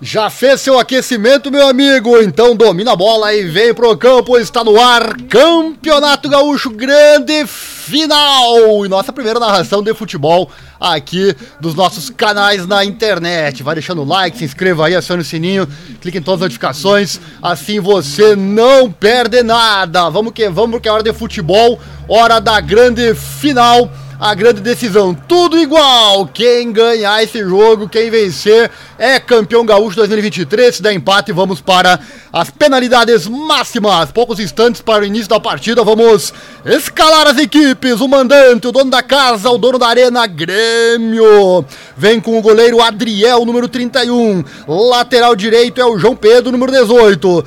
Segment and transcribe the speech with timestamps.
[0.00, 2.20] Já fez seu aquecimento, meu amigo?
[2.22, 4.38] Então domina a bola e vem pro campo.
[4.38, 8.84] Está no ar Campeonato Gaúcho Grande Final.
[8.84, 13.62] E nossa primeira narração de futebol aqui dos nossos canais na internet.
[13.62, 15.68] Vai deixando o like, se inscreva aí, acione o sininho,
[16.00, 17.20] clique em todas as notificações.
[17.42, 20.08] Assim você não perde nada.
[20.08, 23.90] Vamos que vamos, porque é hora de futebol, hora da grande final
[24.24, 25.12] a grande decisão.
[25.14, 26.26] Tudo igual.
[26.26, 30.76] Quem ganhar esse jogo, quem vencer, é campeão gaúcho 2023.
[30.76, 32.00] Se der empate, vamos para
[32.32, 34.10] as penalidades máximas.
[34.12, 35.84] Poucos instantes para o início da partida.
[35.84, 36.32] Vamos
[36.64, 38.00] escalar as equipes.
[38.00, 41.62] O mandante, o dono da casa, o dono da arena, Grêmio.
[41.94, 44.42] Vem com o goleiro Adriel, número 31.
[44.66, 47.44] Lateral direito é o João Pedro, número 18.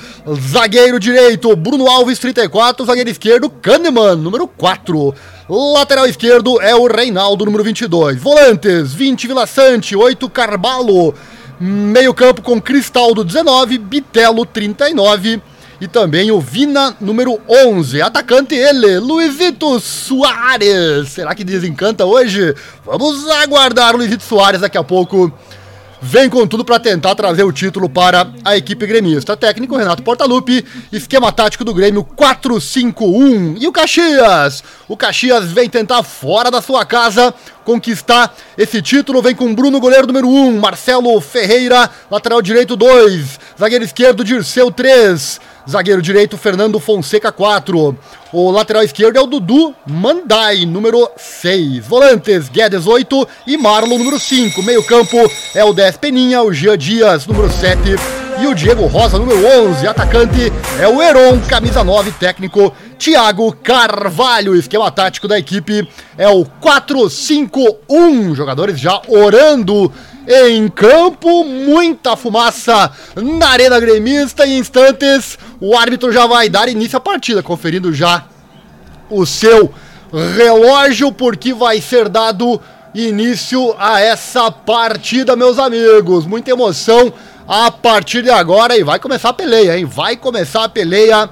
[0.52, 2.86] Zagueiro direito, Bruno Alves, 34.
[2.86, 5.16] Zagueiro esquerdo, Kahneman, número 4.
[5.50, 8.22] Lateral esquerdo é o Reinaldo, número 22.
[8.22, 11.14] Volantes, 20 Vila Sante, 8 Carvalho.
[11.58, 15.42] Meio campo com Cristaldo, 19, Bitelo, 39.
[15.80, 18.02] E também o Vina, número 11.
[18.02, 21.08] Atacante ele, Luizito Soares.
[21.10, 22.54] Será que desencanta hoje?
[22.86, 25.32] Vamos aguardar Luizito Soares daqui a pouco
[26.02, 29.36] vem com tudo para tentar trazer o título para a equipe gremista.
[29.36, 33.58] Técnico Renato Portaluppi, esquema tático do Grêmio 4-5-1.
[33.60, 34.64] E o Caxias?
[34.88, 39.22] O Caxias vem tentar fora da sua casa conquistar esse título.
[39.22, 45.42] Vem com Bruno, goleiro número 1, Marcelo Ferreira, lateral direito 2, zagueiro esquerdo Dirceu 3,
[45.70, 47.98] zagueiro direito Fernando Fonseca 4.
[48.34, 51.86] O lateral esquerdo é o Dudu Mandai, número 6.
[51.88, 54.62] Volantes, Guedes 8 e Marlon, número 5.
[54.64, 55.16] Meio campo
[55.56, 57.80] é o 10 Peninha, o Jean Dias, número 7
[58.42, 59.40] e o Diego Rosa, número
[59.70, 59.88] 11.
[59.88, 64.56] Atacante é o Heron, camisa 9, técnico Thiago Carvalho.
[64.56, 65.88] Esquema tático da equipe
[66.18, 68.36] é o 4-5-1.
[68.36, 69.90] Jogadores já orando
[70.28, 74.46] em campo, muita fumaça na Arena Gremista.
[74.46, 78.26] Em instantes, o árbitro já vai dar início à partida, conferindo já
[79.10, 79.74] o seu
[80.36, 82.60] relógio, porque vai ser dado
[82.94, 86.26] início a essa partida, meus amigos.
[86.26, 87.14] Muita emoção
[87.48, 89.86] a partir de agora e vai começar a peleia, hein?
[89.86, 91.30] Vai começar a peleia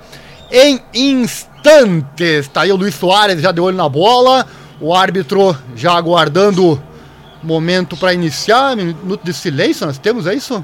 [0.50, 2.48] em instantes.
[2.48, 4.48] Tá aí o Luiz Soares já deu olho na bola,
[4.80, 6.82] o árbitro já aguardando
[7.46, 8.76] momento para iniciar.
[8.76, 10.64] Minuto de silêncio, nós temos, é isso?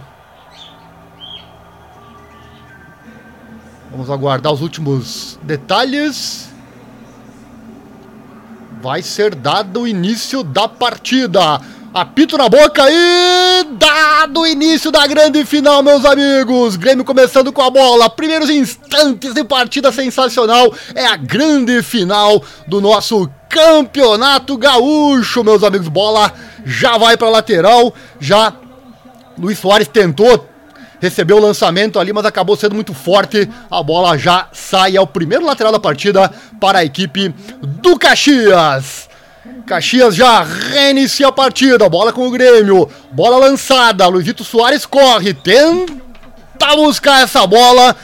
[3.91, 6.49] Vamos aguardar os últimos detalhes.
[8.81, 11.61] Vai ser dado o início da partida.
[11.93, 16.77] Apito na boca e dado o início da grande final, meus amigos.
[16.77, 18.09] Grêmio começando com a bola.
[18.09, 20.73] Primeiros instantes de partida sensacional.
[20.95, 25.87] É a grande final do nosso Campeonato Gaúcho, meus amigos.
[25.89, 26.33] Bola
[26.65, 27.93] já vai para lateral.
[28.19, 28.53] Já
[29.37, 30.49] Luiz Soares tentou
[31.01, 33.49] recebeu o lançamento ali, mas acabou sendo muito forte.
[33.69, 34.95] A bola já sai.
[34.95, 39.09] É o primeiro lateral da partida para a equipe do Caxias.
[39.65, 41.89] Caxias já reinicia a partida.
[41.89, 42.87] Bola com o Grêmio.
[43.11, 44.07] Bola lançada.
[44.07, 45.33] Luizito Soares corre.
[45.33, 47.95] Tenta buscar essa bola.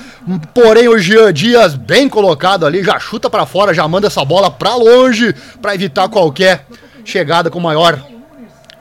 [0.53, 4.51] Porém, o Jean Dias, bem colocado ali, já chuta para fora, já manda essa bola
[4.51, 6.65] para longe para evitar qualquer
[7.05, 7.99] chegada com maior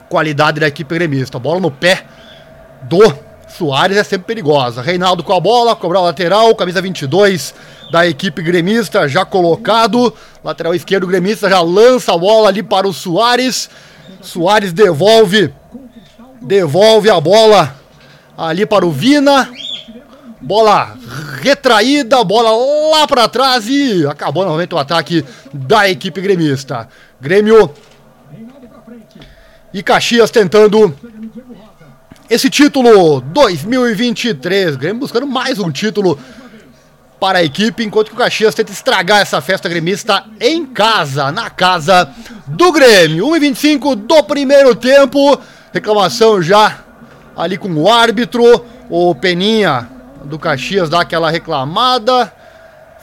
[0.09, 1.39] qualidade da equipe gremista.
[1.39, 2.05] Bola no pé
[2.83, 3.13] do
[3.47, 4.81] Soares é sempre perigosa.
[4.81, 7.55] Reinaldo com a bola, cobrar o lateral, camisa 22
[7.91, 10.13] da equipe gremista já colocado.
[10.43, 13.69] Lateral esquerdo gremista já lança a bola ali para o Soares.
[14.21, 15.53] Soares devolve
[16.41, 17.73] devolve a bola
[18.37, 19.49] ali para o Vina.
[20.39, 20.95] Bola
[21.41, 22.51] retraída, bola
[22.91, 26.87] lá para trás e acabou novamente o ataque da equipe gremista.
[27.19, 27.73] Grêmio
[29.73, 30.95] e Caxias tentando
[32.29, 34.75] esse título 2023.
[34.75, 36.19] Grêmio buscando mais um título
[37.19, 41.49] para a equipe, enquanto que o Caxias tenta estragar essa festa gremista em casa, na
[41.49, 42.13] casa
[42.45, 43.25] do Grêmio.
[43.25, 45.39] 1h25 do primeiro tempo.
[45.73, 46.77] Reclamação já
[47.35, 48.63] ali com o árbitro.
[48.87, 52.31] O Peninha do Caxias dá aquela reclamada.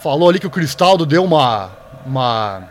[0.03, 1.71] Falou ali que o Cristaldo deu uma.
[2.05, 2.63] uma.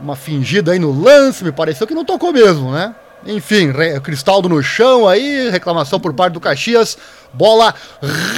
[0.00, 1.44] uma fingida aí no lance.
[1.44, 2.94] Me pareceu que não tocou mesmo, né?
[3.26, 3.72] Enfim,
[4.04, 6.96] Cristaldo no chão aí, reclamação por parte do Caxias.
[7.32, 7.74] Bola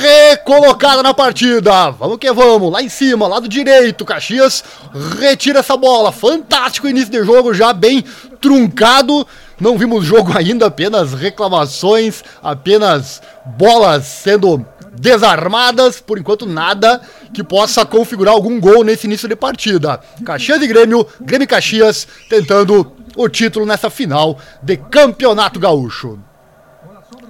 [0.00, 1.90] recolocada na partida.
[1.90, 4.04] Vamos que vamos, lá em cima, lado direito.
[4.04, 4.64] Caxias
[5.20, 6.10] retira essa bola.
[6.10, 8.02] Fantástico início de jogo, já bem
[8.40, 9.26] truncado.
[9.60, 17.00] Não vimos jogo ainda, apenas reclamações, apenas bolas sendo desarmadas, por enquanto nada
[17.32, 20.00] que possa configurar algum gol nesse início de partida.
[20.24, 26.18] Caxias e Grêmio, Grêmio e Caxias tentando o título nessa final de Campeonato Gaúcho.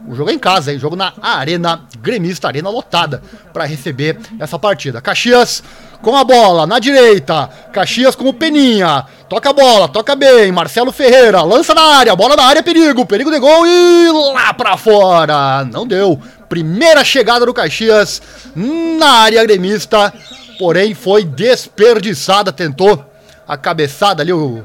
[0.09, 0.79] O jogo é em casa, hein?
[0.79, 3.23] Jogo na Arena Gremista, Arena lotada,
[3.53, 5.03] para receber essa partida.
[5.03, 5.63] Caxias
[6.01, 7.49] com a bola na direita.
[7.73, 9.05] Caxias com o Peninha.
[9.29, 10.51] Toca a bola, toca bem.
[10.51, 12.17] Marcelo Ferreira lança na área.
[12.17, 13.05] Bola na área, perigo.
[13.05, 15.65] Perigo de gol e lá para fora.
[15.67, 16.19] Não deu.
[16.49, 18.23] Primeira chegada do Caxias
[18.57, 20.13] na área gremista.
[20.59, 22.51] Porém, foi desperdiçada.
[22.51, 23.05] Tentou
[23.47, 24.65] a cabeçada ali, o,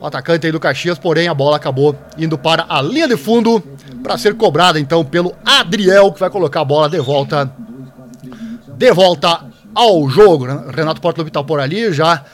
[0.00, 0.98] o atacante aí do Caxias.
[0.98, 3.62] Porém, a bola acabou indo para a linha de fundo
[4.02, 7.50] para ser cobrada então pelo Adriel, que vai colocar a bola de volta.
[8.76, 9.44] De volta
[9.74, 10.46] ao jogo.
[10.46, 10.64] Né?
[10.74, 12.24] Renato Portaluppi está por ali, já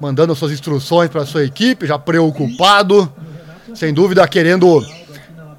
[0.00, 3.12] mandando suas instruções para sua equipe, já preocupado,
[3.74, 4.84] sem dúvida querendo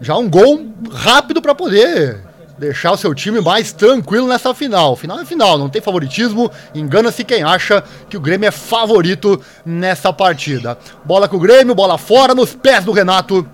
[0.02, 2.25] já um gol rápido para poder
[2.58, 4.96] deixar o seu time mais tranquilo nessa final.
[4.96, 6.52] Final é final, não tem favoritismo.
[6.74, 10.78] Engana-se quem acha que o Grêmio é favorito nessa partida.
[11.04, 13.48] Bola com o Grêmio, bola fora nos pés do Renato.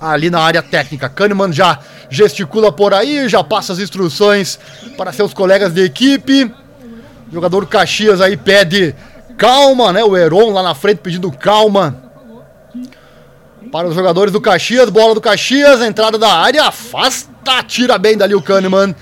[0.00, 1.08] Ali na área técnica.
[1.08, 1.78] Kahneman já
[2.10, 4.58] gesticula por aí, já passa as instruções
[4.96, 6.44] para seus colegas de equipe.
[7.30, 8.94] O jogador Caxias aí pede
[9.38, 10.02] calma, né?
[10.02, 12.01] O Heron lá na frente pedindo calma.
[13.72, 18.34] Para os jogadores do Caxias, bola do Caxias, entrada da área, afasta, tira bem dali
[18.34, 18.94] o Kahneman.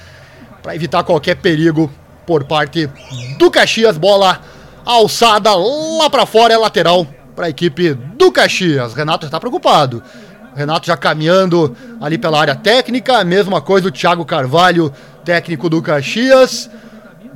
[0.62, 1.90] Para evitar qualquer perigo
[2.24, 2.88] por parte
[3.36, 3.98] do Caxias.
[3.98, 4.40] Bola
[4.84, 8.94] alçada lá para fora, é lateral para a equipe do Caxias.
[8.94, 10.04] Renato está preocupado.
[10.54, 13.24] Renato já caminhando ali pela área técnica.
[13.24, 14.92] Mesma coisa o Thiago Carvalho,
[15.24, 16.70] técnico do Caxias.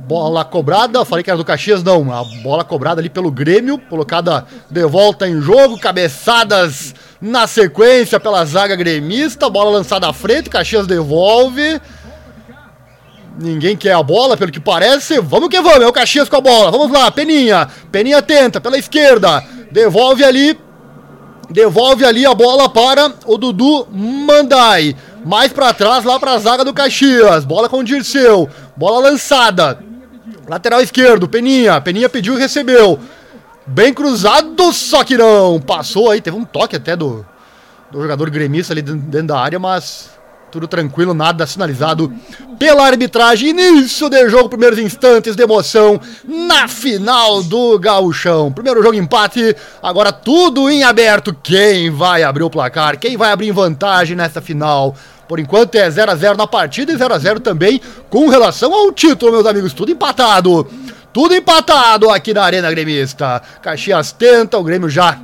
[0.07, 2.13] Bola cobrada, falei que era do Caxias, não.
[2.13, 8.45] A bola cobrada ali pelo Grêmio, colocada de volta em jogo, cabeçadas na sequência pela
[8.45, 11.81] zaga gremista, bola lançada à frente, Caxias devolve.
[13.37, 15.19] Ninguém quer a bola, pelo que parece.
[15.19, 16.71] Vamos que vamos, é o Caxias com a bola.
[16.71, 17.67] Vamos lá, Peninha.
[17.91, 19.43] Peninha tenta pela esquerda.
[19.71, 20.57] Devolve ali.
[21.49, 24.95] Devolve ali a bola para o Dudu Mandai.
[25.25, 27.43] Mais para trás, lá para a zaga do Caxias.
[27.43, 28.49] Bola com o Dirceu.
[28.75, 29.79] Bola lançada.
[30.47, 31.81] Lateral esquerdo, Peninha.
[31.81, 32.99] Peninha pediu e recebeu.
[33.67, 35.59] Bem cruzado, só que não.
[35.59, 37.25] Passou aí, teve um toque até do,
[37.91, 40.11] do jogador gremista ali dentro da área, mas
[40.51, 42.13] tudo tranquilo, nada sinalizado
[42.59, 43.49] pela arbitragem.
[43.49, 48.51] Início de jogo, primeiros instantes de emoção na final do Gauchão.
[48.53, 51.35] Primeiro jogo empate, agora tudo em aberto.
[51.43, 52.99] Quem vai abrir o placar?
[52.99, 54.95] Quem vai abrir em vantagem nessa final?
[55.27, 58.71] Por enquanto é 0 a 0 na partida e 0 a 0 também com relação
[58.73, 59.73] ao título, meus amigos.
[59.73, 60.67] Tudo empatado.
[61.15, 63.41] Tudo empatado aqui na Arena Gremista.
[63.61, 65.17] Caxias tenta, o Grêmio já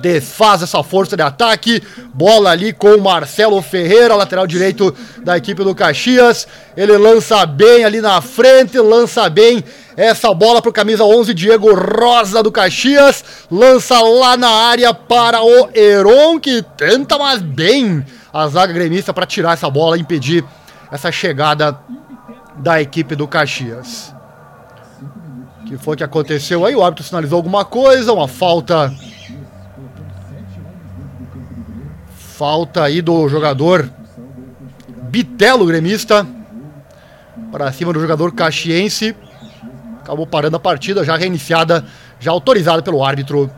[0.00, 1.82] desfaz essa força de ataque.
[2.14, 4.94] Bola ali com o Marcelo Ferreira, lateral direito
[5.24, 6.46] da equipe do Caxias.
[6.76, 9.64] Ele lança bem ali na frente, lança bem
[9.96, 13.24] essa bola para o camisa 11, Diego Rosa do Caxias.
[13.50, 19.26] Lança lá na área para o Heron, que tenta mais bem a zaga gremista para
[19.26, 20.44] tirar essa bola e impedir
[20.92, 21.76] essa chegada
[22.58, 24.14] da equipe do Caxias.
[25.72, 26.74] Que foi que aconteceu aí?
[26.74, 28.92] O árbitro sinalizou alguma coisa, uma falta.
[32.14, 33.88] Falta aí do jogador
[35.08, 36.26] Bitelo gremista
[37.50, 39.16] para cima do jogador caxiense.
[40.02, 41.84] Acabou parando a partida, já reiniciada,
[42.20, 43.50] já autorizada pelo árbitro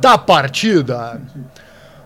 [0.00, 1.20] da partida.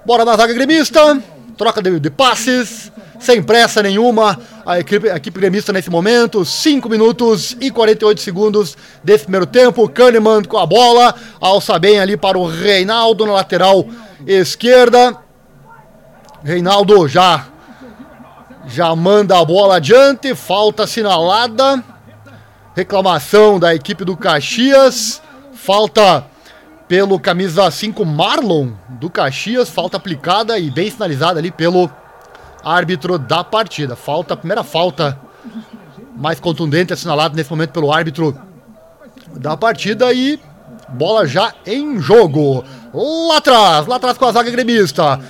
[0.05, 1.23] Bora na zaga gremista
[1.57, 4.39] troca de, de, passes, sem pressa nenhuma.
[4.65, 9.89] A equipe, a equipe gremista nesse momento, 5 minutos e 48 segundos desse primeiro tempo.
[9.89, 13.87] Kahneman com a bola, alça bem ali para o Reinaldo na lateral
[14.27, 15.17] esquerda.
[16.45, 17.47] Reinaldo já
[18.67, 21.83] já manda a bola adiante, falta assinalada.
[22.75, 25.23] Reclamação da equipe do Caxias.
[25.55, 26.27] Falta
[26.89, 31.91] pelo camisa 5 Marlon do Caxias, falta aplicada e bem sinalizada ali pelo
[32.65, 33.97] árbitro da partida.
[33.97, 35.19] Falta, primeira falta
[36.17, 38.37] mais contundente assinalada nesse momento pelo árbitro
[39.37, 40.41] da partida e
[40.89, 42.65] bola já em jogo.
[42.95, 45.21] Lá atrás, lá atrás com a zaga gremista.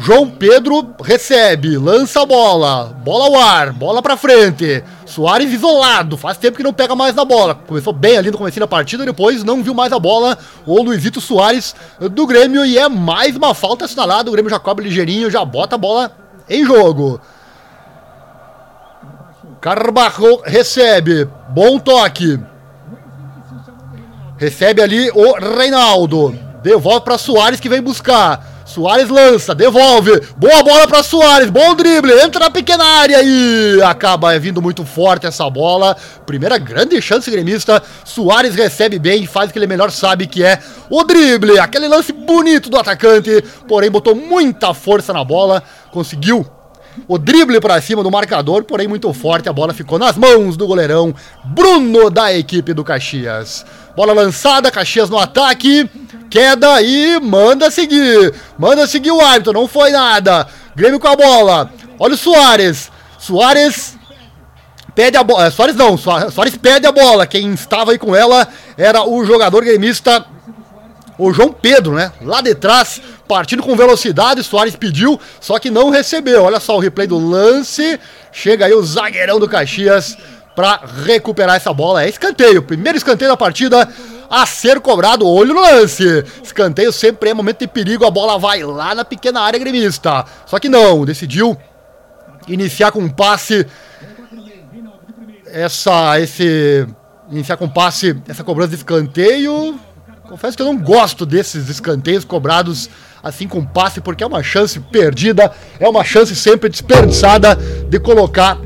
[0.00, 4.82] João Pedro recebe, lança a bola, bola ao ar, bola pra frente.
[5.04, 7.56] Soares isolado, faz tempo que não pega mais na bola.
[7.56, 10.38] Começou bem ali no começo da partida, depois não viu mais a bola.
[10.64, 11.74] O Luizito Soares
[12.12, 14.30] do Grêmio e é mais uma falta assinalada.
[14.30, 16.12] O Grêmio já cobre ligeirinho, já bota a bola
[16.48, 17.20] em jogo.
[19.60, 22.38] Carbajo recebe, bom toque.
[24.36, 26.38] Recebe ali o Reinaldo.
[26.62, 28.57] Devolve para Soares que vem buscar.
[28.68, 30.20] Soares lança, devolve.
[30.36, 35.26] Boa bola para Soares, bom drible, entra na pequena área e acaba vindo muito forte
[35.26, 35.96] essa bola.
[36.26, 37.82] Primeira grande chance gremista.
[38.04, 40.60] Soares recebe bem, faz o que ele melhor sabe que é
[40.90, 41.58] o drible.
[41.58, 46.46] Aquele lance bonito do atacante, porém botou muita força na bola, conseguiu
[47.06, 50.66] o drible para cima do marcador, porém muito forte, a bola ficou nas mãos do
[50.66, 51.14] goleirão
[51.44, 53.64] Bruno da equipe do Caxias.
[53.96, 55.88] Bola lançada, Caxias no ataque,
[56.30, 58.34] queda e manda seguir.
[58.58, 60.46] Manda seguir o árbitro, não foi nada.
[60.74, 61.70] Grêmio com a bola.
[61.98, 62.90] Olha o Soares.
[63.18, 63.96] Soares
[64.94, 65.50] pede a bola.
[65.50, 67.26] Soares não, Soares pede a bola.
[67.26, 70.24] Quem estava aí com ela era o jogador gremista,
[71.18, 72.12] o João Pedro, né?
[72.22, 74.44] Lá de trás, partindo com velocidade.
[74.44, 76.44] Soares pediu, só que não recebeu.
[76.44, 77.98] Olha só o replay do lance.
[78.30, 80.16] Chega aí o zagueirão do Caxias
[80.54, 82.04] para recuperar essa bola.
[82.04, 83.88] É escanteio, primeiro escanteio da partida
[84.30, 85.26] a ser cobrado.
[85.26, 86.24] Olho no lance.
[86.42, 88.06] Escanteio sempre é momento de perigo.
[88.06, 90.24] A bola vai lá na pequena área gremista.
[90.46, 91.56] Só que não, decidiu
[92.46, 93.66] iniciar com um passe.
[95.46, 96.86] Essa, esse.
[97.30, 99.78] Iniciar com um passe, essa cobrança de escanteio.
[100.28, 102.90] Confesso que eu não gosto desses escanteios cobrados
[103.22, 108.58] assim com passe, porque é uma chance perdida, é uma chance sempre desperdiçada de colocar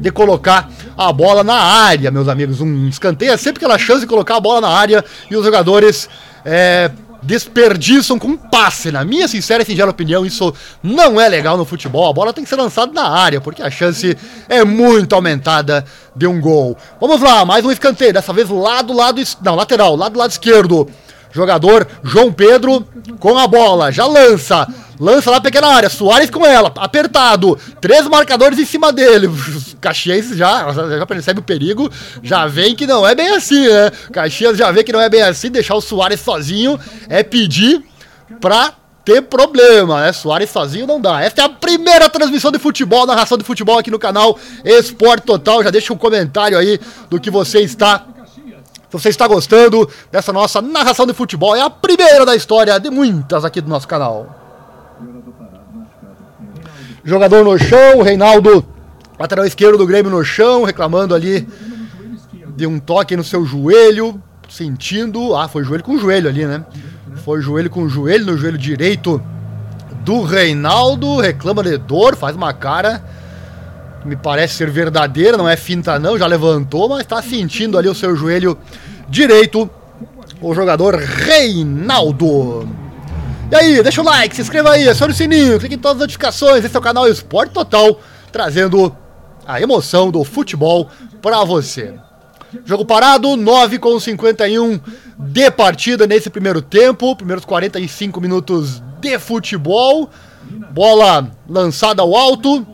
[0.00, 2.60] de colocar a bola na área, meus amigos.
[2.60, 6.08] Um escanteio é sempre aquela chance de colocar a bola na área e os jogadores
[6.44, 6.90] é,
[7.22, 8.90] desperdiçam com um passe.
[8.90, 12.08] Na minha sincera e singela opinião, isso não é legal no futebol.
[12.08, 14.16] A bola tem que ser lançada na área, porque a chance
[14.48, 15.84] é muito aumentada
[16.14, 16.76] de um gol.
[17.00, 19.20] Vamos lá, mais um escanteio, dessa vez lá do lado.
[19.42, 20.88] Não, lateral, lá do lado esquerdo.
[21.30, 22.86] Jogador João Pedro
[23.18, 24.66] com a bola, já lança.
[25.00, 27.58] Lança lá pequena área, Soares com ela, apertado.
[27.80, 29.28] Três marcadores em cima dele.
[29.80, 31.90] Caxias já, já percebe o perigo,
[32.22, 33.90] já vem que não é bem assim, né?
[34.12, 36.78] Caxias já vê que não é bem assim, deixar o Soares sozinho
[37.08, 37.84] é pedir
[38.40, 38.72] pra
[39.04, 40.12] ter problema, né?
[40.12, 41.22] Soares sozinho não dá.
[41.22, 45.62] Esta é a primeira transmissão de futebol, narração de futebol aqui no canal Esporte Total.
[45.62, 48.04] Já deixa um comentário aí do que você está
[48.88, 52.88] se você está gostando dessa nossa narração de futebol, é a primeira da história de
[52.88, 54.37] muitas aqui do nosso canal.
[57.08, 58.62] Jogador no chão, Reinaldo,
[59.18, 61.48] lateral esquerdo do Grêmio no chão, reclamando ali
[62.54, 65.34] de um toque no seu joelho, sentindo.
[65.34, 66.62] Ah, foi joelho com joelho ali, né?
[67.24, 69.22] Foi joelho com joelho no joelho direito
[70.04, 73.02] do Reinaldo, reclama de dor, faz uma cara
[74.04, 77.94] me parece ser verdadeira, não é finta não, já levantou, mas está sentindo ali o
[77.94, 78.58] seu joelho
[79.08, 79.68] direito,
[80.42, 82.68] o jogador Reinaldo.
[83.50, 86.00] E aí, deixa o like, se inscreva aí, acione o sininho, clique em todas as
[86.00, 87.98] notificações, esse é o canal Esporte Total,
[88.30, 88.94] trazendo
[89.46, 90.90] a emoção do futebol
[91.22, 91.94] para você.
[92.66, 94.78] Jogo parado, 9 com 51
[95.18, 100.10] de partida nesse primeiro tempo, primeiros 45 minutos de futebol.
[100.70, 102.66] Bola lançada ao alto,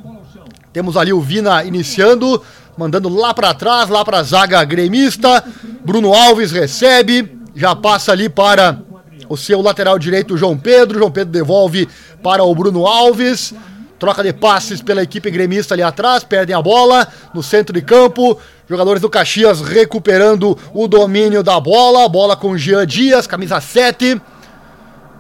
[0.73, 2.43] temos ali o Vina iniciando,
[2.76, 5.45] mandando lá para trás, lá para zaga gremista.
[5.85, 8.81] Bruno Alves recebe, já passa ali para
[9.28, 10.99] o seu lateral direito, João Pedro.
[10.99, 11.88] João Pedro devolve
[12.23, 13.54] para o Bruno Alves.
[13.99, 18.38] Troca de passes pela equipe gremista ali atrás, perdem a bola no centro de campo.
[18.69, 22.09] Jogadores do Caxias recuperando o domínio da bola.
[22.09, 24.21] Bola com Jean Dias, camisa 7.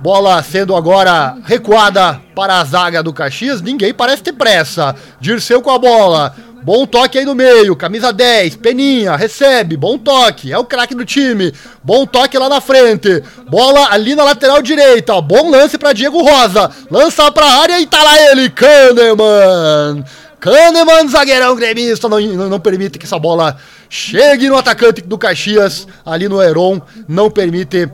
[0.00, 3.62] Bola sendo agora recuada para a zaga do Caxias.
[3.62, 4.94] Ninguém parece ter pressa.
[5.20, 6.34] Dirceu com a bola.
[6.64, 7.76] Bom toque aí no meio.
[7.76, 8.56] Camisa 10.
[8.56, 9.14] Peninha.
[9.16, 9.76] Recebe.
[9.76, 10.50] Bom toque.
[10.50, 11.52] É o craque do time.
[11.82, 13.22] Bom toque lá na frente.
[13.50, 15.20] Bola ali na lateral direita.
[15.20, 16.70] Bom lance para Diego Rosa.
[16.90, 18.48] Lança para área e tá lá ele.
[18.48, 20.04] Kahneman.
[20.40, 22.08] Kahneman, zagueirão gremista.
[22.08, 23.58] Não, não, não permite que essa bola
[23.90, 25.86] chegue no atacante do Caxias.
[26.02, 26.80] Ali no Heron.
[27.06, 27.90] Não permite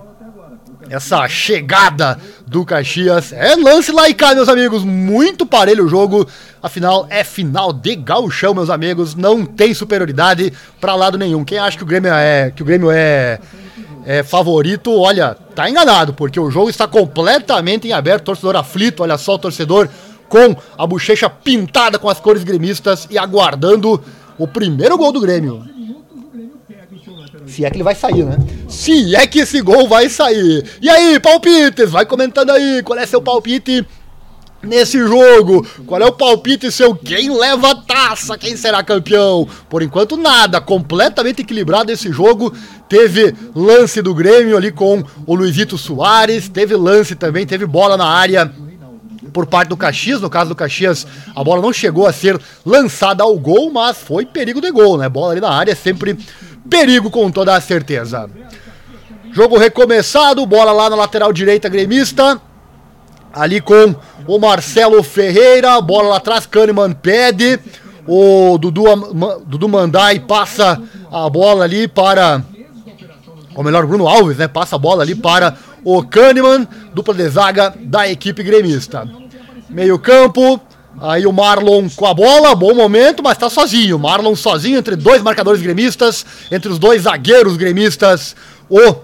[0.90, 3.32] essa chegada do Caxias.
[3.32, 4.82] É lance lá e cá, meus amigos.
[4.82, 6.26] Muito parelho o jogo.
[6.61, 9.14] Afinal, é final de gauchão, meus amigos.
[9.14, 11.44] Não tem superioridade para lado nenhum.
[11.44, 13.38] Quem acha que o Grêmio é, que o Grêmio é,
[14.04, 18.25] é favorito, olha, tá enganado, porque o jogo está completamente em aberto.
[18.25, 19.88] Torcedor aflito, olha só o torcedor
[20.28, 24.02] com a bochecha pintada com as cores gremistas e aguardando
[24.37, 25.80] o primeiro gol do Grêmio.
[27.50, 28.37] Se é que ele vai sair, né?
[28.69, 30.64] Se é que esse gol vai sair.
[30.80, 31.90] E aí, palpites?
[31.90, 33.85] Vai comentando aí qual é seu palpite
[34.62, 35.66] nesse jogo.
[35.85, 36.95] Qual é o palpite seu?
[36.95, 38.38] Quem leva a taça?
[38.38, 39.49] Quem será campeão?
[39.69, 40.61] Por enquanto, nada.
[40.61, 42.54] Completamente equilibrado esse jogo.
[42.88, 46.49] Teve lance do Grêmio ali com o Luizito Soares.
[46.49, 48.70] Teve lance também, teve bola na área
[49.31, 50.21] por parte do Caxias.
[50.21, 54.27] No caso do Caxias, a bola não chegou a ser lançada ao gol, mas foi
[54.27, 55.09] perigo de gol, né?
[55.09, 56.19] Bola ali na área sempre
[56.69, 58.29] perigo com toda a certeza.
[59.33, 62.41] Jogo recomeçado, bola lá na lateral direita gremista.
[63.33, 63.95] Ali com
[64.27, 67.61] o Marcelo Ferreira, bola lá atrás, Kahneman pede.
[68.07, 68.85] O Dudu,
[69.47, 70.83] Dudu Mandai passa
[71.13, 72.43] a bola ali para.
[73.55, 74.49] Ou melhor, Bruno Alves, né?
[74.49, 79.09] Passa a bola ali para o Kahneman, dupla de zaga da equipe gremista.
[79.69, 80.61] Meio campo,
[80.99, 83.99] Aí o Marlon com a bola, bom momento, mas tá sozinho.
[83.99, 88.35] Marlon sozinho entre dois marcadores gremistas, entre os dois zagueiros gremistas,
[88.69, 88.97] o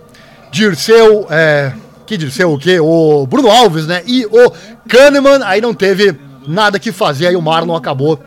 [0.50, 1.73] Dirceu, é,
[2.04, 2.80] que Dirceu o quê?
[2.80, 4.02] O Bruno Alves, né?
[4.06, 4.52] E o
[4.88, 6.14] Kahneman, aí não teve
[6.47, 8.21] nada que fazer, aí o Marlon acabou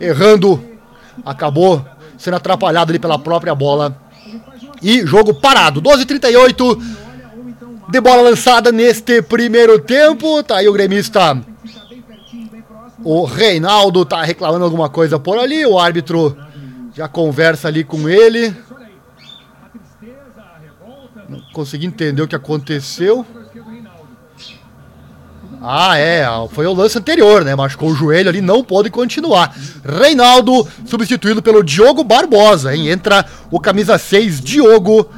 [0.00, 0.62] errando,
[1.24, 1.84] acabou
[2.18, 3.96] sendo atrapalhado ali pela própria bola.
[4.82, 7.05] E jogo parado, 12:38
[7.88, 10.42] de bola lançada neste primeiro tempo.
[10.42, 11.40] Tá aí o gremista
[13.08, 16.36] o Reinaldo tá reclamando alguma coisa por ali, o árbitro
[16.92, 18.52] já conversa ali com ele.
[21.28, 23.24] Não consegui entender o que aconteceu.
[25.62, 27.54] Ah, é, foi o lance anterior, né?
[27.54, 29.54] Machucou o joelho ali, não pode continuar.
[29.84, 32.88] Reinaldo substituído pelo Diogo Barbosa, hein?
[32.88, 35.08] Entra o camisa 6, Diogo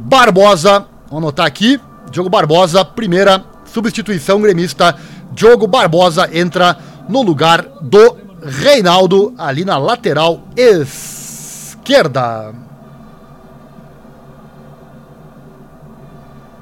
[0.00, 0.84] Barbosa.
[1.08, 1.80] Vamos anotar aqui.
[2.10, 4.96] Diogo Barbosa, primeira substituição gremista.
[5.32, 6.76] Diogo Barbosa entra
[7.08, 12.52] no lugar do Reinaldo, ali na lateral esquerda.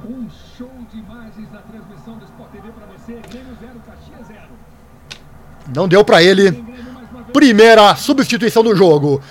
[0.07, 3.19] Um show de imagens da transmissão do Sport TV para você.
[3.29, 4.39] Grêmio 0, Caxias 0.
[5.75, 6.63] Não deu para ele.
[7.33, 9.21] Primeira substituição do jogo.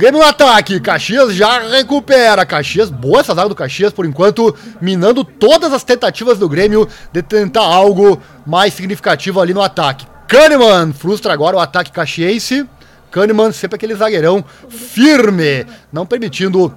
[0.00, 2.46] Grêmio no ataque, Caxias já recupera.
[2.46, 7.20] Caxias, boa essa zaga do Caxias, por enquanto, minando todas as tentativas do Grêmio de
[7.20, 10.06] tentar algo mais significativo ali no ataque.
[10.26, 12.66] Kahneman frustra agora o ataque caxiense.
[13.10, 16.74] Kahneman sempre aquele zagueirão firme, não permitindo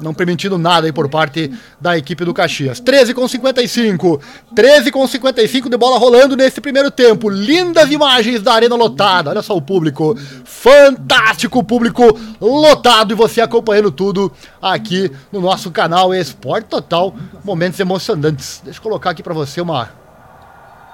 [0.00, 2.80] não permitindo nada aí por parte da equipe do Caxias.
[2.80, 4.20] 13 com 55.
[4.54, 7.28] 13 com 55 de bola rolando nesse primeiro tempo.
[7.28, 9.30] Lindas imagens da arena lotada.
[9.30, 10.16] Olha só o público.
[10.44, 12.02] Fantástico público
[12.40, 17.14] lotado e você acompanhando tudo aqui no nosso canal Esporte Total.
[17.44, 18.60] Momentos emocionantes.
[18.64, 20.00] Deixa eu colocar aqui para você uma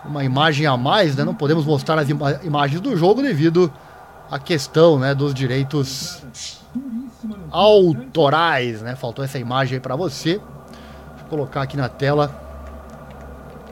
[0.04, 1.24] uma imagem a mais, né?
[1.24, 3.72] Não podemos mostrar as ima imagens do jogo devido
[4.30, 6.22] à questão, né, dos direitos
[7.50, 8.96] autorais, né?
[8.96, 10.32] Faltou essa imagem aí para você.
[10.32, 12.30] Deixa eu colocar aqui na tela.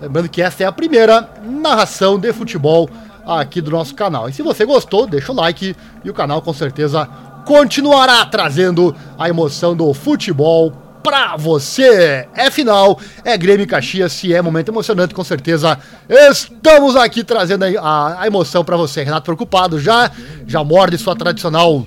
[0.01, 2.89] Lembrando que essa é a primeira narração de futebol
[3.27, 4.29] aqui do nosso canal.
[4.29, 7.09] E se você gostou, deixa o like e o canal com certeza
[7.45, 12.27] continuará trazendo a emoção do futebol pra você.
[12.35, 17.65] É final, é Grêmio e Caxias, se é momento emocionante, com certeza estamos aqui trazendo
[17.79, 19.03] a, a emoção para você.
[19.03, 20.11] Renato preocupado já,
[20.47, 21.87] já morde sua tradicional,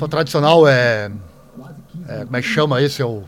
[0.00, 1.10] sua tradicional é,
[2.08, 3.22] é como é que chama aí, seu,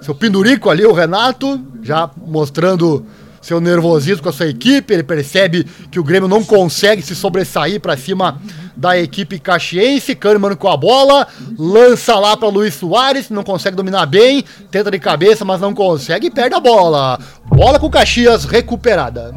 [0.00, 3.06] seu pendurico ali, o Renato, já mostrando
[3.40, 7.80] seu nervosismo com a sua equipe, ele percebe que o Grêmio não consegue se sobressair
[7.80, 8.40] para cima
[8.74, 14.06] da equipe caxiense, Kahneman com a bola, lança lá para Luiz Soares, não consegue dominar
[14.06, 17.20] bem, tenta de cabeça, mas não consegue e perde a bola.
[17.46, 19.32] Bola com o Caxias recuperada.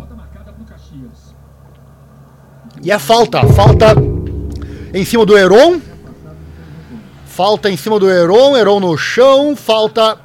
[2.82, 3.94] E é falta, falta
[4.92, 5.97] em cima do Heron.
[7.38, 10.18] Falta em cima do Heron, Heron no chão, falta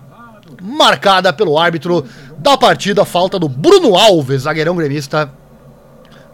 [0.62, 2.06] marcada pelo árbitro
[2.38, 5.30] da partida, falta do Bruno Alves, zagueirão gremista,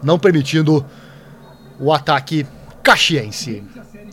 [0.01, 0.87] não permitindo
[1.81, 2.47] o ataque
[2.81, 3.64] caxiense.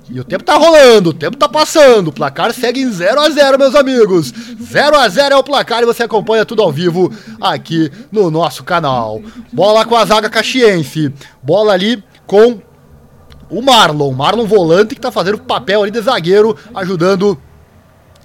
[0.10, 3.30] E o tempo tá rolando, o tempo tá passando, o placar segue em 0 a
[3.30, 4.34] 0 meus amigos.
[4.60, 8.64] 0 a 0 é o placar e você acompanha tudo ao vivo aqui no nosso
[8.64, 9.22] canal.
[9.54, 12.60] Bola com a zaga caxiense, bola ali com
[13.50, 17.38] o Marlon, Marlon volante que tá fazendo o papel ali de zagueiro, ajudando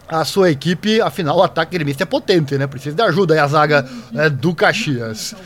[0.08, 2.66] a sua equipe, afinal o ataque gremista é potente, né?
[2.66, 5.36] Precisa de ajuda aí a zaga é, do Caxias.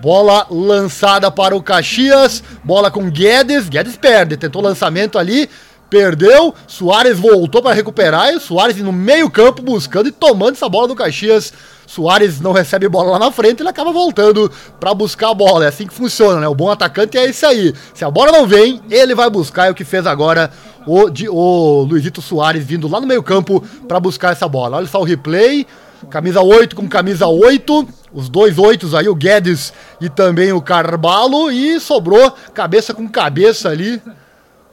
[0.00, 2.42] Bola lançada para o Caxias.
[2.62, 3.68] Bola com Guedes.
[3.68, 4.36] Guedes perde.
[4.36, 5.48] Tentou lançamento ali.
[5.92, 6.54] Perdeu.
[6.66, 8.32] Soares voltou para recuperar.
[8.32, 11.52] E o Soares no meio-campo buscando e tomando essa bola do Caxias.
[11.86, 14.50] Soares não recebe bola lá na frente, ele acaba voltando
[14.80, 15.66] para buscar a bola.
[15.66, 16.48] É assim que funciona, né?
[16.48, 17.74] O bom atacante é esse aí.
[17.92, 19.66] Se a bola não vem, ele vai buscar.
[19.66, 20.50] É o que fez agora
[20.86, 24.78] o, de, o Luizito Soares vindo lá no meio-campo para buscar essa bola.
[24.78, 25.66] Olha só o replay.
[26.08, 27.86] Camisa 8 com camisa 8.
[28.14, 31.50] Os dois oitos aí, o Guedes e também o Carbalo.
[31.50, 34.00] E sobrou cabeça com cabeça ali.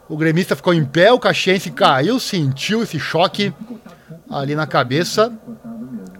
[0.10, 3.54] O gremista ficou em pé, o Caxiense caiu, sentiu esse choque
[4.28, 5.32] ali na cabeça.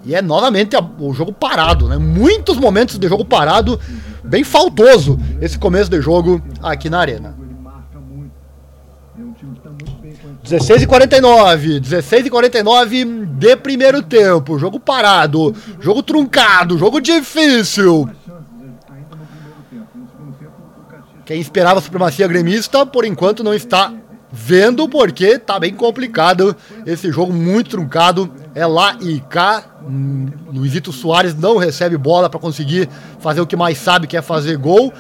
[0.06, 1.98] E é novamente o jogo parado, né?
[1.98, 3.80] Muitos momentos de jogo parado,
[4.24, 7.36] bem faltoso esse começo de jogo aqui na arena.
[10.44, 18.10] 16 e 49, 16 e 49 de primeiro tempo, jogo parado, jogo truncado, jogo difícil.
[21.30, 23.94] Quem esperava a supremacia gremista, por enquanto não está
[24.32, 28.34] vendo, porque tá bem complicado esse jogo, muito truncado.
[28.56, 29.64] É lá e cá.
[30.52, 32.90] Luizito Soares não recebe bola para conseguir
[33.20, 34.92] fazer o que mais sabe, que é fazer gol.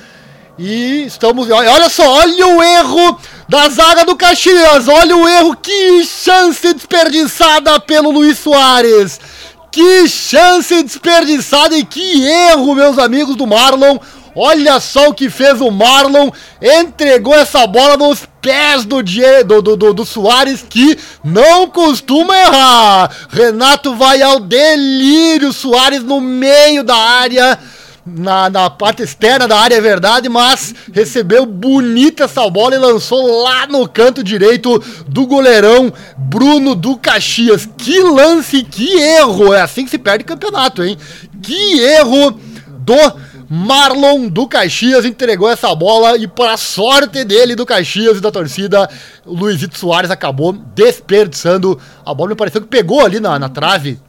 [0.55, 1.49] E estamos.
[1.49, 4.87] Olha só, olha o erro da zaga do Caxias.
[4.87, 5.55] Olha o erro.
[5.55, 9.19] Que chance desperdiçada pelo Luiz Soares.
[9.71, 13.97] Que chance desperdiçada e que erro, meus amigos do Marlon.
[14.35, 16.29] Olha só o que fez o Marlon.
[16.61, 23.11] Entregou essa bola nos pés do, do, do, do, do Soares, que não costuma errar.
[23.29, 25.53] Renato vai ao delírio.
[25.53, 27.59] Soares no meio da área
[28.17, 33.43] na, na parte externa da área, é verdade, mas recebeu bonita essa bola e lançou
[33.43, 37.67] lá no canto direito do goleirão Bruno do Caxias.
[37.77, 39.53] Que lance, que erro!
[39.53, 40.97] É assim que se perde campeonato, hein?
[41.41, 42.39] Que erro
[42.79, 42.95] do
[43.49, 48.87] Marlon do Caxias entregou essa bola e para sorte dele do Caxias e da torcida,
[49.25, 52.29] o Luizito Soares acabou desperdiçando a bola.
[52.29, 53.99] Me pareceu que pegou ali na, na trave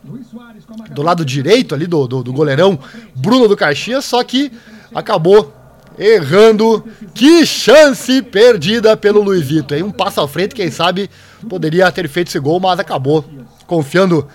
[0.91, 2.79] do lado direito ali do, do, do goleirão
[3.15, 4.53] Bruno do Caxias, só que
[4.95, 5.55] acabou
[5.99, 6.85] errando.
[7.15, 9.83] Que chance perdida pelo Luizito, hein?
[9.83, 11.09] Um passo à frente, quem sabe
[11.49, 13.25] poderia ter feito esse gol, mas acabou
[13.67, 14.29] confiando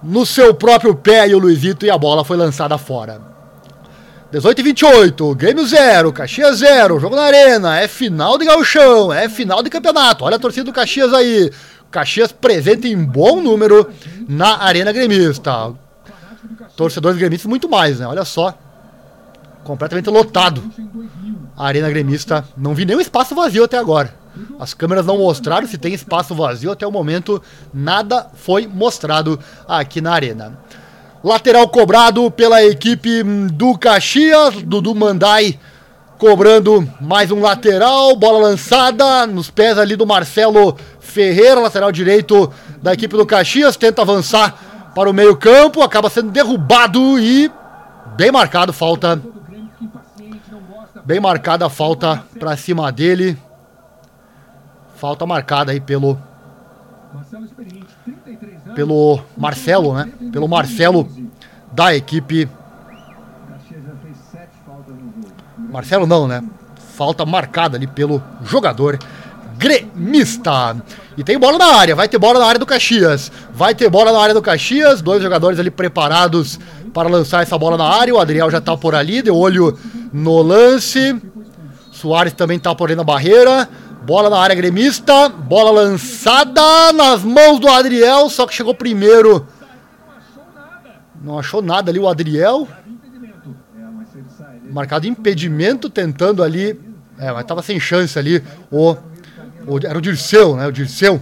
[0.00, 3.35] no seu próprio pé e o Luizito e a bola foi lançada fora.
[4.32, 9.28] 18 e 28, Grêmio 0, Caxias 0, jogo na arena, é final de gauchão, é
[9.28, 10.24] final de campeonato.
[10.24, 11.50] Olha a torcida do Caxias aí.
[11.92, 13.88] Caxias presente em bom número
[14.28, 15.72] na Arena Gremista.
[16.74, 18.06] Torcedores gremistas muito mais, né?
[18.06, 18.52] Olha só.
[19.62, 20.62] Completamente lotado.
[21.56, 22.44] A Arena Gremista.
[22.56, 24.12] Não vi nenhum espaço vazio até agora.
[24.58, 26.72] As câmeras não mostraram se tem espaço vazio.
[26.72, 30.58] Até o momento, nada foi mostrado aqui na Arena.
[31.26, 33.20] Lateral cobrado pela equipe
[33.52, 35.58] do Caxias, Dudu Mandai
[36.18, 42.48] cobrando mais um lateral, bola lançada nos pés ali do Marcelo Ferreira, lateral direito
[42.80, 47.50] da equipe do Caxias, tenta avançar para o meio-campo, acaba sendo derrubado e
[48.16, 49.20] bem marcado falta.
[51.04, 53.36] Bem marcada a falta para cima dele.
[54.94, 56.16] Falta marcada aí pelo
[58.76, 60.12] pelo Marcelo, né?
[60.30, 61.08] Pelo Marcelo
[61.72, 62.46] da equipe
[65.72, 66.44] Marcelo não, né?
[66.94, 68.98] Falta marcada ali pelo jogador
[69.58, 70.76] gremista.
[71.16, 73.32] E tem bola na área, vai ter bola na área do Caxias.
[73.52, 76.60] Vai ter bola na área do Caxias, dois jogadores ali preparados
[76.92, 78.14] para lançar essa bola na área.
[78.14, 79.78] O Adriel já tá por ali, deu olho
[80.12, 81.16] no lance.
[81.90, 83.68] Soares também tá por ali na barreira.
[84.06, 89.44] Bola na área gremista, bola lançada nas mãos do Adriel, só que chegou primeiro.
[91.20, 92.68] Não achou nada ali o Adriel.
[94.70, 96.80] Marcado impedimento, tentando ali.
[97.18, 98.96] É, mas tava sem chance ali o
[99.84, 100.68] era o Dirceu, né?
[100.68, 101.20] O Dirceu,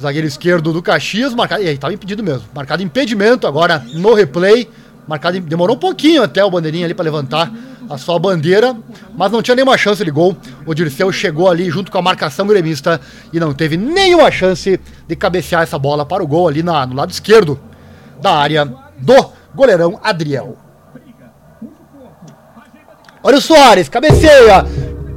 [0.00, 1.64] zagueiro esquerdo do Caxias, marcado.
[1.64, 2.46] E aí, tava impedido mesmo.
[2.54, 4.70] Marcado impedimento agora no replay.
[5.08, 7.52] Marcado, demorou um pouquinho até o bandeirinha ali para levantar
[7.88, 8.76] a sua bandeira,
[9.16, 10.36] mas não tinha nenhuma chance de gol.
[10.66, 13.00] O Dirceu chegou ali junto com a marcação gremista
[13.32, 16.94] e não teve nenhuma chance de cabecear essa bola para o gol ali na, no
[16.94, 17.58] lado esquerdo
[18.20, 18.64] da área
[18.98, 20.56] do goleirão Adriel.
[23.22, 24.66] Olha o Soares, cabeceia,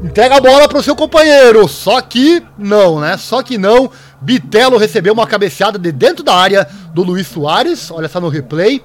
[0.03, 1.67] entrega a bola para o seu companheiro.
[1.67, 3.17] Só que não, né?
[3.17, 3.89] Só que não.
[4.21, 7.89] Bitelo recebeu uma cabeceada de dentro da área do Luiz Soares.
[7.89, 8.83] Olha só no replay.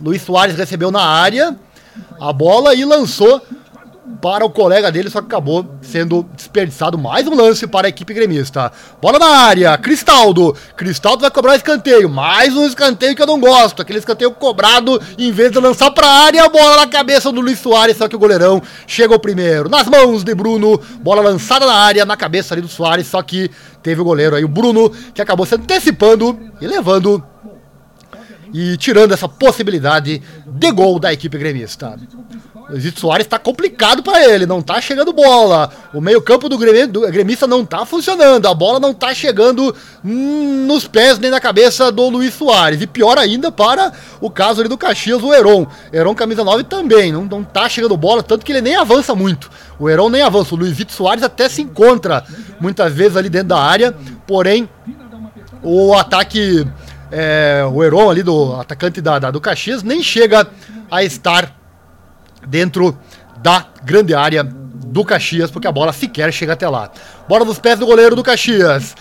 [0.00, 1.56] Luiz Soares recebeu na área
[2.20, 3.42] a bola e lançou
[4.20, 8.12] para o colega dele, só que acabou sendo desperdiçado mais um lance para a equipe
[8.12, 8.72] gremista.
[9.00, 10.56] Bola na área, Cristaldo.
[10.76, 12.08] Cristaldo vai cobrar escanteio.
[12.08, 13.82] Mais um escanteio que eu não gosto.
[13.82, 17.40] Aquele escanteio cobrado, em vez de lançar para a área, a bola na cabeça do
[17.40, 19.68] Luiz Soares, só que o goleirão chegou primeiro.
[19.68, 23.50] Nas mãos de Bruno, bola lançada na área, na cabeça ali do Soares, só que
[23.82, 27.22] teve o goleiro aí, o Bruno, que acabou se antecipando e levando
[28.52, 31.96] e tirando essa possibilidade de gol da equipe gremista.
[32.70, 35.70] O Zito Soares está complicado para ele, não está chegando bola.
[35.94, 40.86] O meio-campo do, do, gremista não está funcionando, a bola não está chegando hum, nos
[40.86, 42.82] pés nem na cabeça do Luiz Soares.
[42.82, 45.66] E pior ainda para o caso ali do Caxias, o Heron.
[45.90, 49.50] Heron, camisa 9, também, não, não tá chegando bola, tanto que ele nem avança muito.
[49.78, 50.54] O Heron nem avança.
[50.54, 52.22] O Luiz Vitor Soares até se encontra
[52.60, 54.68] muitas vezes ali dentro da área, porém
[55.62, 56.66] o ataque
[57.10, 60.46] é, o Heron ali do atacante da, da, do Caxias nem chega
[60.90, 61.54] a estar
[62.46, 62.96] dentro
[63.42, 66.90] da grande área do Caxias, porque a bola sequer chega até lá.
[67.28, 68.94] Bola nos pés do goleiro do Caxias.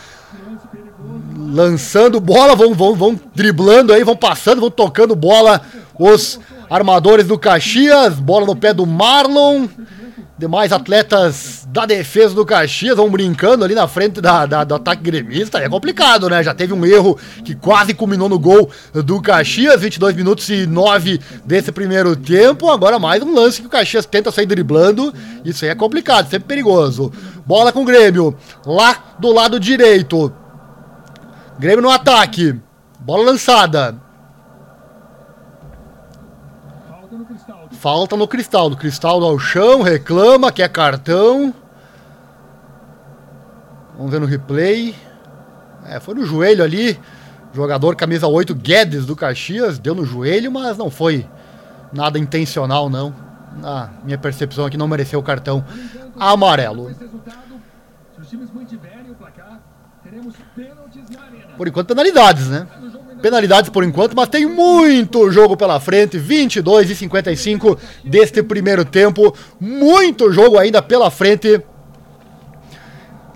[1.49, 5.61] Lançando bola, vão, vão, vão driblando aí, vão passando, vão tocando bola
[5.97, 8.15] os armadores do Caxias.
[8.15, 9.67] Bola no pé do Marlon.
[10.37, 15.01] demais atletas da defesa do Caxias vão brincando ali na frente da, da, do ataque
[15.01, 15.57] gremista.
[15.57, 16.43] É complicado, né?
[16.43, 21.19] Já teve um erro que quase culminou no gol do Caxias, 22 minutos e 9
[21.43, 22.69] desse primeiro tempo.
[22.69, 25.13] Agora mais um lance que o Caxias tenta sair driblando.
[25.43, 27.11] Isso aí é complicado, sempre perigoso.
[27.45, 30.31] Bola com o Grêmio, lá do lado direito.
[31.57, 32.55] Grêmio no ataque.
[32.99, 34.06] Bola lançada.
[37.79, 38.69] Falta no Cristal.
[38.69, 41.53] Do Cristal ao chão, reclama, quer cartão.
[43.95, 44.95] Vamos ver no replay.
[45.85, 46.99] É, foi no joelho ali.
[47.53, 51.27] Jogador camisa 8, Guedes do Caxias, deu no joelho, mas não foi
[51.93, 53.15] nada intencional, não.
[53.59, 55.63] Na minha percepção aqui, não mereceu o cartão
[56.19, 56.91] amarelo.
[61.55, 62.67] Por enquanto, penalidades, né?
[63.21, 69.33] Penalidades por enquanto, mas tem muito jogo pela frente, 22 e 55 deste primeiro tempo,
[69.59, 71.61] muito jogo ainda pela frente.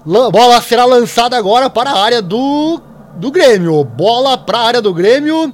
[0.06, 2.82] Bola será lançada agora para a área do,
[3.16, 3.84] do Grêmio.
[3.84, 5.54] Bola para a área do Grêmio.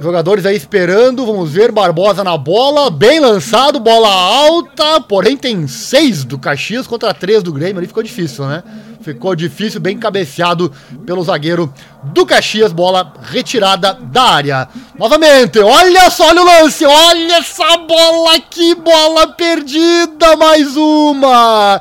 [0.00, 6.22] Jogadores aí esperando, vamos ver, Barbosa na bola, bem lançado, bola alta, porém tem seis
[6.22, 8.62] do Caxias contra três do Grêmio, ali ficou difícil, né?
[9.08, 10.70] Ficou difícil, bem cabeceado
[11.06, 11.72] pelo zagueiro
[12.12, 14.68] do Caxias, bola retirada da área.
[14.98, 21.80] Novamente, olha só, olha o lance, olha essa bola aqui, bola perdida, mais uma!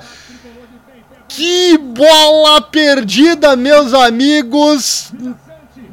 [1.27, 5.11] Que bola perdida, meus amigos!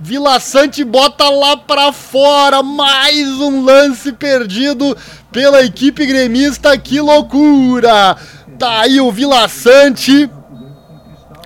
[0.01, 4.97] Vila Sante bota lá para fora, mais um lance perdido
[5.33, 8.17] pela equipe gremista, que loucura!
[8.57, 10.31] Tá aí o Vila Sante,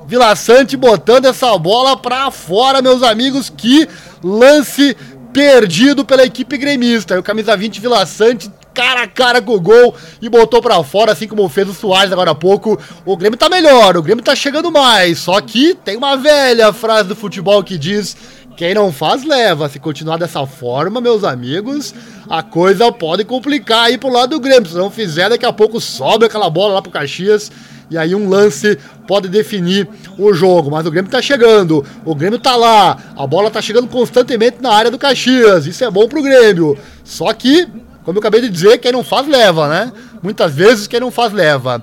[0.09, 3.87] Vila Sante botando essa bola para fora, meus amigos, que
[4.25, 4.97] lance
[5.35, 7.15] perdido pela equipe gremista.
[7.15, 10.83] E o camisa 20 Vila Sante cara a cara com o gol e botou para
[10.83, 12.81] fora, assim como fez o Soares agora há pouco.
[13.05, 15.19] O Grêmio tá melhor, o Grêmio tá chegando mais.
[15.19, 18.17] Só que tem uma velha frase do futebol que diz
[18.57, 19.69] quem não faz, leva.
[19.69, 21.95] Se continuar dessa forma, meus amigos,
[22.31, 24.71] a coisa pode complicar aí pro lado do Grêmio.
[24.71, 27.53] Se não fizer, daqui a pouco sobe aquela bola lá pro Caxias.
[27.91, 30.71] E aí um lance pode definir o jogo.
[30.71, 31.85] Mas o Grêmio tá chegando.
[32.05, 32.97] O Grêmio tá lá.
[33.17, 35.67] A bola tá chegando constantemente na área do Caxias.
[35.67, 36.77] Isso é bom pro Grêmio.
[37.03, 37.67] Só que,
[38.05, 39.93] como eu acabei de dizer, quem não faz, leva, né?
[40.23, 41.83] Muitas vezes quem não faz, leva.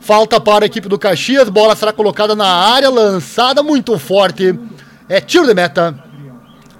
[0.00, 1.48] Falta para a equipe do Caxias.
[1.48, 4.58] Bola será colocada na área, lançada muito forte.
[5.08, 5.96] É tiro de meta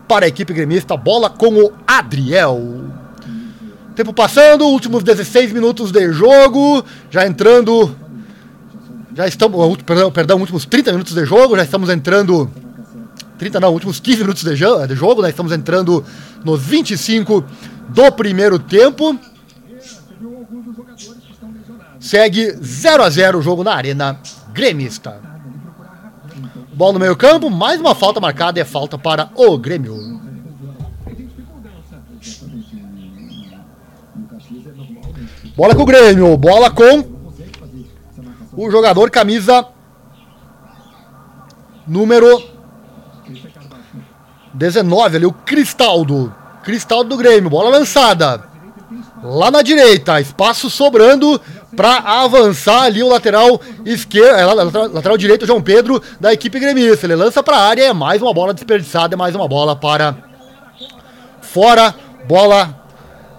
[0.09, 0.97] para a equipe gremista.
[0.97, 2.85] Bola com o Adriel.
[3.95, 6.85] Tempo passando, últimos 16 minutos de jogo.
[7.11, 8.06] Já entrando.
[9.17, 9.83] Já estamos.
[9.83, 11.57] Perdão, perdão, últimos 30 minutos de jogo.
[11.57, 12.51] Já estamos entrando.
[13.39, 15.23] 30 não, últimos 15 minutos de, de jogo.
[15.23, 15.31] Né?
[15.31, 16.05] Estamos entrando
[16.45, 17.43] nos 25
[17.89, 19.19] do primeiro tempo.
[21.99, 24.21] Segue 0 a 0 o jogo na Arena
[24.53, 25.19] Gremista.
[26.75, 30.21] Bola no meio campo, mais uma falta marcada, é falta para o Grêmio.
[35.57, 37.16] Bola com o Grêmio, bola com
[38.57, 39.67] o jogador camisa
[41.87, 42.43] número
[44.55, 46.35] 19 ali, o Cristaldo.
[46.65, 48.45] Cristaldo do Grêmio, bola lançada.
[49.23, 51.41] Lá na direita, espaço sobrando
[51.77, 57.07] para avançar ali o lateral esquerdo, é, lateral, lateral direito, João Pedro, da equipe gremista.
[57.07, 60.17] Ele lança para a área, é mais uma bola desperdiçada, é mais uma bola para
[61.41, 61.95] fora.
[62.27, 62.86] Bola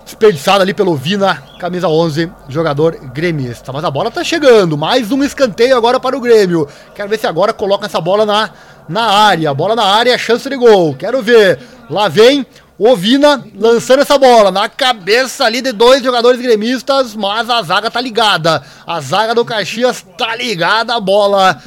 [0.07, 3.73] desperdiçada ali pelo Vina, camisa 11, jogador gremista.
[3.73, 6.65] Mas a bola tá chegando, mais um escanteio agora para o Grêmio.
[6.95, 8.49] Quero ver se agora coloca essa bola na,
[8.87, 9.53] na área.
[9.53, 10.95] Bola na área, chance de gol.
[10.95, 11.59] Quero ver.
[11.89, 12.45] Lá vem
[12.79, 17.91] o Vina lançando essa bola na cabeça ali de dois jogadores gremistas, mas a zaga
[17.91, 18.63] tá ligada.
[18.85, 21.61] A zaga do Caxias tá ligada, a bola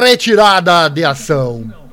[0.00, 1.85] retirada de ação.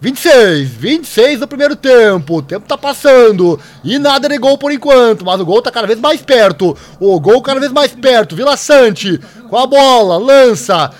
[0.00, 2.38] 26, 26 do primeiro tempo.
[2.38, 3.60] O tempo tá passando.
[3.84, 5.24] E nada de gol por enquanto.
[5.24, 6.76] Mas o gol tá cada vez mais perto.
[6.98, 8.34] O gol cada vez mais perto.
[8.34, 10.16] Vila Sante com a bola.
[10.16, 10.90] Lança.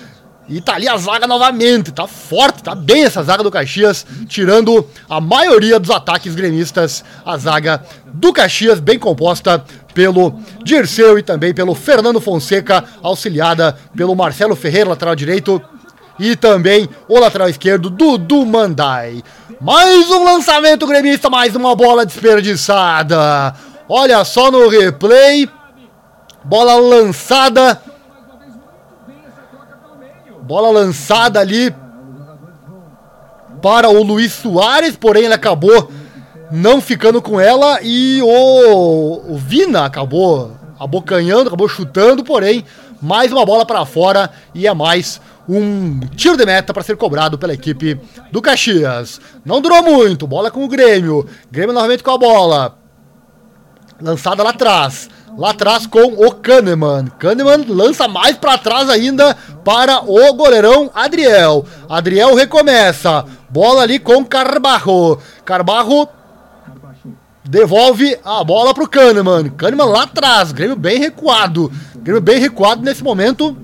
[0.50, 4.84] E tá ali a zaga novamente, tá forte, tá bem essa zaga do Caxias, tirando
[5.08, 7.04] a maioria dos ataques gremistas.
[7.24, 7.80] A zaga
[8.12, 10.34] do Caxias, bem composta pelo
[10.64, 15.62] Dirceu e também pelo Fernando Fonseca, auxiliada pelo Marcelo Ferreira, lateral direito,
[16.20, 19.24] e também o lateral esquerdo, Dudu Mandai.
[19.58, 23.54] Mais um lançamento gremista, mais uma bola desperdiçada.
[23.88, 25.48] Olha só no replay.
[26.44, 27.82] Bola lançada
[30.42, 31.72] Bola lançada ali
[33.62, 35.90] para o Luiz Soares, porém ele acabou
[36.50, 42.64] não ficando com ela e o, o Vina acabou abocanhando, acabou chutando, porém,
[43.00, 47.36] mais uma bola para fora e é mais um tiro de meta para ser cobrado
[47.36, 49.20] pela equipe do Caxias.
[49.44, 51.26] Não durou muito, bola com o Grêmio.
[51.50, 52.78] Grêmio novamente com a bola.
[54.00, 55.10] Lançada lá atrás.
[55.36, 57.06] Lá atrás com o Kahneman.
[57.18, 61.66] Kahneman lança mais para trás ainda para o goleirão Adriel.
[61.88, 63.24] Adriel recomeça.
[63.48, 65.20] Bola ali com Carbarro.
[65.44, 66.08] Carbarro
[67.44, 69.50] devolve a bola pro Kahneman.
[69.50, 70.52] Kahneman lá atrás.
[70.52, 71.72] Grêmio bem recuado.
[71.96, 73.56] Grêmio bem recuado nesse momento.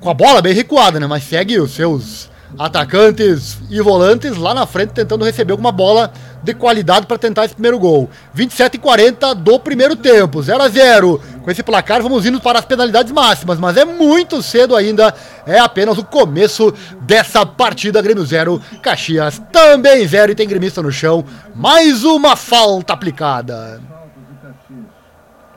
[0.00, 1.06] Com a bola bem recuada, né?
[1.06, 6.10] Mas segue os seus atacantes e volantes lá na frente tentando receber alguma bola
[6.42, 8.08] de qualidade para tentar esse primeiro gol.
[8.32, 11.20] 27 e 40 do primeiro tempo, 0 a 0.
[11.42, 15.14] Com esse placar vamos indo para as penalidades máximas, mas é muito cedo ainda,
[15.46, 18.00] é apenas o começo dessa partida.
[18.00, 21.22] Grêmio 0, Caxias também 0 e tem gremista no chão.
[21.54, 23.82] Mais uma falta aplicada.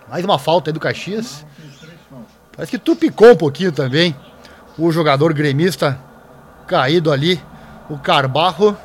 [0.10, 1.46] Mais uma falta aí do Caxias.
[2.56, 4.14] Parece que trupicou um pouquinho também
[4.78, 6.00] o jogador gremista
[6.68, 7.42] caído ali,
[7.90, 8.78] o Carbarro.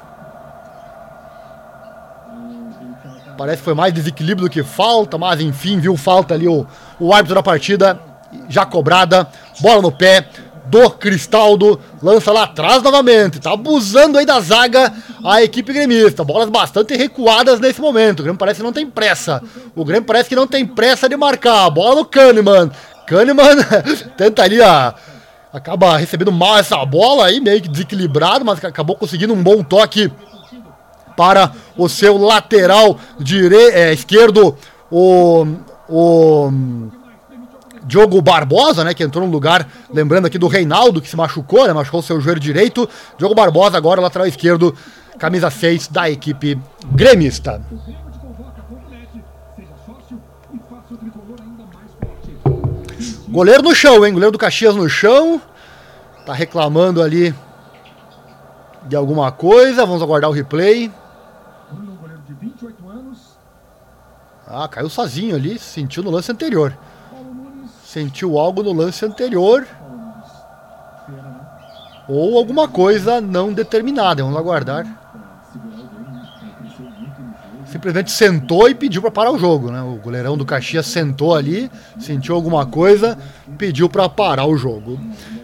[3.36, 6.66] Parece que foi mais desequilíbrio do que falta, mas enfim, viu falta ali o,
[6.98, 8.00] o árbitro da partida,
[8.48, 9.28] já cobrada,
[9.60, 10.28] bola no pé
[10.66, 14.92] do Cristaldo, lança lá atrás novamente, tá abusando aí da zaga
[15.24, 19.42] a equipe gremista, bolas bastante recuadas nesse momento, o Grêmio parece que não tem pressa,
[19.74, 22.70] o Grêmio parece que não tem pressa de marcar, bola no Kahneman,
[23.06, 23.56] Kahneman
[24.18, 24.94] tenta ali a
[25.52, 30.10] acaba recebendo mal essa bola aí, meio que desequilibrado, mas acabou conseguindo um bom toque
[31.16, 33.56] para o seu lateral dire...
[33.72, 34.56] É, esquerdo,
[34.90, 35.46] o,
[35.88, 36.52] o
[37.84, 41.72] Diogo Barbosa, né, que entrou no lugar, lembrando aqui do Reinaldo, que se machucou, né,
[41.72, 42.88] machucou seu joelho direito.
[43.16, 44.74] Diogo Barbosa agora, lateral esquerdo,
[45.18, 46.58] camisa 6 da equipe
[46.92, 47.62] gremista.
[53.38, 54.12] Goleiro no chão, hein?
[54.12, 55.40] Goleiro do Caxias no chão.
[56.26, 57.32] Tá reclamando ali
[58.82, 59.86] de alguma coisa.
[59.86, 60.92] Vamos aguardar o replay.
[64.44, 65.56] Ah, caiu sozinho ali.
[65.56, 66.76] Sentiu no lance anterior.
[67.84, 69.64] Sentiu algo no lance anterior.
[72.08, 74.20] Ou alguma coisa não determinada.
[74.20, 74.84] Vamos aguardar
[77.70, 79.82] simplesmente sentou e pediu para parar o jogo, né?
[79.82, 83.18] O goleirão do Caxias sentou ali, sentiu alguma coisa,
[83.56, 84.98] pediu para parar o jogo.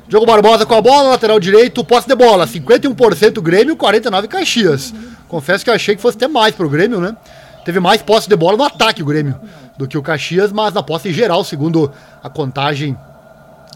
[0.09, 4.95] Diogo Barbosa com a bola, lateral direito, posse de bola, 51% Grêmio, 49 Caxias.
[5.29, 7.17] Confesso que eu achei que fosse até mais pro Grêmio, né?
[7.65, 9.39] Teve mais posse de bola no ataque o Grêmio
[9.77, 11.91] do que o Caxias, mas na posse geral, segundo
[12.23, 12.97] a contagem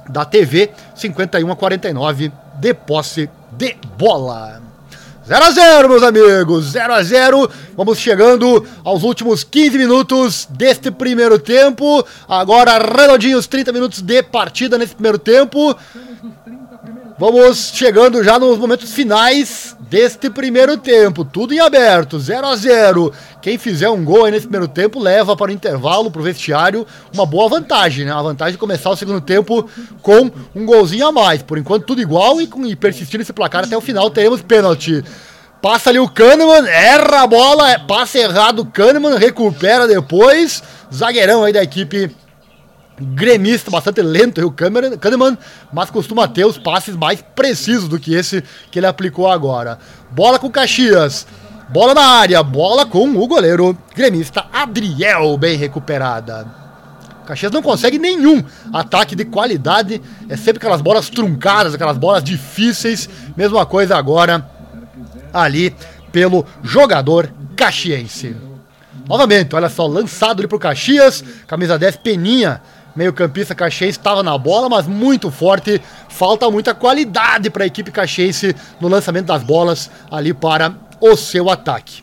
[0.08, 4.67] da TV, 51 a 49 de posse de bola.
[5.28, 10.90] 0 a 0 meus amigos, 0 a 0 Vamos chegando aos últimos 15 minutos deste
[10.90, 12.02] primeiro tempo.
[12.26, 15.76] Agora, redondinhos 30 minutos de partida nesse primeiro tempo.
[17.18, 21.24] Vamos chegando já nos momentos finais deste primeiro tempo.
[21.24, 25.36] Tudo em aberto, 0 a 0 Quem fizer um gol aí nesse primeiro tempo leva
[25.36, 28.12] para o intervalo, para o vestiário, uma boa vantagem, né?
[28.12, 29.68] A vantagem de começar o segundo tempo
[30.00, 31.42] com um golzinho a mais.
[31.42, 35.02] Por enquanto, tudo igual e, e persistir nesse placar até o final, teremos pênalti.
[35.60, 40.62] Passa ali o Kahneman, erra a bola, é passa errado o Kahneman, recupera depois.
[40.94, 42.14] Zagueirão aí da equipe
[43.00, 45.38] gremista, bastante lento o Kahneman,
[45.72, 49.78] mas costuma ter os passes mais precisos do que esse que ele aplicou agora.
[50.10, 51.26] Bola com Caxias,
[51.68, 56.46] bola na área, bola com o goleiro gremista Adriel, bem recuperada.
[57.26, 58.42] Caxias não consegue nenhum
[58.72, 63.08] ataque de qualidade, é sempre aquelas bolas truncadas, aquelas bolas difíceis.
[63.36, 64.48] Mesma coisa agora
[65.32, 65.74] ali
[66.10, 68.34] pelo jogador caxiense.
[69.06, 72.60] Novamente, olha só, lançado ali pro Caxias, camisa 10, Peninha,
[72.98, 75.80] meio-campista caxiense, estava na bola, mas muito forte.
[76.08, 81.48] Falta muita qualidade para a equipe caxiense no lançamento das bolas ali para o seu
[81.48, 82.02] ataque.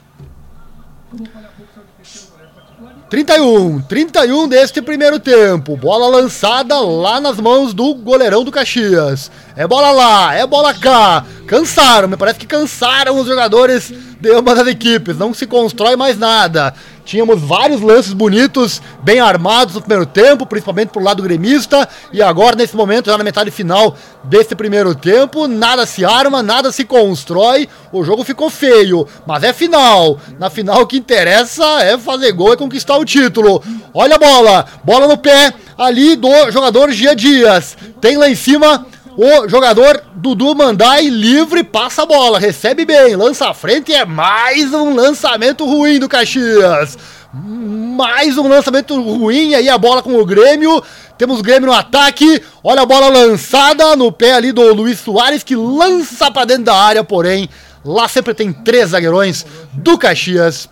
[3.10, 5.78] 31, 31 deste primeiro tempo.
[5.78, 9.30] Bola lançada lá nas mãos do goleirão do Caxias.
[9.56, 11.24] É bola lá, é bola cá.
[11.46, 15.18] Cansaram, me parece que cansaram os jogadores de ambas as equipes.
[15.18, 16.74] Não se constrói mais nada.
[17.06, 21.88] Tínhamos vários lances bonitos, bem armados no primeiro tempo, principalmente pro lado gremista.
[22.12, 26.72] E agora, nesse momento, já na metade final desse primeiro tempo, nada se arma, nada
[26.72, 27.70] se constrói.
[27.92, 30.20] O jogo ficou feio, mas é final.
[30.40, 33.62] Na final, o que interessa é fazer gol e conquistar o título.
[33.94, 37.78] Olha a bola, bola no pé ali do jogador Gia Dias.
[38.02, 38.88] Tem lá em cima
[39.18, 44.04] o jogador Dudu Mandai livre, passa a bola, recebe bem, lança à frente e é
[44.04, 46.98] mais um lançamento ruim do Caxias.
[47.34, 50.84] Mais um lançamento ruim aí, a bola com o Grêmio.
[51.18, 52.42] Temos o Grêmio no ataque.
[52.64, 56.76] Olha a bola lançada no pé ali do Luiz Soares, que lança para dentro da
[56.76, 57.50] área, porém,
[57.84, 60.68] lá sempre tem três zagueirões do Caxias.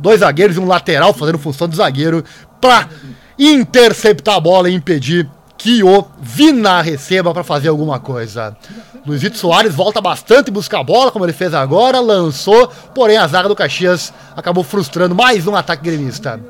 [0.00, 2.24] Dois zagueiros e um lateral fazendo função de zagueiro
[2.60, 2.88] para
[3.36, 5.28] interceptar a bola e impedir
[5.58, 8.56] que o Vina receba para fazer alguma coisa.
[9.04, 13.48] Luizito Soares volta bastante buscar a bola, como ele fez agora, lançou, porém a zaga
[13.48, 16.40] do Caxias acabou frustrando mais um ataque gremista.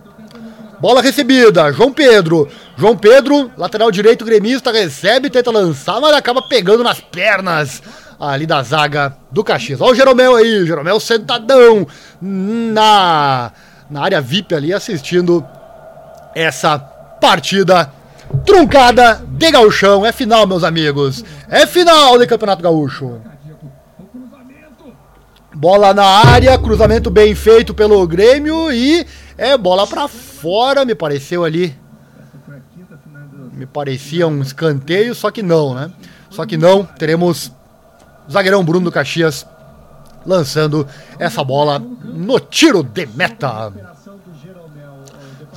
[0.79, 2.49] Bola recebida, João Pedro.
[2.77, 7.83] João Pedro, lateral direito gremista, recebe, tenta lançar, mas acaba pegando nas pernas
[8.21, 9.81] ali da zaga do Caxias.
[9.81, 11.87] Olha o Jeromel aí, Jeromel sentadão
[12.21, 13.53] na,
[13.91, 15.45] na área VIP ali, assistindo
[16.35, 17.93] essa partida
[18.45, 20.05] truncada de gauchão.
[20.05, 21.25] É final, meus amigos.
[21.49, 23.21] É final de Campeonato Gaúcho.
[25.55, 29.05] Bola na área, cruzamento bem feito pelo Grêmio e
[29.37, 31.77] é bola para fora, me pareceu ali.
[33.53, 35.91] Me parecia um escanteio, só que não, né?
[36.31, 37.51] Só que não, teremos
[38.31, 39.45] zagueirão Bruno Caxias
[40.25, 40.87] lançando
[41.19, 43.73] essa bola no tiro de meta.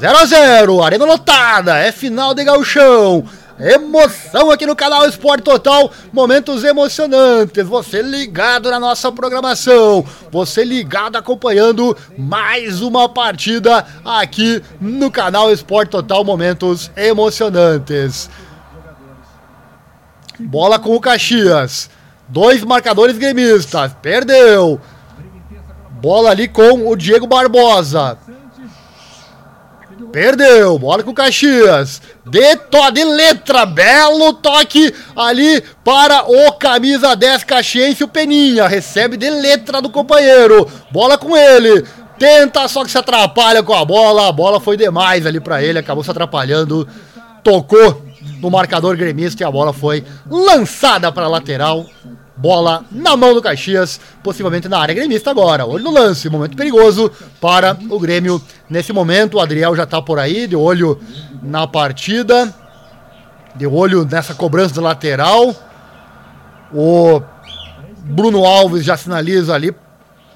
[0.02, 3.24] 0 a 0 arena lotada, é final de gauchão.
[3.60, 7.64] Emoção aqui no canal Esporte Total, momentos emocionantes.
[7.68, 15.92] Você ligado na nossa programação, você ligado acompanhando mais uma partida aqui no canal Esporte
[15.92, 18.28] Total, momentos emocionantes.
[20.40, 21.92] Bola com o Caxias,
[22.28, 24.82] dois marcadores gremistas, perdeu.
[26.02, 28.18] Bola ali com o Diego Barbosa.
[30.12, 32.02] Perdeu, bola com o Caxias.
[32.26, 38.68] De, to, de letra, belo toque ali para o camisa 10 caxiense, o Peninha.
[38.68, 40.70] Recebe de letra do companheiro.
[40.92, 41.86] Bola com ele.
[42.20, 44.28] Tenta, só que se atrapalha com a bola.
[44.28, 46.88] A bola foi demais ali para ele, acabou se atrapalhando.
[47.44, 48.06] Tocou
[48.42, 51.86] no marcador gremista e a bola foi lançada para lateral.
[52.42, 55.64] Bola na mão do Caxias, possivelmente na área gremista agora.
[55.64, 59.36] Olho no lance, momento perigoso para o Grêmio nesse momento.
[59.36, 61.00] O Adriel já está por aí, de olho
[61.44, 62.52] na partida,
[63.56, 65.54] de olho nessa cobrança de lateral.
[66.74, 67.22] O
[68.00, 69.72] Bruno Alves já sinaliza ali,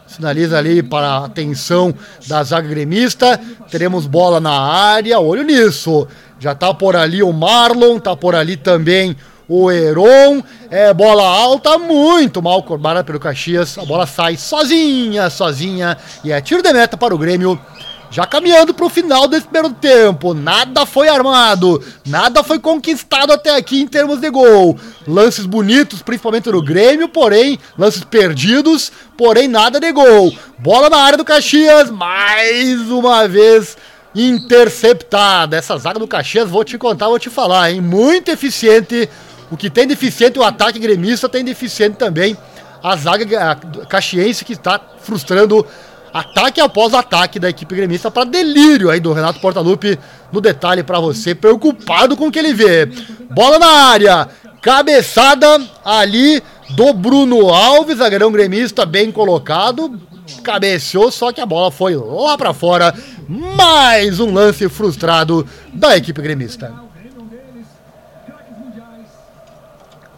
[0.06, 1.92] sinaliza ali para a atenção
[2.28, 3.42] da zaga gremista.
[3.72, 6.08] Teremos bola na área, olho nisso.
[6.40, 9.18] Já está por ali o Marlon, está por ali também
[9.48, 10.44] o Heron.
[10.70, 13.78] É bola alta, muito mal cobrada pelo Caxias.
[13.78, 15.98] A bola sai sozinha, sozinha.
[16.24, 17.60] E é tiro de meta para o Grêmio.
[18.12, 23.54] Já caminhando para o final desse primeiro tempo, nada foi armado, nada foi conquistado até
[23.56, 24.80] aqui em termos de gol.
[25.06, 30.32] Lances bonitos, principalmente no Grêmio, porém, lances perdidos, porém nada de gol.
[30.58, 33.76] Bola na área do Caxias, mais uma vez
[34.16, 35.58] interceptada.
[35.58, 37.82] Essa zaga do Caxias, vou te contar, vou te falar, hein?
[37.82, 39.10] Muito eficiente
[39.52, 42.38] o que tem deficiente o ataque gremista, tem deficiente também
[42.84, 43.56] a zaga
[43.88, 45.66] caxiense que está frustrando
[46.14, 50.00] ataque após ataque da equipe gremista para delírio aí do Renato Portaluppi
[50.32, 52.86] no detalhe para você, preocupado com o que ele vê.
[53.32, 54.30] Bola na área,
[54.62, 60.00] cabeçada ali do Bruno Alves, zagueirão gremista bem colocado,
[60.42, 62.94] cabeceou, só que a bola foi lá para fora.
[63.28, 66.85] Mais um lance frustrado da equipe gremista.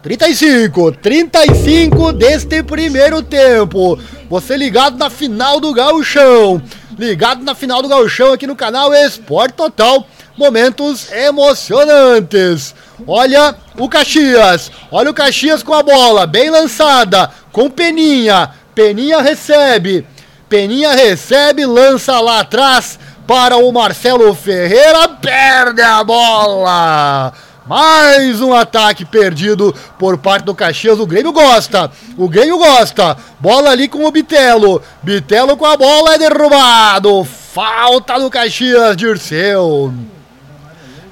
[0.02, 3.98] 35, 35 deste primeiro tempo.
[4.30, 6.62] Você ligado na final do Gauchão.
[6.96, 10.06] Ligado na final do Gauchão aqui no canal Esporte Total.
[10.36, 12.74] Momentos emocionantes.
[13.06, 14.70] Olha o Caxias.
[14.90, 18.50] Olha o Caxias com a bola, bem lançada, com Peninha.
[18.74, 20.06] Peninha recebe.
[20.48, 27.32] Peninha recebe, lança lá atrás para o Marcelo Ferreira, perde a bola.
[27.68, 30.98] Mais um ataque perdido por parte do Caxias.
[30.98, 31.90] O Grêmio gosta.
[32.16, 33.14] O Grêmio gosta.
[33.38, 34.80] Bola ali com o Bitelo.
[35.02, 37.24] Bitelo com a bola é derrubado.
[37.24, 39.92] Falta do Caxias, Dirceu.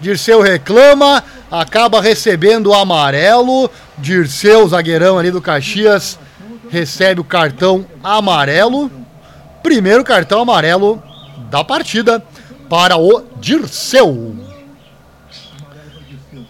[0.01, 1.23] Dirceu reclama.
[1.51, 3.71] Acaba recebendo o amarelo.
[3.99, 6.19] Dirceu, zagueirão ali do Caxias,
[6.71, 8.91] recebe o cartão amarelo.
[9.63, 11.03] Primeiro cartão amarelo
[11.51, 12.23] da partida
[12.69, 14.56] para o Dirceu.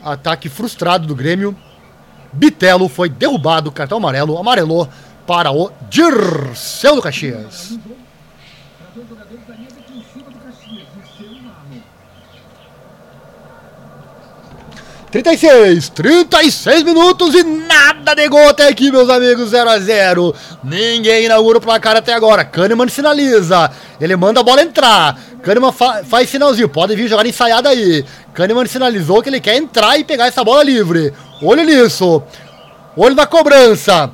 [0.07, 1.57] Ataque frustrado do Grêmio.
[2.32, 4.88] Bitelo foi derrubado, cartão amarelo, amarelou
[5.26, 7.76] para o Dirceu do Caxias.
[15.11, 21.24] 36, 36 minutos e nada de gol até aqui, meus amigos, 0 a 0 Ninguém
[21.24, 22.44] inaugura o placar até agora.
[22.44, 23.70] Kahneman sinaliza.
[24.00, 25.18] Ele manda a bola entrar.
[25.47, 28.05] Kahneman fa faz sinalzinho, pode vir jogar ensaiada aí.
[28.34, 31.12] Kahneman sinalizou que ele quer entrar e pegar essa bola livre.
[31.40, 32.20] Olho nisso.
[32.97, 34.11] Olho na cobrança.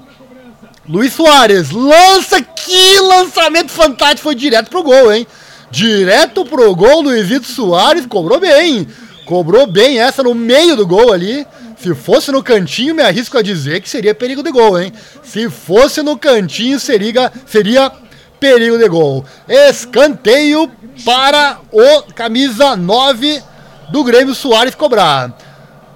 [0.87, 5.27] Luiz Soares lança, que lançamento fantástico, foi direto pro gol, hein?
[5.71, 8.87] Direto pro gol, Luizito Soares cobrou bem.
[9.25, 11.47] Cobrou bem essa no meio do gol ali.
[11.79, 14.93] Se fosse no cantinho, me arrisco a dizer que seria perigo de gol, hein?
[15.23, 17.91] Se fosse no cantinho, seria, seria
[18.43, 19.25] perigo de gol.
[19.49, 20.69] Escanteio
[21.05, 23.41] para o camisa 9
[23.91, 25.33] do Grêmio Soares cobrar.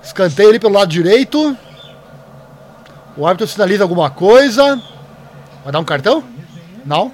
[0.01, 1.57] Escanteio ali pelo lado direito.
[3.17, 4.81] O árbitro sinaliza alguma coisa.
[5.65, 6.23] Vai dar um cartão?
[6.85, 7.13] Não.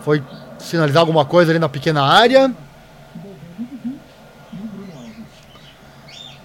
[0.00, 0.20] Foi
[0.58, 2.52] sinalizar alguma coisa ali na pequena área.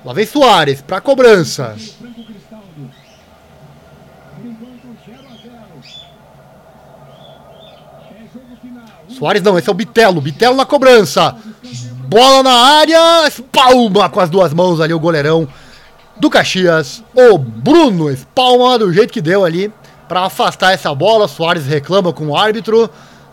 [0.05, 1.75] Lá vem Soares para cobrança.
[9.19, 10.21] Soares não, esse é o Bitelo.
[10.21, 11.35] Bitelo na cobrança.
[12.07, 13.27] Bola na área.
[13.27, 15.47] Espalma com as duas mãos ali o goleirão
[16.17, 17.03] do Caxias.
[17.13, 19.71] O Bruno espalma do jeito que deu ali
[20.07, 21.27] para afastar essa bola.
[21.27, 22.89] Soares reclama com o árbitro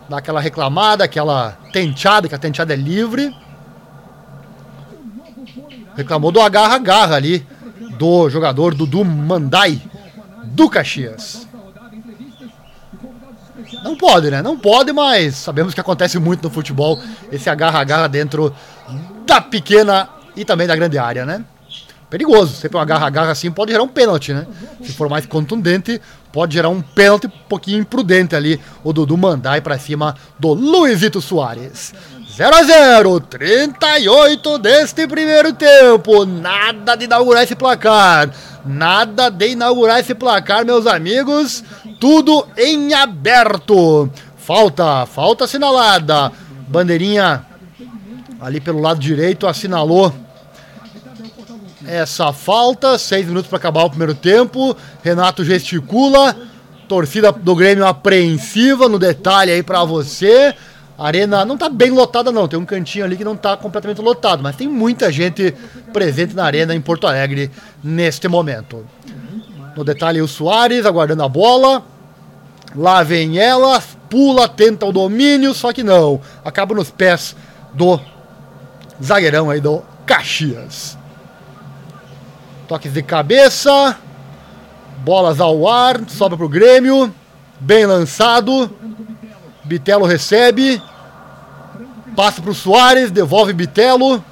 [0.09, 3.35] dá aquela reclamada, aquela tenteada, que a tenteada é livre.
[5.95, 7.45] Reclamou do agarra-agarra ali
[7.97, 9.81] do jogador Dudu Mandai
[10.43, 11.46] do Caxias.
[13.83, 14.41] Não pode, né?
[14.41, 16.99] Não pode, mas sabemos que acontece muito no futebol
[17.31, 18.53] esse agarra-agarra dentro
[19.25, 21.43] da pequena e também da grande área, né?
[22.09, 22.55] perigoso.
[22.55, 24.45] Sempre um agarra-agarra assim pode gerar um pênalti, né?
[24.81, 26.01] Se for mais contundente,
[26.31, 28.59] pode gerar um pênalti um pouquinho imprudente ali.
[28.83, 31.93] O Dudu mandar para cima do Luizito Soares.
[32.35, 36.25] 0 a 0 38 deste primeiro tempo.
[36.25, 38.29] Nada de inaugurar esse placar.
[38.65, 41.63] Nada de inaugurar esse placar, meus amigos.
[41.99, 44.09] Tudo em aberto.
[44.37, 46.31] Falta, falta assinalada.
[46.67, 47.45] Bandeirinha
[48.39, 50.13] ali pelo lado direito assinalou
[51.85, 52.97] essa falta.
[52.97, 54.75] Seis minutos para acabar o primeiro tempo.
[55.03, 56.35] Renato gesticula.
[56.87, 60.55] Torcida do Grêmio apreensiva no detalhe aí para você.
[60.97, 64.41] Arena não tá bem lotada não, tem um cantinho ali que não tá completamente lotado,
[64.41, 65.53] mas tem muita gente
[65.93, 67.51] presente na arena em Porto Alegre
[67.83, 68.83] neste momento.
[69.77, 71.83] No detalhe o Soares aguardando a bola.
[72.75, 76.19] Lá vem ela, pula, tenta o domínio, só que não.
[76.43, 77.35] Acaba nos pés
[77.75, 77.99] do
[79.01, 80.97] zagueirão aí do Caxias.
[82.67, 83.95] Toques de cabeça.
[85.05, 86.01] Bolas ao ar.
[86.09, 87.13] Sobra pro Grêmio.
[87.59, 88.75] Bem lançado.
[89.63, 90.81] Bitelo recebe.
[92.15, 93.11] Passa pro Soares.
[93.11, 94.25] Devolve Bitelo.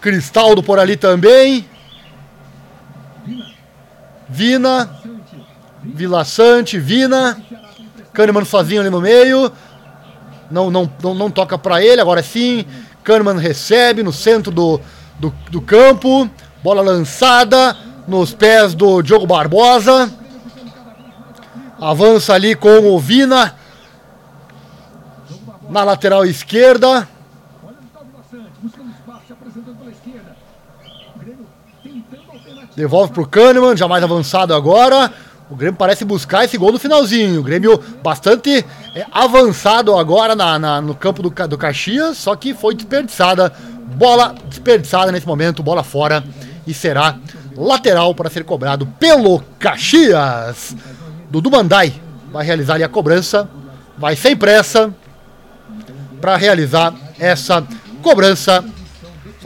[0.00, 1.75] Cristaldo por ali também.
[4.28, 4.90] Vina.
[5.82, 7.40] Vila Sante, Vina.
[8.12, 9.52] Kahneman sozinho ali no meio.
[10.50, 12.64] Não, não, não, não toca para ele, agora sim.
[13.04, 14.80] Kahneman recebe no centro do,
[15.18, 16.28] do, do campo.
[16.62, 20.10] Bola lançada nos pés do Diogo Barbosa.
[21.80, 23.54] Avança ali com o Vina.
[25.68, 27.08] Na lateral esquerda.
[32.76, 35.10] Devolve para o Kahneman, já mais avançado agora.
[35.48, 37.40] O Grêmio parece buscar esse gol no finalzinho.
[37.40, 38.64] O Grêmio bastante
[38.94, 43.52] é, avançado agora na, na, no campo do, do Caxias, só que foi desperdiçada
[43.86, 46.24] Bola desperdiçada nesse momento, bola fora
[46.66, 47.16] e será
[47.56, 50.76] lateral para ser cobrado pelo Caxias.
[51.30, 51.94] Dudu Mandai
[52.32, 53.48] vai realizar ali a cobrança,
[53.96, 54.92] vai sem pressa
[56.20, 57.64] para realizar essa
[58.02, 58.64] cobrança.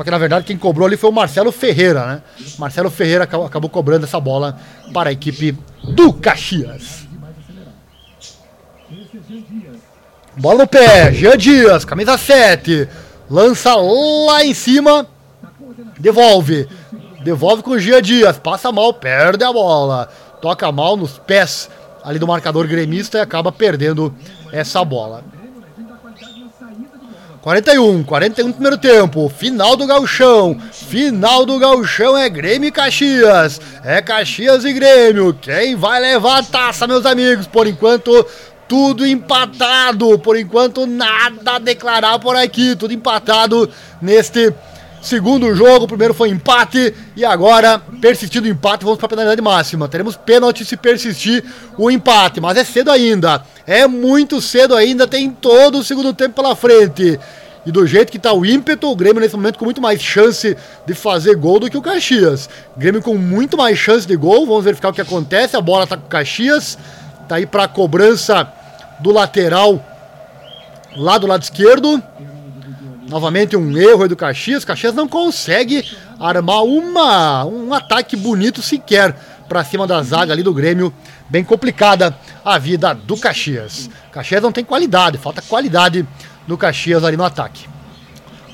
[0.01, 2.23] Só que na verdade quem cobrou ali foi o Marcelo Ferreira, né?
[2.59, 4.59] Marcelo Ferreira acabou cobrando essa bola
[4.95, 5.55] para a equipe
[5.95, 7.07] do Caxias.
[10.39, 12.89] Bola no pé, Jean Dias, camisa 7
[13.29, 15.07] lança lá em cima,
[15.99, 16.67] devolve.
[17.23, 20.09] Devolve com o Gia Dias, passa mal, perde a bola.
[20.41, 21.69] Toca mal nos pés
[22.03, 24.15] ali do marcador gremista e acaba perdendo
[24.51, 25.23] essa bola.
[27.43, 34.03] 41, 41 primeiro tempo, final do gauchão, final do gauchão é Grêmio e Caxias, é
[34.03, 38.27] Caxias e Grêmio, quem vai levar a taça, meus amigos, por enquanto
[38.71, 40.17] tudo empatado.
[40.21, 42.77] Por enquanto, nada a declarar por aqui.
[42.77, 43.69] Tudo empatado
[44.01, 44.55] neste
[45.01, 45.85] segundo jogo.
[45.85, 49.89] O primeiro foi empate e agora, persistindo o empate, vamos para a penalidade máxima.
[49.89, 51.45] Teremos pênalti se persistir
[51.77, 53.43] o empate, mas é cedo ainda.
[53.67, 57.19] É muito cedo ainda, tem todo o segundo tempo pela frente.
[57.65, 60.57] E do jeito que está o ímpeto, o Grêmio nesse momento com muito mais chance
[60.87, 62.49] de fazer gol do que o Caxias.
[62.77, 65.57] Grêmio com muito mais chance de gol, vamos verificar o que acontece.
[65.57, 66.79] A bola está com o Caxias
[67.31, 68.53] Tá aí para cobrança
[68.99, 69.81] do lateral
[70.97, 72.03] lá do lado esquerdo.
[73.11, 74.65] Novamente um erro aí do Caxias.
[74.65, 75.85] Caxias não consegue
[76.17, 79.17] armar uma, um ataque bonito sequer
[79.49, 80.95] para cima da zaga ali do Grêmio.
[81.29, 83.91] Bem complicada a vida do Caxias.
[84.13, 86.07] Caxias não tem qualidade, falta qualidade
[86.47, 87.69] no Caxias ali no ataque.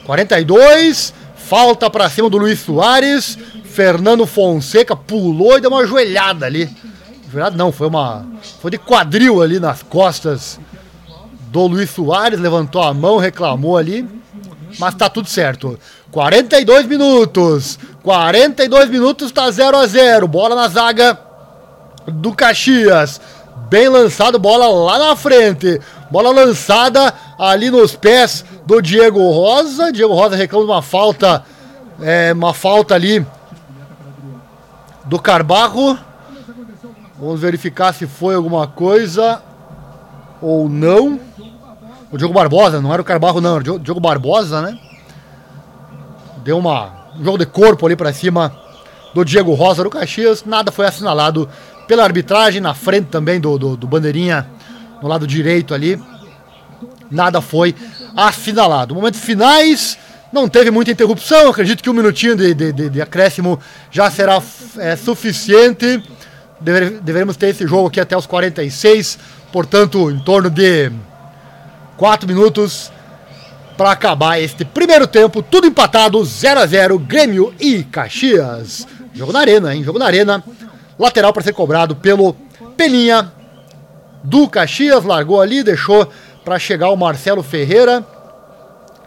[0.06, 3.36] 42, falta para cima do Luiz Soares.
[3.62, 6.74] Fernando Fonseca pulou e deu uma joelhada ali.
[7.30, 8.24] Joelhada não, foi uma
[8.62, 10.58] foi de quadril ali nas costas
[11.50, 14.08] do Luiz Soares, levantou a mão, reclamou ali,
[14.78, 15.78] mas tá tudo certo.
[16.10, 17.78] 42 minutos.
[18.02, 20.28] 42 minutos tá 0 a 0.
[20.28, 21.18] Bola na zaga
[22.06, 23.20] do Caxias.
[23.68, 25.80] Bem lançado, bola lá na frente.
[26.10, 29.90] Bola lançada ali nos pés do Diego Rosa.
[29.90, 31.44] Diego Rosa reclama de uma falta,
[32.00, 33.26] é, uma falta ali
[35.04, 35.98] do Carbarro.
[37.18, 39.42] Vamos verificar se foi alguma coisa
[40.40, 41.18] ou não.
[42.10, 44.78] O Diogo Barbosa, não era o Carbarro não, era o Diogo Barbosa, né?
[46.44, 48.56] Deu uma, um jogo de corpo ali para cima
[49.12, 50.44] do Diego Rosa do Caxias.
[50.44, 51.48] Nada foi assinalado
[51.88, 54.46] pela arbitragem, na frente também do, do, do Bandeirinha,
[55.02, 56.00] no lado direito ali.
[57.10, 57.74] Nada foi
[58.16, 58.94] assinalado.
[58.94, 59.98] Momentos finais,
[60.32, 61.48] não teve muita interrupção.
[61.48, 63.58] Acredito que um minutinho de, de, de, de acréscimo
[63.90, 64.40] já será
[64.78, 66.02] é, suficiente.
[66.60, 69.18] Deve, deveremos ter esse jogo aqui até os 46,
[69.52, 70.90] portanto, em torno de
[71.96, 72.92] 4 minutos
[73.76, 78.86] para acabar este primeiro tempo, tudo empatado, 0 a 0 Grêmio e Caxias.
[79.12, 79.82] Jogo na arena, hein?
[79.82, 80.42] Jogo na arena.
[80.98, 82.34] Lateral para ser cobrado pelo
[82.76, 83.32] Peninha
[84.22, 86.08] do Caxias, largou ali, deixou
[86.44, 88.04] para chegar o Marcelo Ferreira.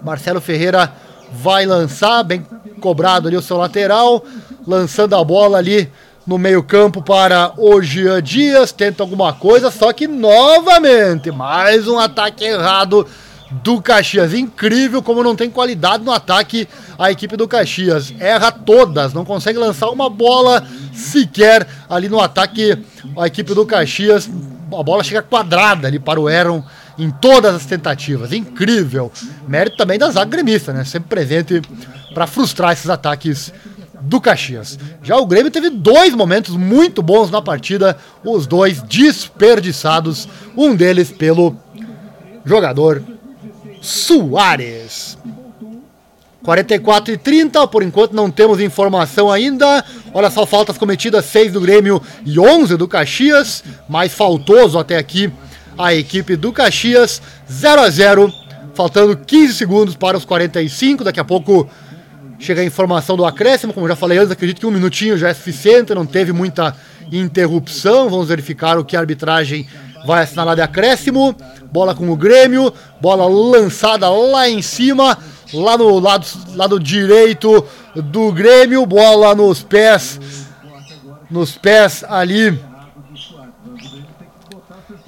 [0.01, 0.91] Marcelo Ferreira
[1.31, 2.45] vai lançar, bem
[2.79, 4.23] cobrado ali o seu lateral,
[4.65, 5.91] lançando a bola ali
[6.29, 12.43] no meio-campo para o Jean Dias, tenta alguma coisa, só que novamente, mais um ataque
[12.45, 13.07] errado
[13.49, 14.31] do Caxias.
[14.31, 16.69] Incrível como não tem qualidade no ataque
[16.99, 18.13] a equipe do Caxias.
[18.19, 20.63] Erra todas, não consegue lançar uma bola
[20.93, 22.77] sequer ali no ataque
[23.17, 24.29] a equipe do Caxias.
[24.71, 26.63] A bola chega quadrada ali para o Aaron
[26.99, 28.31] em todas as tentativas.
[28.31, 29.11] Incrível.
[29.47, 30.83] Mérito também da zaga gremista, né?
[30.83, 31.59] Sempre presente
[32.13, 33.51] para frustrar esses ataques
[34.01, 34.77] do Caxias.
[35.03, 41.11] Já o Grêmio teve dois momentos muito bons na partida, os dois desperdiçados, um deles
[41.11, 41.55] pelo
[42.45, 43.03] jogador
[43.81, 45.17] Soares.
[46.43, 49.83] 44 e 30, por enquanto não temos informação ainda.
[50.13, 53.63] Olha só, faltas cometidas: 6 do Grêmio e 11 do Caxias.
[53.87, 55.31] Mais faltoso até aqui
[55.77, 57.21] a equipe do Caxias.
[57.51, 58.33] 0 a 0
[58.73, 61.03] faltando 15 segundos para os 45.
[61.03, 61.69] Daqui a pouco
[62.39, 63.73] chega a informação do acréscimo.
[63.73, 66.75] Como já falei antes, acredito que um minutinho já é suficiente, não teve muita
[67.11, 68.09] interrupção.
[68.09, 69.67] Vamos verificar o que a arbitragem
[70.05, 71.35] vai assinalar de acréscimo.
[71.71, 75.17] Bola com o Grêmio, bola lançada lá em cima,
[75.53, 76.25] lá no lado,
[76.55, 77.63] lado direito
[77.95, 80.19] do Grêmio, bola nos pés,
[81.29, 82.57] nos pés ali.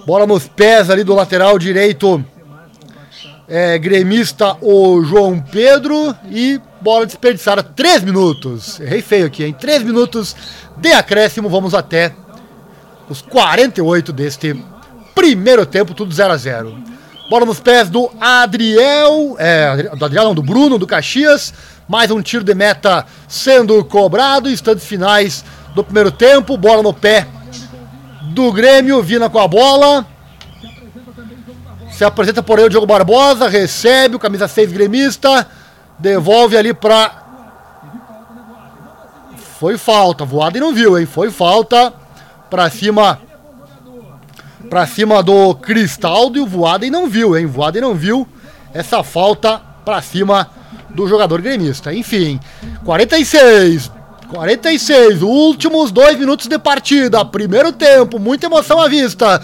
[0.05, 2.23] Bola nos pés ali do lateral direito
[3.47, 7.63] é, gremista o João Pedro e bola desperdiçada.
[7.63, 8.79] Três minutos.
[8.79, 9.55] Errei feio aqui, hein?
[9.57, 10.35] Três minutos
[10.77, 11.47] de acréscimo.
[11.49, 12.13] Vamos até
[13.09, 14.59] os 48 deste
[15.13, 16.77] primeiro tempo, tudo 0 a 0
[17.29, 21.53] Bola nos pés do Adriel, é, do Adriel não, do Bruno, do Caxias.
[21.87, 24.49] Mais um tiro de meta sendo cobrado.
[24.49, 26.57] Instantes finais do primeiro tempo.
[26.57, 27.25] Bola no pé
[28.33, 29.01] do Grêmio.
[29.01, 30.05] Vina com a bola.
[31.89, 33.47] Se apresenta por aí o Diogo Barbosa.
[33.47, 35.47] Recebe o camisa 6 gremista.
[36.01, 37.21] Devolve ali pra.
[39.59, 40.25] Foi falta.
[40.25, 41.05] Voado e não viu, hein?
[41.05, 41.93] Foi falta.
[42.49, 43.19] Pra cima
[44.69, 47.45] pra cima do Cristaldo e o Voaden não viu, hein?
[47.45, 48.25] Voaden não viu
[48.73, 50.49] essa falta pra cima
[50.89, 51.93] do jogador gremista.
[51.93, 52.39] Enfim,
[52.85, 53.91] 46.
[54.29, 59.41] 46, últimos dois minutos de partida, primeiro tempo, muita emoção à vista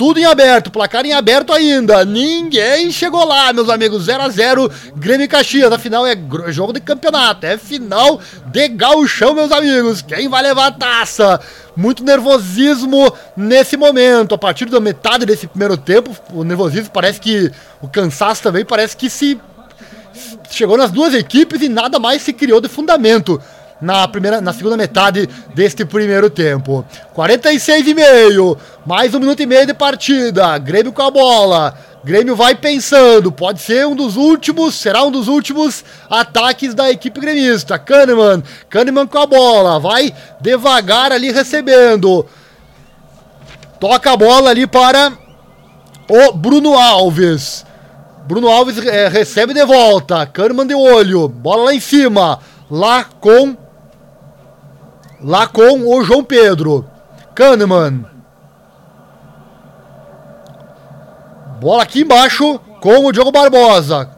[0.00, 2.06] tudo em aberto, placar em aberto ainda.
[2.06, 4.04] Ninguém chegou lá, meus amigos.
[4.04, 5.70] 0 a 0 Grêmio e Caxias.
[5.70, 6.16] Afinal, é
[6.48, 7.44] jogo de campeonato.
[7.44, 10.00] É final de gauchão, meus amigos.
[10.00, 11.38] Quem vai levar a taça?
[11.76, 14.34] Muito nervosismo nesse momento.
[14.34, 17.52] A partir da metade desse primeiro tempo, o nervosismo parece que.
[17.82, 19.38] O cansaço também parece que se.
[20.50, 23.38] Chegou nas duas equipes e nada mais se criou de fundamento
[23.80, 26.84] na, primeira, na segunda metade deste primeiro tempo.
[27.14, 30.58] 46 e meio, mais um minuto e meio de partida.
[30.58, 31.74] Grêmio com a bola.
[32.02, 37.20] Grêmio vai pensando, pode ser um dos últimos, será um dos últimos ataques da equipe
[37.20, 37.78] gremista.
[37.78, 42.24] Kahneman, Kahneman com a bola, vai devagar ali recebendo.
[43.78, 45.12] Toca a bola ali para
[46.08, 47.66] o Bruno Alves.
[48.26, 50.24] Bruno Alves é, recebe de volta.
[50.24, 51.28] Kahneman de olho.
[51.28, 52.38] Bola lá em cima.
[52.70, 53.56] Lá com.
[55.22, 56.86] Lá com o João Pedro.
[57.34, 58.04] Kahneman.
[61.60, 64.08] Bola aqui embaixo com o Diogo Barbosa.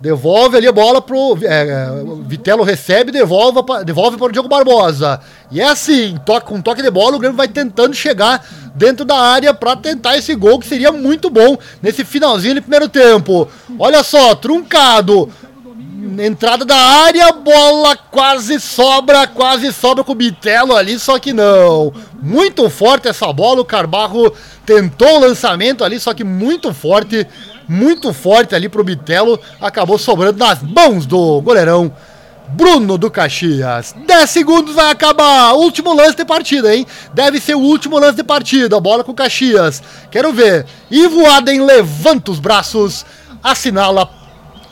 [0.00, 1.36] Devolve ali a bola pro.
[1.42, 1.88] É,
[2.26, 5.20] Vitelo recebe, devolve, devolve para o Diogo Barbosa.
[5.50, 8.44] E é assim, toque, com toque de bola, o Grêmio vai tentando chegar
[8.76, 12.88] dentro da área para tentar esse gol, que seria muito bom nesse finalzinho de primeiro
[12.88, 13.48] tempo.
[13.76, 15.28] Olha só, truncado.
[16.20, 21.92] Entrada da área, bola quase sobra, quase sobra com o Bitelo ali, só que não.
[22.22, 24.32] Muito forte essa bola, o Carbarro
[24.64, 27.26] tentou o lançamento ali, só que muito forte
[27.68, 31.92] muito forte ali pro Bitelo, acabou sobrando nas mãos do goleirão
[32.48, 33.94] Bruno do Caxias.
[34.06, 35.52] 10 segundos vai acabar.
[35.52, 36.86] Último lance de partida, hein?
[37.12, 38.80] Deve ser o último lance de partida.
[38.80, 39.82] Bola com o Caxias.
[40.10, 40.64] Quero ver.
[40.90, 43.04] Ivo Aden levanta os braços,
[43.44, 44.08] assinala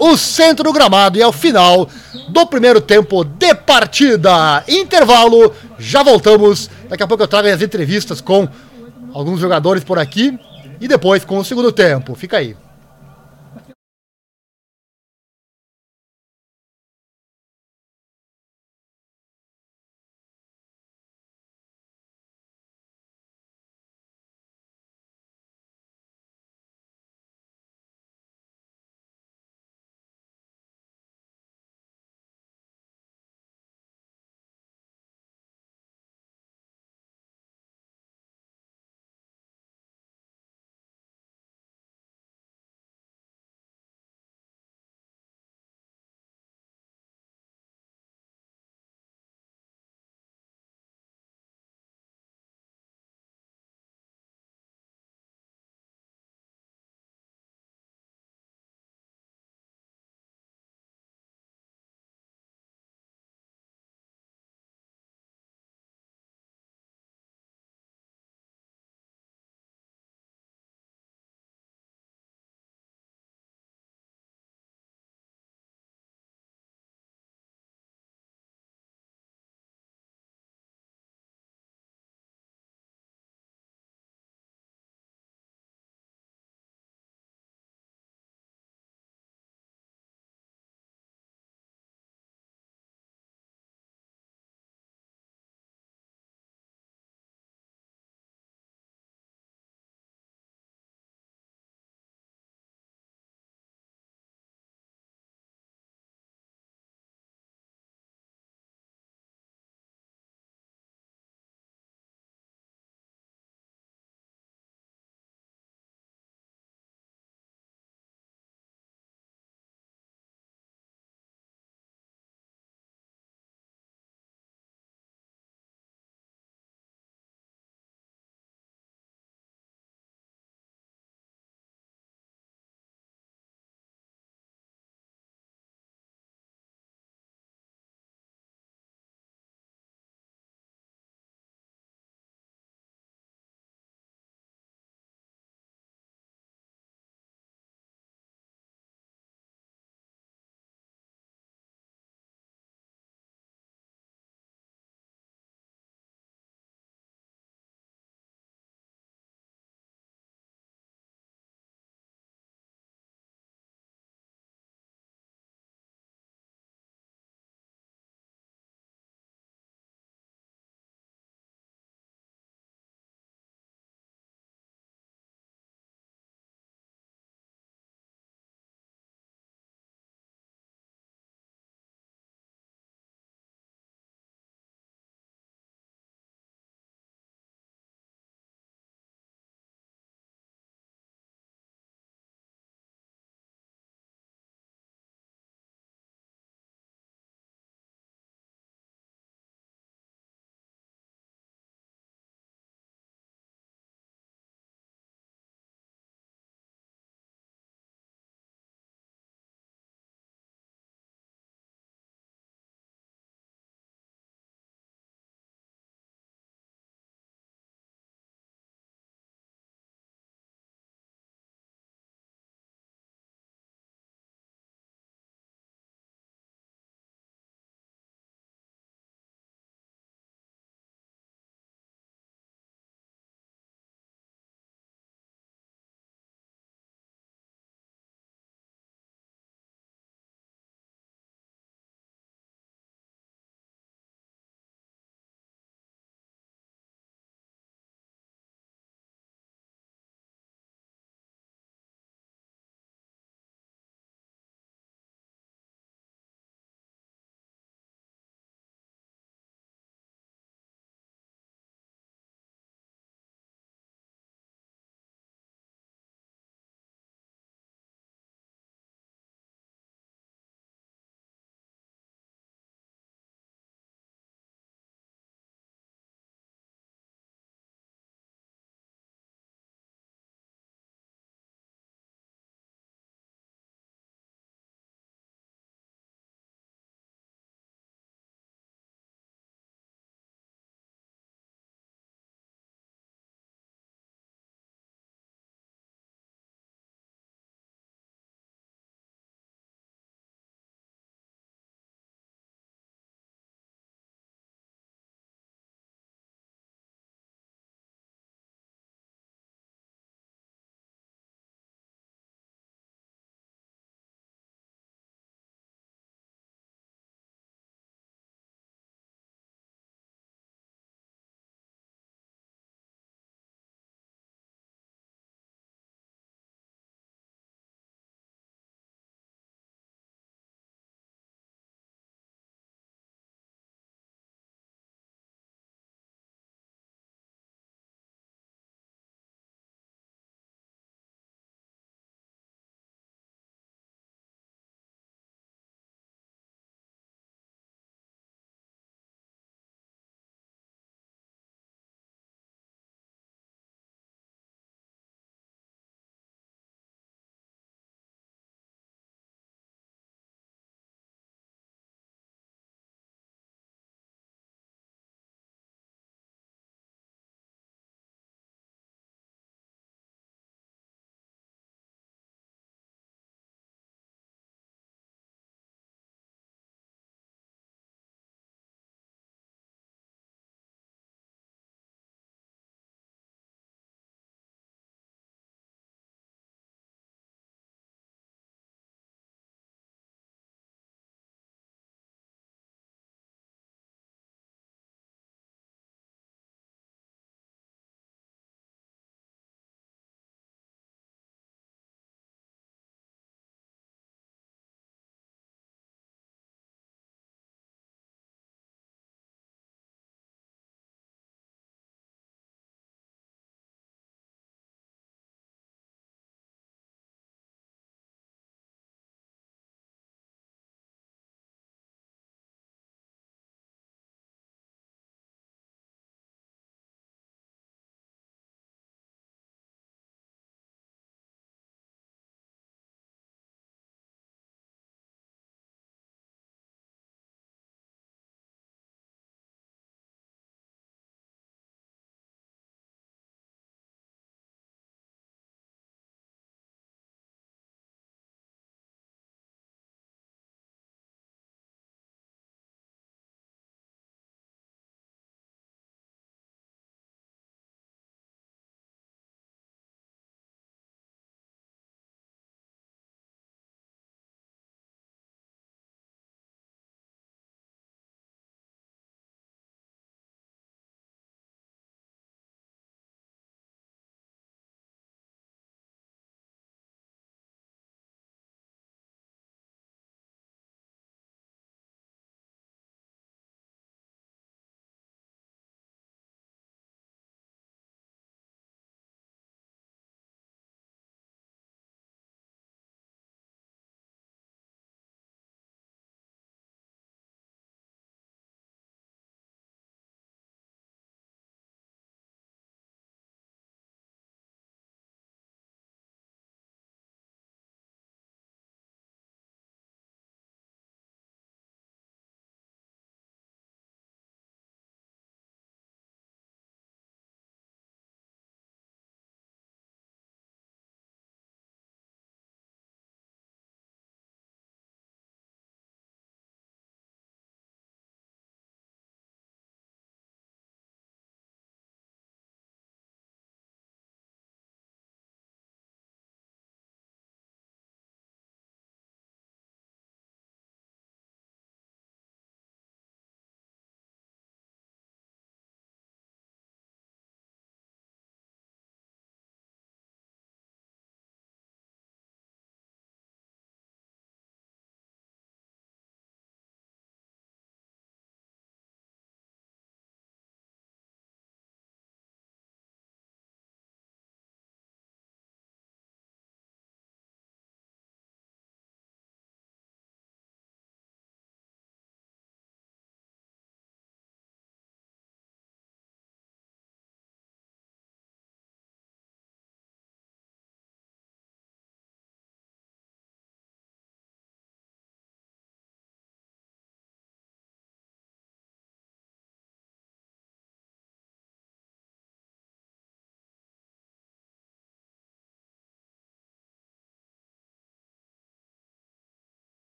[0.00, 1.86] o centro do gramado e é o final
[2.30, 4.64] do primeiro tempo de partida.
[4.66, 5.52] Intervalo.
[5.78, 6.70] Já voltamos.
[6.88, 8.48] Daqui a pouco eu trago as entrevistas com
[9.12, 10.38] alguns jogadores por aqui
[10.80, 12.14] e depois com o segundo tempo.
[12.14, 12.56] Fica aí.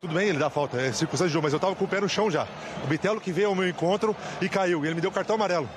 [0.00, 2.00] Tudo bem, ele dá falta, é circunstância de jogo, mas eu tava com o pé
[2.00, 2.46] no chão já.
[2.84, 5.68] O Bitelo que veio ao meu encontro e caiu, e ele me deu cartão amarelo.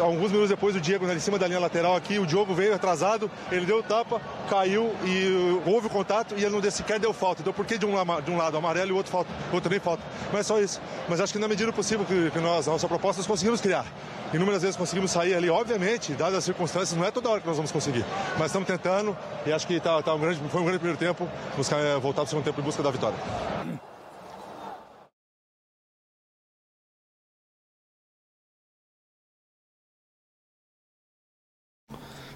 [0.00, 2.74] Alguns minutos depois, o Diego, né, em cima da linha lateral aqui, o Diogo veio
[2.74, 7.42] atrasado, ele deu tapa, caiu e houve o contato e ele não sequer deu falta.
[7.42, 9.80] Então, por que de um, de um lado amarelo e o outro, falta, outro nem
[9.80, 10.02] falta?
[10.32, 10.80] Mas é só isso.
[11.08, 13.84] Mas acho que na medida possível que, que nós, a nossa proposta, nós conseguimos criar.
[14.32, 17.56] Inúmeras vezes conseguimos sair ali, obviamente, dadas as circunstâncias, não é toda hora que nós
[17.56, 18.04] vamos conseguir.
[18.38, 21.28] Mas estamos tentando e acho que tá, tá um grande, foi um grande primeiro tempo,
[21.56, 23.18] buscar, é, voltar para o segundo tempo em busca da vitória.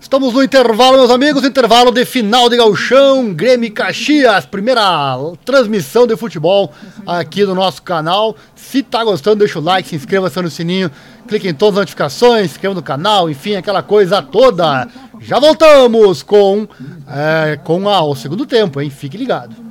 [0.01, 6.16] Estamos no intervalo, meus amigos, intervalo de final de gauchão, Grêmio Caxias, primeira transmissão de
[6.16, 6.72] futebol
[7.07, 8.36] aqui no nosso canal.
[8.55, 10.90] Se tá gostando, deixa o like, se inscreva, acione no sininho,
[11.26, 14.86] clique em todas as notificações, se inscreva no canal, enfim, aquela coisa toda.
[15.20, 16.68] Já voltamos com,
[17.09, 18.90] é, com a, o segundo tempo, hein?
[18.90, 19.66] Fique ligado.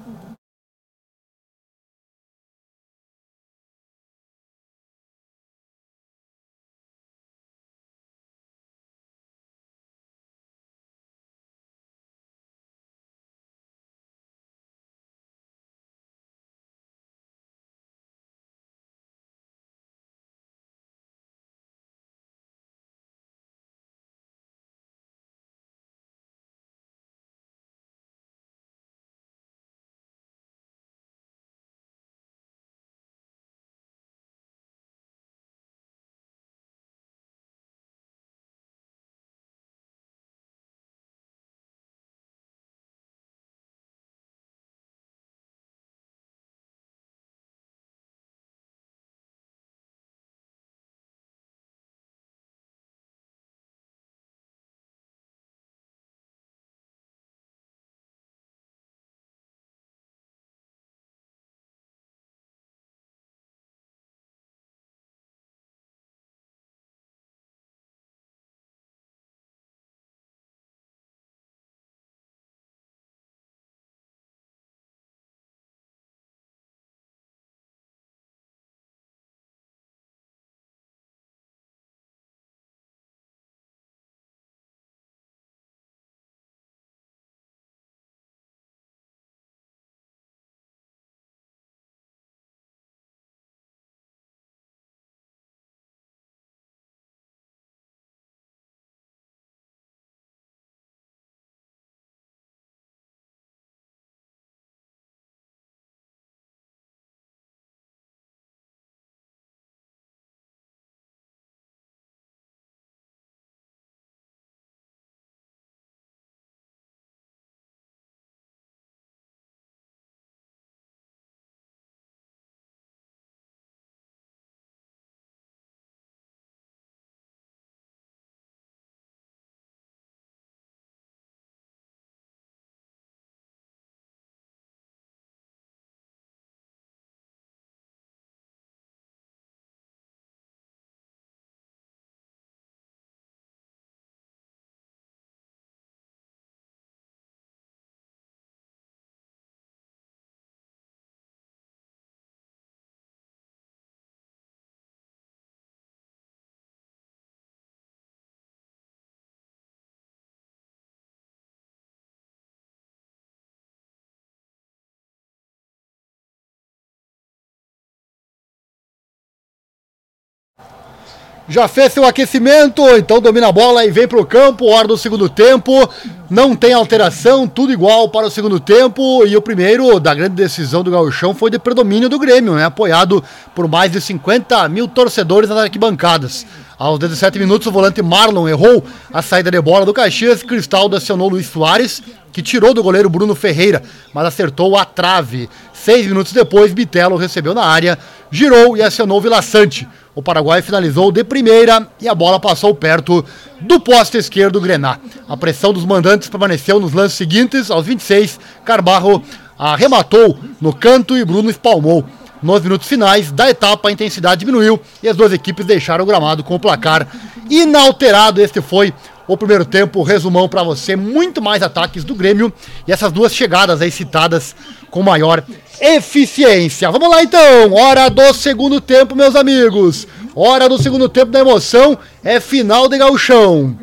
[171.48, 174.98] Já fez seu aquecimento, então domina a bola e vem para o campo, hora do
[174.98, 175.88] segundo tempo.
[176.28, 179.24] Não tem alteração, tudo igual para o segundo tempo.
[179.28, 182.66] E o primeiro da grande decisão do Gauchão foi de predomínio do Grêmio, né?
[182.66, 183.24] Apoiado
[183.54, 186.48] por mais de 50 mil torcedores nas arquibancadas.
[186.80, 188.84] Aos 17 minutos, o volante Marlon errou
[189.14, 190.42] a saída de bola do Caxias.
[190.42, 192.02] Cristaldo acionou Luiz Soares,
[192.34, 195.48] que tirou do goleiro Bruno Ferreira, mas acertou a trave.
[195.86, 197.96] Seis minutos depois, Bitelo recebeu na área,
[198.32, 199.88] girou e acionou Vila Sante.
[200.16, 203.24] O Paraguai finalizou de primeira e a bola passou perto
[203.62, 204.98] do poste esquerdo do Grená.
[205.30, 207.70] A pressão dos mandantes permaneceu nos lances seguintes.
[207.70, 209.22] Aos 26, Carbarro
[209.60, 212.04] arrematou no canto e Bruno espalmou.
[212.42, 216.44] Nos minutos finais da etapa, a intensidade diminuiu e as duas equipes deixaram o gramado
[216.44, 217.08] com o placar
[217.48, 218.42] inalterado.
[218.42, 218.92] Este foi
[219.28, 222.54] o primeiro tempo, resumão para você, muito mais ataques do Grêmio
[222.88, 224.56] e essas duas chegadas aí citadas
[224.90, 225.44] com maior
[225.80, 226.92] eficiência.
[226.92, 230.08] Vamos lá então, hora do segundo tempo, meus amigos.
[230.36, 233.78] Hora do segundo tempo da emoção, é final de gauchão.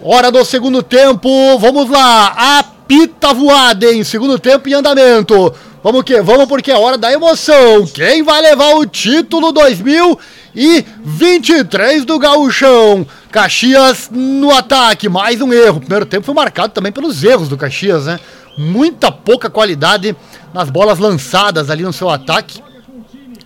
[0.00, 2.60] Hora do segundo tempo, vamos lá.
[2.86, 5.52] apita voada em segundo tempo em andamento.
[5.86, 7.86] Vamos que vamos porque é hora da emoção.
[7.86, 13.06] Quem vai levar o título 2023 do Gauchão?
[13.30, 15.78] Caxias no ataque, mais um erro.
[15.78, 18.18] Primeiro tempo foi marcado também pelos erros do Caxias, né?
[18.58, 20.16] Muita pouca qualidade
[20.52, 22.60] nas bolas lançadas ali no seu ataque.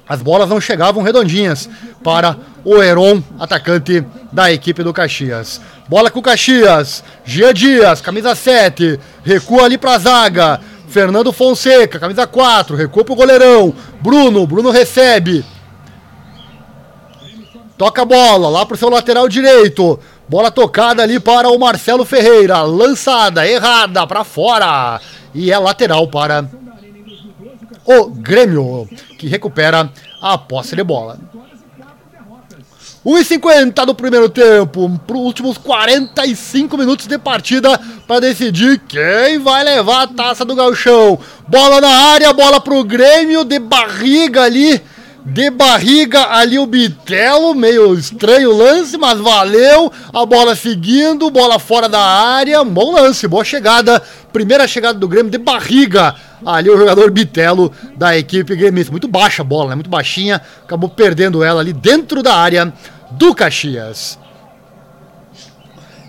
[0.09, 1.69] As bolas não chegavam redondinhas
[2.03, 4.03] para o Heron, atacante
[4.33, 5.61] da equipe do Caxias.
[5.91, 10.59] Bola com o Caxias, Gia Dias, camisa 7, recua ali para a zaga.
[10.91, 13.73] Fernando Fonseca, camisa 4, recua pro goleirão.
[14.01, 15.45] Bruno, Bruno recebe.
[17.79, 19.99] Toca a bola lá pro seu lateral direito.
[20.29, 22.63] Bola tocada ali para o Marcelo Ferreira.
[22.63, 25.01] Lançada, errada, para fora.
[25.33, 26.51] E é lateral para
[27.85, 29.89] o Grêmio, que recupera
[30.21, 31.19] a posse de bola.
[33.05, 39.65] 1,50 do primeiro tempo, para os últimos 45 minutos de partida para decidir quem vai
[39.65, 41.19] levar a taça do galchão.
[41.49, 44.83] Bola na área, bola para o Grêmio, de barriga ali,
[45.25, 49.93] de barriga ali o Bitelo, meio estranho o lance, mas valeu.
[50.13, 54.03] A bola seguindo, bola fora da área, bom lance, boa chegada.
[54.33, 56.15] Primeira chegada do Grêmio de barriga.
[56.45, 58.91] Ali o jogador Bitelo da equipe gremista.
[58.91, 59.75] Muito baixa a bola, né?
[59.75, 60.41] Muito baixinha.
[60.65, 62.73] Acabou perdendo ela ali dentro da área
[63.11, 64.19] do Caxias.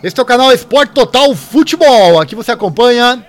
[0.04, 2.20] Este é o canal Esporte Total Futebol.
[2.20, 3.24] Aqui você acompanha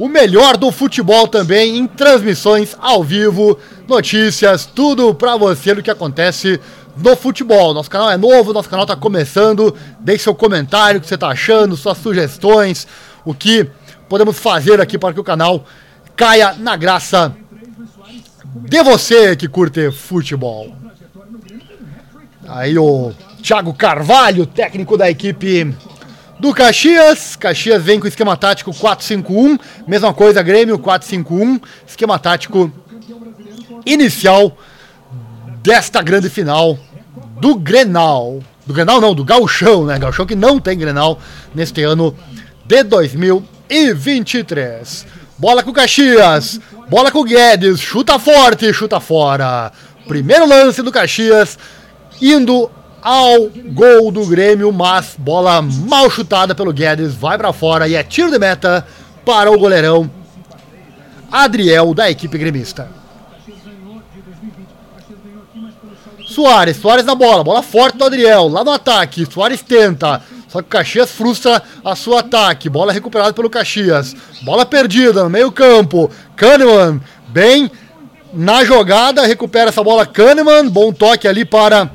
[0.00, 5.90] o melhor do futebol também em transmissões ao vivo, notícias, tudo para você do que
[5.90, 6.58] acontece
[6.96, 7.74] no futebol.
[7.74, 9.76] Nosso canal é novo, nosso canal está começando.
[10.00, 12.86] Deixe seu comentário, o que você está achando, suas sugestões,
[13.26, 13.68] o que
[14.08, 15.66] podemos fazer aqui para que o canal
[16.16, 17.36] caia na graça
[18.54, 20.74] de você que curte futebol.
[22.48, 23.12] Aí o
[23.42, 25.76] Thiago Carvalho, técnico da equipe
[26.40, 27.36] do Caxias.
[27.36, 29.60] Caxias vem com esquema tático 4-5-1.
[29.86, 31.60] Mesma coisa, Grêmio 4-5-1.
[31.86, 32.72] Esquema tático
[33.84, 34.56] inicial
[35.62, 36.78] desta grande final
[37.38, 38.40] do Grenal.
[38.66, 39.98] Do Grenal não, do Galchão, né?
[39.98, 41.20] Galchão que não tem Grenal
[41.54, 42.16] neste ano
[42.64, 45.06] de 2023.
[45.36, 46.58] Bola com o Caxias,
[46.88, 49.70] bola com o Guedes, chuta forte, chuta fora.
[50.06, 51.58] Primeiro lance do Caxias,
[52.20, 52.70] indo
[53.02, 58.02] ao gol do Grêmio, mas bola mal chutada pelo Guedes, vai para fora e é
[58.02, 58.86] tiro de meta
[59.24, 60.10] para o goleirão
[61.30, 62.88] Adriel da equipe gremista.
[66.26, 70.68] Soares, Soares na bola, bola forte do Adriel, lá no ataque, Soares tenta, só que
[70.68, 76.10] o Caxias frustra a seu ataque, bola recuperada pelo Caxias, bola perdida no meio campo,
[76.36, 77.70] Kahneman, bem
[78.32, 81.90] na jogada, recupera essa bola Kahneman, bom toque ali para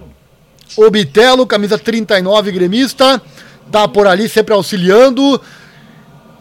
[0.77, 3.21] o Bitelo, camisa 39 gremista,
[3.71, 5.39] tá por ali sempre auxiliando.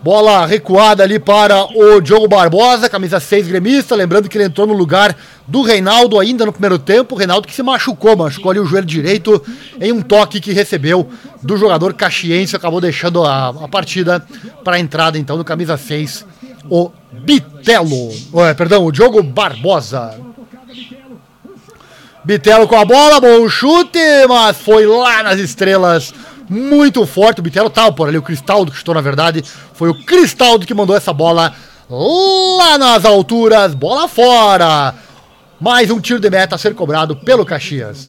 [0.04, 3.94] Bola recuada ali para o Diogo Barbosa, camisa 6 gremista.
[3.94, 5.16] Lembrando que ele entrou no lugar
[5.48, 7.14] do Reinaldo ainda no primeiro tempo.
[7.14, 9.42] Reinaldo que se machucou, machucou ali o joelho direito
[9.80, 11.08] em um toque que recebeu
[11.42, 12.54] do jogador caxiense.
[12.54, 14.22] Acabou deixando a, a partida
[14.62, 16.26] para a entrada então do camisa 6,
[16.68, 18.12] o Bitelo.
[18.58, 20.20] Perdão, o Diogo Barbosa.
[22.24, 26.14] Bitelo com a bola, bom chute, mas foi lá nas estrelas.
[26.48, 29.42] Muito forte, o Bitelo tava por ali, o Cristaldo que chutou na verdade.
[29.74, 31.54] Foi o Cristaldo que mandou essa bola
[31.88, 34.94] lá nas alturas, bola fora.
[35.60, 38.06] Mais um tiro de meta a ser cobrado pelo Caxias.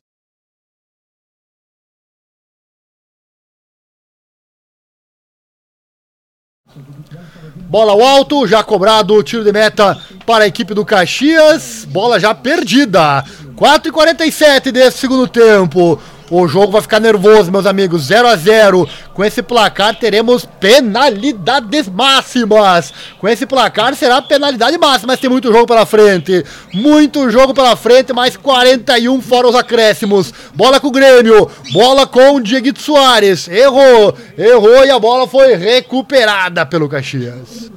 [7.68, 11.84] Bola ao alto, já cobrado o tiro de meta para a equipe do Caxias.
[11.86, 13.26] Bola já perdida.
[13.56, 16.00] 4 e 47 desse segundo tempo.
[16.30, 18.06] O jogo vai ficar nervoso, meus amigos.
[18.06, 22.92] 0 a 0 Com esse placar teremos penalidades máximas.
[23.20, 26.44] Com esse placar será penalidade máxima, mas tem muito jogo pela frente.
[26.74, 30.34] Muito jogo pela frente, mais 41 fora os acréscimos.
[30.54, 31.50] Bola com o Grêmio.
[31.72, 33.48] Bola com o Dieguito Soares.
[33.48, 34.16] Errou.
[34.38, 37.72] Errou e a bola foi recuperada pelo Caxias.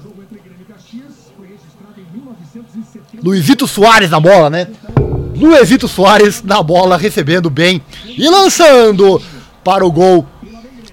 [3.22, 4.68] Luizito Soares na bola, né?
[5.38, 9.22] Luizito Soares na bola, recebendo bem e lançando
[9.62, 10.26] para o gol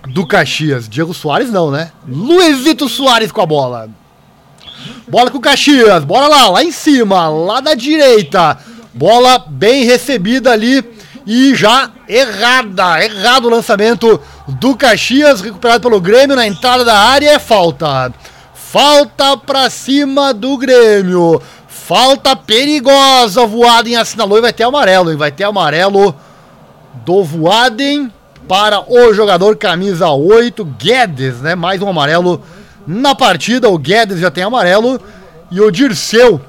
[0.09, 0.88] do Caxias.
[0.88, 1.91] Diego Soares não, né?
[2.07, 3.89] Luizito Soares com a bola.
[5.07, 8.57] Bola com o Caxias, bola lá, lá em cima, lá da direita.
[8.93, 10.84] Bola bem recebida ali
[11.26, 17.31] e já errada, errado o lançamento do Caxias, recuperado pelo Grêmio na entrada da área,
[17.31, 18.13] é falta.
[18.53, 21.41] Falta para cima do Grêmio.
[21.86, 26.16] Falta perigosa, Voaden assinalou e vai ter amarelo, e vai ter amarelo
[27.06, 28.12] do Voaden
[28.48, 31.53] para o jogador camisa 8, Guedes, né?
[31.53, 32.41] Mais um amarelo
[32.88, 33.70] na partida.
[33.70, 34.99] O Guedes já tem amarelo
[35.52, 36.41] e o Dirceu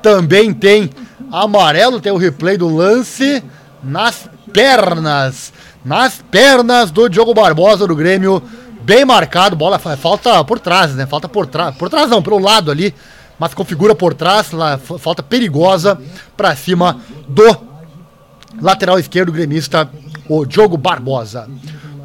[0.00, 0.90] também tem
[1.32, 2.00] amarelo.
[2.00, 3.42] Tem o replay do lance
[3.82, 5.52] nas pernas.
[5.84, 8.40] Nas pernas do Diogo Barbosa do Grêmio.
[8.82, 9.56] Bem marcado.
[9.56, 11.04] Bola falta por trás, né?
[11.04, 11.74] Falta por trás.
[11.74, 12.94] Por trás não, pelo lado ali.
[13.38, 14.50] Mas configura por trás.
[14.98, 16.00] Falta perigosa
[16.36, 17.74] para cima do
[18.60, 19.90] lateral esquerdo gremista,
[20.28, 21.48] o Diogo Barbosa.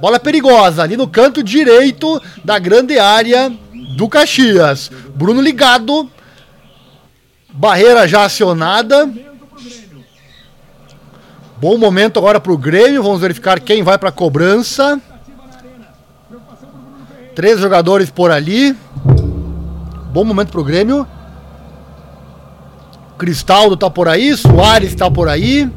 [0.02, 3.52] Bola perigosa ali no canto direito da grande área
[3.96, 4.90] do Caxias.
[5.14, 6.10] Bruno ligado.
[7.52, 9.10] Barreira já acionada.
[11.58, 13.04] Bom momento agora para o Grêmio.
[13.04, 15.02] Vamos verificar quem vai para a cobrança.
[17.36, 18.74] Três jogadores por ali.
[20.14, 21.06] Bom momento para o Grêmio.
[23.20, 24.36] Cristaldo tá por aí.
[24.36, 25.70] Soares tá por aí.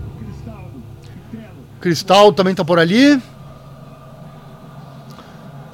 [1.81, 3.21] Cristal também tá por ali.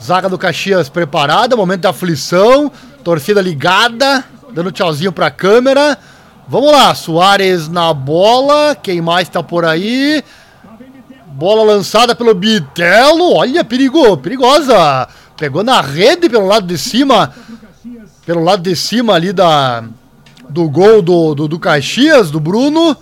[0.03, 2.73] Zaga do Caxias preparada, momento da aflição.
[3.05, 5.99] Torcida ligada, dando tchauzinho pra câmera.
[6.49, 8.75] Vamos lá, Soares na bola.
[8.75, 10.25] Quem mais tá por aí?
[11.27, 13.35] Bola lançada pelo Bitelo.
[13.35, 15.07] Olha, perigo, perigosa.
[15.37, 17.35] Pegou na rede pelo lado de cima.
[18.25, 19.85] Pelo lado de cima ali da
[20.49, 22.97] do gol do, do, do Caxias, do Bruno.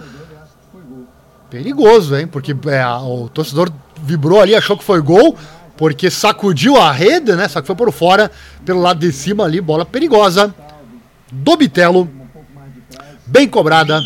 [1.50, 2.26] Perigoso, hein?
[2.26, 3.70] Porque é, o torcedor
[4.02, 5.36] vibrou ali, achou que foi gol
[5.76, 7.46] porque sacudiu a rede, né?
[7.48, 8.30] Só que foi por fora,
[8.64, 10.54] pelo lado de cima ali, bola perigosa
[11.30, 12.08] do Bitelo.
[13.26, 14.02] Bem cobrada.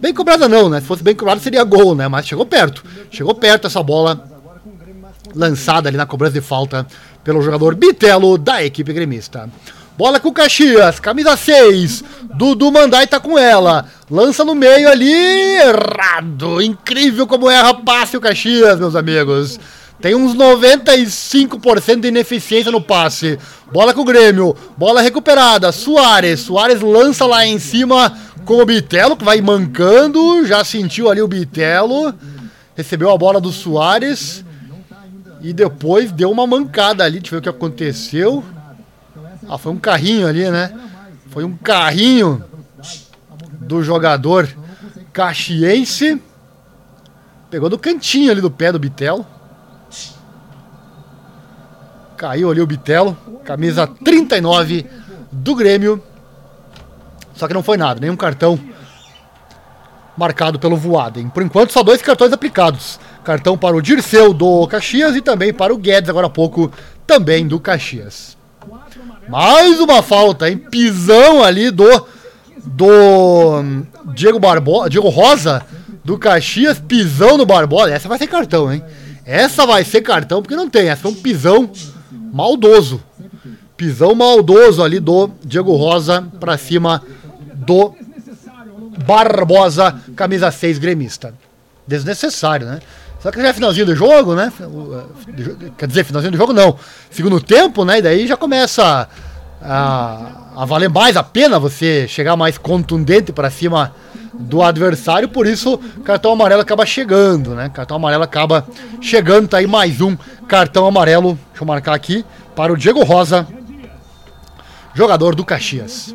[0.00, 0.80] Bem cobrada não, né?
[0.80, 2.08] Se fosse bem cobrada seria gol, né?
[2.08, 2.84] Mas chegou perto.
[3.10, 4.28] Chegou perto essa bola
[5.34, 6.86] lançada ali na cobrança de falta
[7.22, 9.48] pelo jogador Bitelo da equipe gremista.
[9.96, 12.02] Bola com o Caxias, camisa 6.
[12.34, 13.84] Dudu Mandai tá com ela.
[14.10, 16.62] Lança no meio ali, errado.
[16.62, 19.60] Incrível como erra passe o Caxias, meus amigos.
[20.00, 23.38] Tem uns 95% de ineficiência no passe.
[23.70, 24.56] Bola com o Grêmio.
[24.76, 25.70] Bola recuperada.
[25.70, 26.40] Soares.
[26.40, 28.12] Soares lança lá em cima
[28.44, 30.44] com o Bitelo, que vai mancando.
[30.44, 32.12] Já sentiu ali o Bitelo.
[32.74, 34.44] Recebeu a bola do Soares.
[35.40, 37.20] E depois deu uma mancada ali.
[37.20, 38.42] Deixa eu ver o que aconteceu.
[39.48, 40.72] Ah, foi um carrinho ali, né?
[41.30, 42.44] Foi um carrinho
[43.60, 44.48] do jogador
[45.12, 46.20] caxiense.
[47.50, 49.26] Pegou do cantinho ali do pé do Bitelo.
[52.16, 54.86] Caiu ali o Bitelo, camisa 39
[55.30, 56.02] do Grêmio.
[57.34, 58.58] Só que não foi nada, nenhum cartão
[60.16, 61.28] marcado pelo Voaden.
[61.28, 63.00] Por enquanto, só dois cartões aplicados.
[63.24, 66.70] Cartão para o Dirceu do Caxias e também para o Guedes, agora há pouco,
[67.06, 68.36] também do Caxias.
[69.28, 70.56] Mais uma falta, hein?
[70.56, 72.06] Pisão ali do,
[72.64, 73.62] do
[74.14, 75.64] Diego, Barbo, Diego Rosa
[76.04, 77.92] do Caxias, pisão do Barbosa.
[77.92, 78.82] Essa vai ser cartão, hein?
[79.24, 80.88] Essa vai ser cartão, porque não tem.
[80.88, 81.70] Essa foi um pisão
[82.32, 83.02] maldoso.
[83.76, 87.02] Pisão maldoso ali do Diego Rosa para cima
[87.54, 87.94] do
[89.06, 91.34] Barbosa, camisa 6 gremista.
[91.86, 92.80] Desnecessário, né?
[93.22, 94.52] Só que já é finalzinho do jogo, né?
[95.78, 96.76] Quer dizer, finalzinho do jogo não.
[97.08, 97.98] Segundo tempo, né?
[97.98, 99.08] E daí já começa
[99.62, 103.94] a, a valer mais a pena você chegar mais contundente para cima
[104.34, 107.68] do adversário, por isso cartão amarelo acaba chegando, né?
[107.68, 108.66] Cartão amarelo acaba
[109.00, 110.16] chegando, tá aí mais um
[110.48, 112.24] cartão amarelo, deixa eu marcar aqui,
[112.56, 113.46] para o Diego Rosa,
[114.94, 116.14] jogador do Caxias.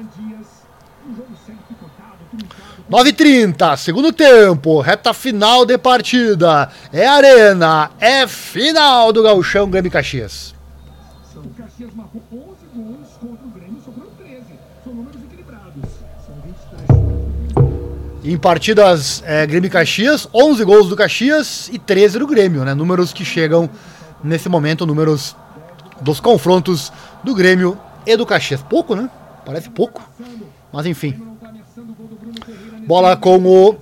[2.90, 6.70] 9h30, segundo tempo, reta final de partida.
[6.94, 10.56] É arena, é final do Gauchão Grêmio Caxias.
[11.36, 12.42] O Caxias marcou 11
[12.74, 14.42] gols contra o Grêmio, sobrou 13.
[14.86, 15.84] São números equilibrados.
[16.26, 16.36] São
[17.60, 18.34] 23.
[18.34, 22.74] Em partidas é, Grêmio Caxias, 11 gols do Caxias e 13 do Grêmio, né?
[22.74, 23.70] Números que chegam
[24.24, 25.36] nesse momento, números
[26.00, 28.62] dos confrontos do Grêmio e do Caxias.
[28.62, 29.10] Pouco, né?
[29.46, 30.02] Parece pouco,
[30.72, 31.27] mas enfim.
[32.88, 33.76] Bola com o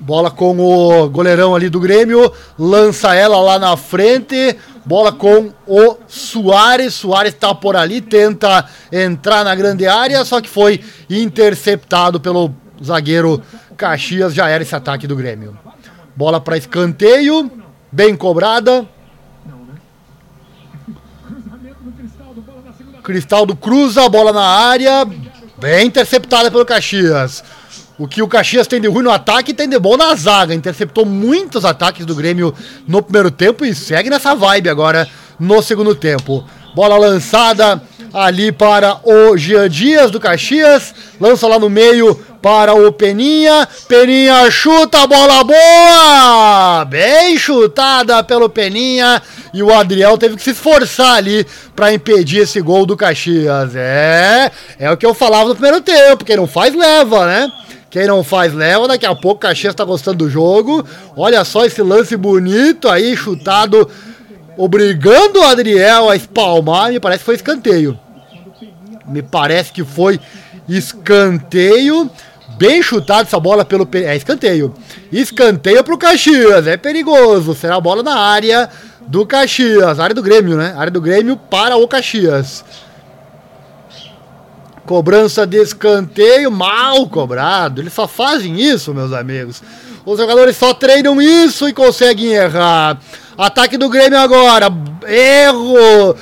[0.00, 4.56] Bola com o goleirão ali do Grêmio, lança ela lá na frente.
[4.84, 6.94] Bola com o Soares.
[6.94, 12.52] Soares tá por ali, tenta entrar na grande área, só que foi interceptado pelo
[12.82, 13.40] zagueiro
[13.76, 14.34] Caxias.
[14.34, 15.56] Já era esse ataque do Grêmio.
[16.16, 17.48] Bola para escanteio,
[17.92, 18.88] bem cobrada.
[23.04, 25.06] Cristaldo cruza, bola na área,
[25.60, 27.44] bem interceptada pelo Caxias.
[27.98, 30.54] O que o Caxias tem de ruim no ataque tem de bom na zaga.
[30.54, 32.54] Interceptou muitos ataques do Grêmio
[32.88, 35.06] no primeiro tempo e segue nessa vibe agora
[35.38, 36.42] no segundo tempo.
[36.74, 37.82] Bola lançada
[38.12, 40.94] ali para o Jean Dias do Caxias.
[41.20, 43.68] Lança lá no meio para o Peninha.
[43.88, 46.84] Peninha chuta, bola boa!
[46.86, 49.22] Bem chutada pelo Peninha
[49.52, 53.74] e o Adriel teve que se esforçar ali para impedir esse gol do Caxias.
[53.74, 57.52] É, é o que eu falava no primeiro tempo, quem não faz leva, né?
[57.90, 60.84] Quem não faz leva, daqui a pouco o Caxias tá gostando do jogo.
[61.16, 63.90] Olha só esse lance bonito aí, chutado,
[64.56, 67.98] obrigando o Adriel a espalmar, me parece que foi escanteio.
[69.08, 70.20] Me parece que foi
[70.68, 72.08] escanteio.
[72.60, 73.88] Bem chutado essa bola pelo.
[73.94, 74.74] É escanteio.
[75.10, 76.66] Escanteio pro Caxias.
[76.66, 77.54] É perigoso.
[77.54, 78.68] Será a bola na área
[79.06, 79.98] do Caxias.
[79.98, 80.74] Área do Grêmio, né?
[80.76, 82.62] Área do Grêmio para o Caxias.
[84.84, 87.80] Cobrança de escanteio, mal cobrado.
[87.80, 89.62] Eles só fazem isso, meus amigos.
[90.04, 93.00] Os jogadores só treinam isso e conseguem errar.
[93.38, 94.66] Ataque do Grêmio agora.
[95.08, 96.14] Erro.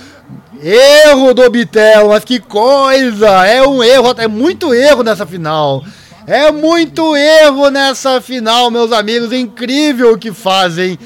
[0.63, 3.45] Erro do Bitel, mas que coisa!
[3.45, 5.83] É um erro, é muito erro nessa final.
[6.31, 9.33] É muito erro nessa final, meus amigos.
[9.33, 10.99] Incrível o que fazem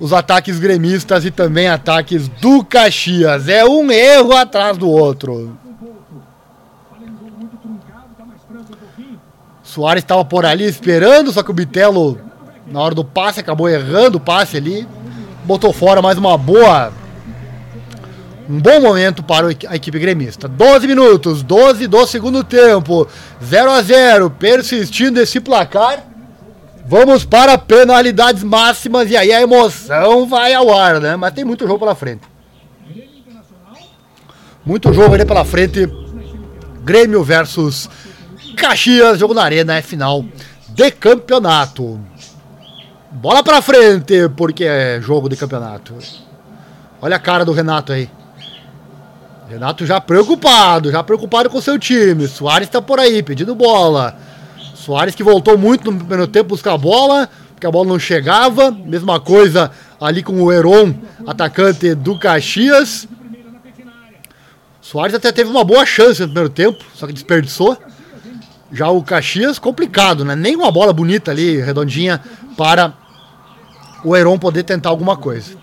[0.00, 3.48] os ataques gremistas e também ataques do Caxias.
[3.48, 5.56] É um erro atrás do outro.
[9.62, 12.18] Soares estava por ali esperando, só que o Bitelo,
[12.66, 14.84] na hora do passe, acabou errando o passe ali.
[15.44, 16.92] Botou fora mais uma boa.
[18.48, 20.48] Um bom momento para a equipe gremista.
[20.48, 23.06] 12 minutos, 12 do segundo tempo.
[23.44, 26.02] 0 a 0 persistindo esse placar.
[26.86, 31.14] Vamos para penalidades máximas e aí a emoção vai ao ar, né?
[31.16, 32.22] Mas tem muito jogo pela frente.
[34.64, 35.86] Muito jogo ali pela frente.
[36.82, 37.90] Grêmio versus
[38.56, 40.24] Caxias, jogo na arena, é final
[40.70, 42.00] de campeonato.
[43.10, 45.94] Bola pra frente, porque é jogo de campeonato.
[47.02, 48.08] Olha a cara do Renato aí.
[49.48, 52.28] Renato já preocupado, já preocupado com seu time.
[52.28, 54.14] Soares tá por aí, pedindo bola.
[54.74, 58.70] Soares que voltou muito no primeiro tempo buscar a bola, porque a bola não chegava.
[58.70, 60.94] Mesma coisa ali com o Heron,
[61.26, 63.08] atacante do Caxias.
[64.82, 67.76] Soares até teve uma boa chance no primeiro tempo, só que desperdiçou.
[68.70, 70.36] Já o Caxias, complicado, né?
[70.36, 72.20] Nem uma bola bonita ali, redondinha,
[72.54, 72.92] para
[74.04, 75.56] o Heron poder tentar alguma coisa.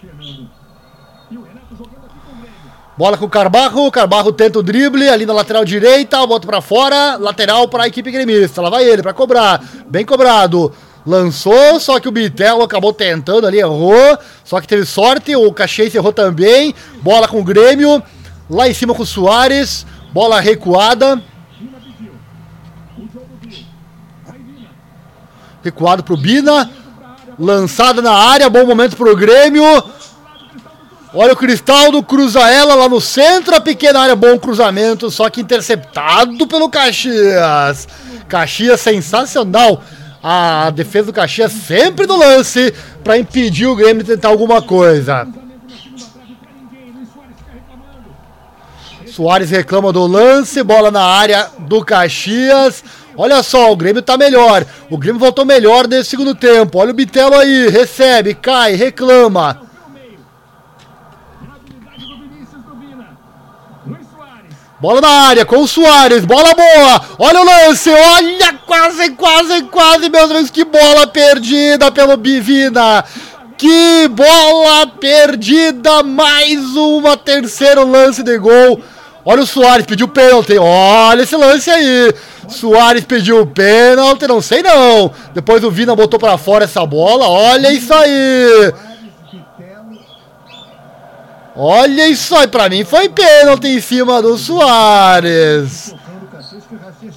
[2.97, 7.17] Bola com o Carbarro, Carbarro tenta o drible ali na lateral direita, bota para fora,
[7.17, 8.61] lateral para a equipe gremista.
[8.61, 10.71] Lá vai ele para cobrar, bem cobrado.
[11.05, 14.17] Lançou, só que o Bitelo acabou tentando ali, errou.
[14.45, 16.73] Só que teve sorte, o Caxias errou também.
[17.01, 18.01] Bola com o Grêmio,
[18.49, 21.21] lá em cima com o Soares, bola recuada.
[25.61, 26.71] Recuado pro Bina.
[27.37, 29.83] Lançada na área, bom momento pro Grêmio.
[31.17, 35.39] Olha o Cristaldo, cruza ela lá no centro, a pequena área, bom cruzamento, só que
[35.39, 37.87] interceptado pelo Caxias.
[38.27, 39.81] Caxias sensacional.
[40.21, 45.25] A defesa do Caxias sempre no lance para impedir o Grêmio de tentar alguma coisa.
[49.07, 52.83] Soares reclama do lance, bola na área do Caxias.
[53.15, 54.65] Olha só, o Grêmio tá melhor.
[54.89, 56.77] O Grêmio voltou melhor nesse segundo tempo.
[56.77, 59.64] Olha o Bitelo aí, recebe, cai, reclama.
[64.85, 67.01] Bola na área com o Soares, bola boa.
[67.17, 73.03] Olha o lance, olha quase, quase, quase, meus amigos, que bola perdida pelo Bivina.
[73.57, 78.79] Que bola perdida, mais uma terceiro lance de gol.
[79.25, 80.55] Olha o Soares, pediu pênalti.
[80.55, 82.13] Olha esse lance aí.
[82.47, 85.11] Soares pediu pênalti, não sei não.
[85.33, 87.27] Depois o Vina botou para fora essa bola.
[87.27, 88.71] Olha isso aí.
[91.55, 95.95] Olha isso aí, pra mim foi pênalti em cima do Soares.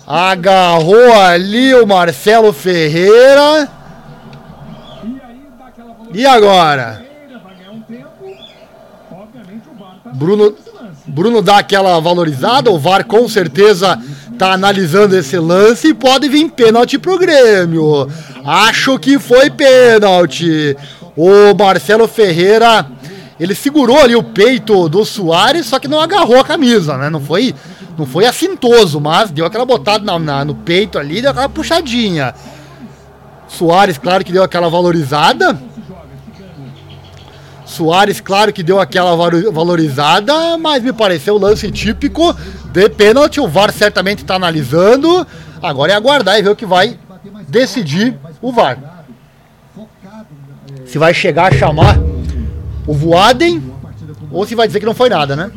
[0.07, 3.69] Agarrou ali o Marcelo Ferreira.
[6.15, 7.03] E agora?
[10.15, 10.55] Bruno,
[11.07, 13.99] Bruno dá aquela valorizada, o VAR com certeza
[14.39, 18.09] tá analisando esse lance e pode vir pênalti pro Grêmio.
[18.45, 20.77] Acho que foi pênalti.
[21.17, 22.87] O Marcelo Ferreira,
[23.39, 27.09] ele segurou ali o peito do Soares, só que não agarrou a camisa, né?
[27.09, 27.55] Não foi,
[27.97, 32.35] não foi assintoso, mas deu aquela botada na, na, no peito ali, deu aquela puxadinha.
[33.47, 35.59] Soares, claro que deu aquela valorizada.
[37.65, 42.35] Soares, claro que deu aquela valorizada, mas me pareceu um lance típico
[42.73, 43.41] de pênalti.
[43.41, 45.27] O VAR certamente está analisando.
[45.63, 46.99] Agora é aguardar e ver o que vai
[47.47, 48.79] decidir o VAR.
[50.87, 51.99] Se vai chegar a chamar
[52.89, 53.63] o Voaden
[54.33, 55.51] ou se vai dizer que não foi nada, né?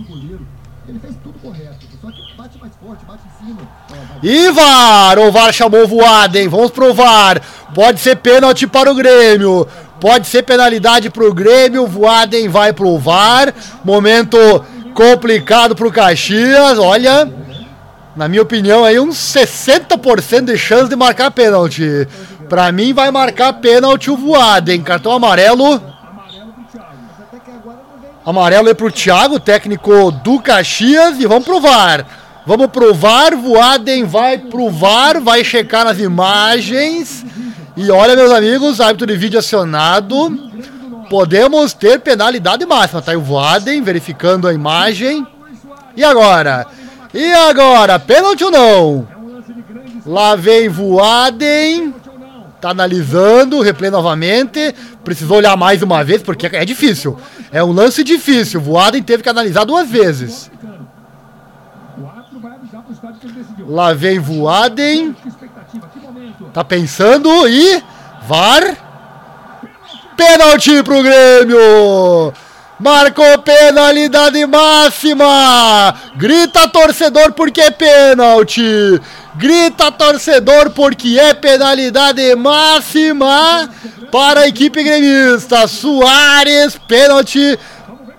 [4.22, 5.18] E VAR!
[5.18, 6.48] O VAR chamou o Voaden.
[6.50, 7.42] Vamos provar.
[7.74, 9.68] Pode ser pênalti para o Grêmio.
[10.00, 13.54] Pode ser penalidade pro Grêmio, Voaden vai pro VAR.
[13.86, 14.38] Momento
[14.94, 16.78] complicado pro Caxias.
[16.80, 17.32] Olha,
[18.16, 22.08] na minha opinião, aí uns 60% de chance de marcar pênalti.
[22.50, 24.82] Pra mim vai marcar pênalti o Voaden.
[24.82, 25.91] Cartão amarelo.
[28.24, 32.06] Amarelo é pro Thiago, técnico do Caxias, e vamos provar.
[32.46, 37.26] Vamos provar, Voaden vai provar, vai checar nas imagens.
[37.76, 40.52] E olha, meus amigos, árbitro de vídeo acionado.
[41.10, 43.12] Podemos ter penalidade máxima, tá?
[43.18, 45.26] O Voaden verificando a imagem.
[45.98, 46.68] E agora?
[47.14, 47.98] E agora?
[47.98, 49.08] Pênalti ou não?
[50.06, 51.94] Lá vem Voaden.
[52.62, 54.76] Tá analisando, replay novamente.
[55.04, 57.18] Precisou olhar mais uma vez, porque é difícil.
[57.52, 58.62] É um lance difícil.
[58.62, 60.50] Voaden teve que analisar duas vezes.
[63.68, 65.16] Lá vem Voaden.
[66.54, 67.84] Tá pensando e.
[68.28, 68.78] VAR.
[70.16, 72.34] Pênalti pro Grêmio!
[72.82, 75.94] Marcou penalidade máxima!
[76.16, 79.00] Grita torcedor porque é pênalti!
[79.36, 83.70] Grita torcedor porque é penalidade máxima
[84.12, 85.68] para a equipe gremista.
[85.68, 87.60] Soares, pênalti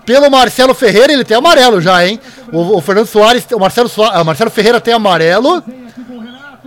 [0.05, 2.17] pelo Marcelo Ferreira, ele tem amarelo já, hein?
[2.49, 5.61] O, o Fernando Soares, o Marcelo, Soares, o Marcelo Ferreira tem amarelo.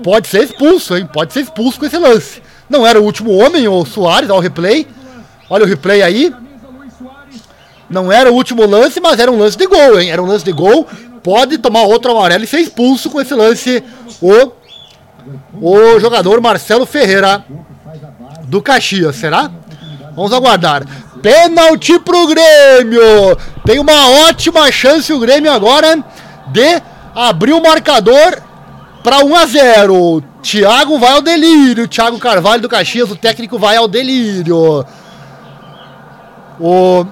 [0.05, 1.09] Pode ser expulso, hein?
[1.10, 2.43] Pode ser expulso com esse lance.
[2.68, 4.86] Não era o último homem, o Soares, olha o replay.
[5.48, 6.35] Olha o replay aí.
[7.88, 10.10] Não era o último lance, mas era um lance de gol, hein?
[10.10, 10.86] Era um lance de gol.
[11.22, 13.82] Pode tomar outro amarelo e ser expulso com esse lance
[14.20, 14.52] o,
[15.60, 17.44] o jogador Marcelo Ferreira
[18.44, 19.50] do Caxias, será?
[20.14, 20.84] Vamos aguardar.
[21.20, 23.36] Pênalti pro Grêmio.
[23.64, 26.02] Tem uma ótima chance o Grêmio agora
[26.48, 26.82] de
[27.14, 28.40] abrir o marcador
[29.02, 30.24] para 1 a 0.
[30.42, 31.88] Thiago vai ao delírio.
[31.88, 34.84] Thiago Carvalho do Caxias, o técnico vai ao delírio.
[36.60, 37.04] O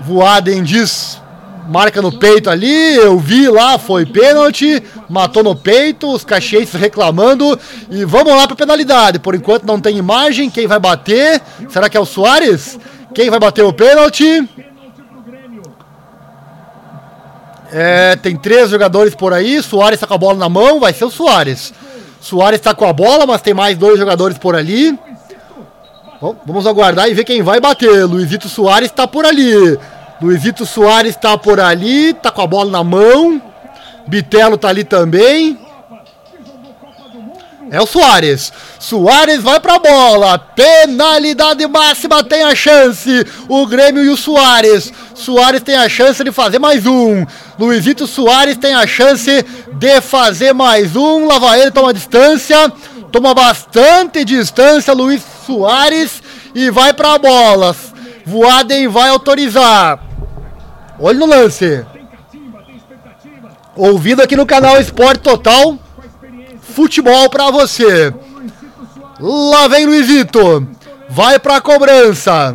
[0.00, 1.20] Voaden diz
[1.68, 7.58] marca no peito ali, eu vi lá, foi pênalti, matou no peito, os caxienses reclamando
[7.90, 9.18] e vamos lá para penalidade.
[9.18, 11.40] Por enquanto não tem imagem, quem vai bater?
[11.68, 12.78] Será que é o Soares?
[13.14, 14.48] Quem vai bater o pênalti?
[17.72, 19.62] É, tem três jogadores por aí.
[19.62, 21.74] Soares está com a bola na mão, vai ser o Soares.
[22.20, 24.96] Soares está com a bola, mas tem mais dois jogadores por ali.
[26.20, 28.04] Vamos aguardar e ver quem vai bater.
[28.04, 29.78] Luizito Soares está por ali.
[30.20, 33.40] Luizito Soares está por ali, está com a bola na mão.
[34.06, 35.58] Bitelo está ali também.
[37.70, 38.52] É o Soares.
[38.78, 40.38] Soares vai pra bola.
[40.38, 43.26] Penalidade máxima tem a chance.
[43.48, 44.92] O Grêmio e o Soares.
[45.14, 47.26] Soares tem a chance de fazer mais um.
[47.58, 51.26] Luizito Soares tem a chance de fazer mais um.
[51.26, 52.72] Lavaeiro toma distância.
[53.10, 54.94] Toma bastante distância.
[54.94, 56.22] Luiz Soares.
[56.54, 57.74] E vai pra bola.
[58.24, 60.00] Voaden vai autorizar.
[60.98, 61.86] Olha no lance.
[63.76, 65.78] Ouvido aqui no canal Esporte Total
[66.76, 68.12] futebol para você.
[69.18, 70.68] Lá vem Luizito.
[71.08, 72.54] Vai para a cobrança.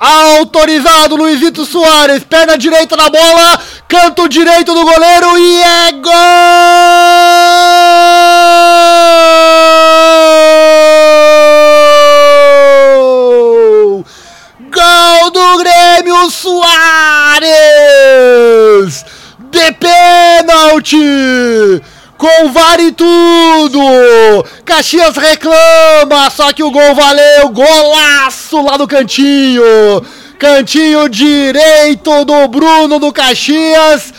[0.00, 5.92] Autorizado Luizito Soares, perna direita na bola, canto direito do goleiro e é!
[5.92, 6.10] Gol
[18.00, 19.04] 3!
[19.50, 20.96] De pênalti!
[22.16, 23.80] Com vale tudo!
[24.64, 27.48] Caxias reclama, só que o gol valeu!
[27.50, 29.62] Golaço lá do cantinho!
[30.38, 34.12] Cantinho direito do Bruno do Caxias!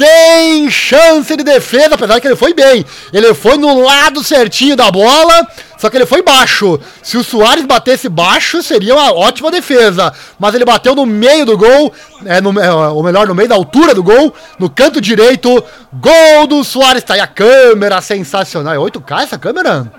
[0.00, 2.86] Sem chance de defesa, apesar que ele foi bem.
[3.12, 5.46] Ele foi no lado certinho da bola,
[5.76, 6.80] só que ele foi baixo.
[7.02, 10.10] Se o Soares batesse baixo, seria uma ótima defesa.
[10.38, 11.92] Mas ele bateu no meio do gol,
[12.24, 15.62] é, no, é, ou melhor, no meio da altura do gol, no canto direito.
[15.92, 17.04] Gol do Soares.
[17.04, 18.72] Tá aí a câmera sensacional.
[18.72, 19.92] É 8K essa câmera?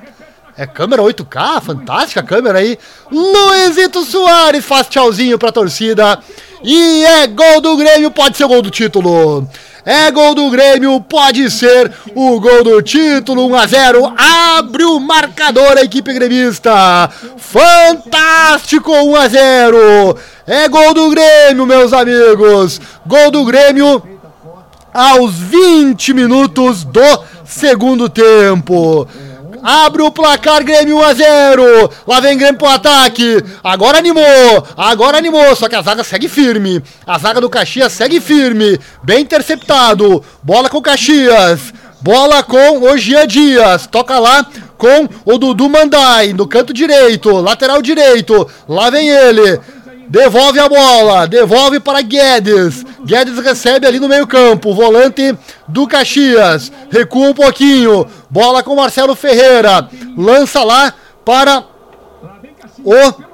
[0.58, 2.78] É câmera 8K, fantástica câmera aí.
[3.12, 6.20] Luizito Soares faz tchauzinho pra torcida.
[6.64, 9.48] E é gol do Grêmio, pode ser gol do título.
[9.84, 14.14] É gol do Grêmio, pode ser o gol do título, 1 a 0.
[14.58, 17.10] Abre o marcador a equipe gremista.
[17.38, 20.18] Fantástico, 1 a 0.
[20.46, 22.80] É gol do Grêmio, meus amigos.
[23.08, 24.04] Gol do Grêmio
[24.94, 29.08] aos 20 minutos do segundo tempo.
[29.64, 31.92] Abre o placar, Grêmio 1 a 0.
[32.08, 33.44] Lá vem Grêmio pro ataque.
[33.64, 34.68] Agora animou.
[34.76, 35.56] Agora animou.
[35.56, 36.82] Só que a zaga segue firme.
[37.06, 38.80] A zaga do Caxias segue firme.
[39.04, 40.24] Bem interceptado.
[40.42, 41.74] Bola com o Caxias.
[42.02, 43.86] Bola com o Gia Dias.
[43.86, 44.46] Toca lá
[44.82, 48.50] com o Dudu Mandai no canto direito, lateral direito.
[48.68, 49.60] Lá vem ele.
[50.08, 52.86] Devolve a bola, devolve para Guedes.
[53.06, 54.74] Guedes recebe ali no meio-campo.
[54.74, 55.38] Volante
[55.68, 56.72] do Caxias.
[56.90, 58.06] Recua um pouquinho.
[58.30, 59.88] Bola com Marcelo Ferreira.
[60.18, 61.64] Lança lá para
[62.84, 63.32] o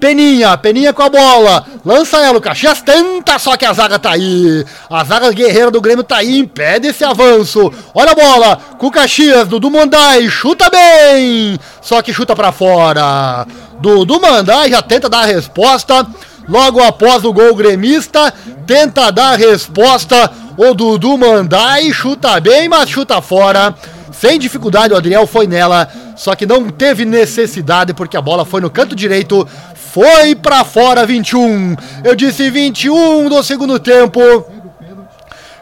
[0.00, 1.66] Peninha, Peninha com a bola.
[1.84, 4.64] Lança ela, o Caxias tenta, só que a zaga tá aí.
[4.90, 7.72] A zaga guerreira do Grêmio tá aí, impede esse avanço.
[7.94, 11.58] Olha a bola, com o Caxias, Dudu Mandai, chuta bem.
[11.80, 13.46] Só que chuta para fora.
[13.84, 16.06] Dudu Mandai já tenta dar a resposta.
[16.48, 18.32] Logo após o gol gremista,
[18.66, 20.30] tenta dar a resposta.
[20.56, 23.74] O Dudu Mandai chuta bem, mas chuta fora.
[24.10, 25.86] Sem dificuldade, o Adriel foi nela,
[26.16, 31.04] só que não teve necessidade porque a bola foi no canto direito, foi para fora
[31.04, 31.76] 21.
[32.02, 34.20] Eu disse 21 do segundo tempo.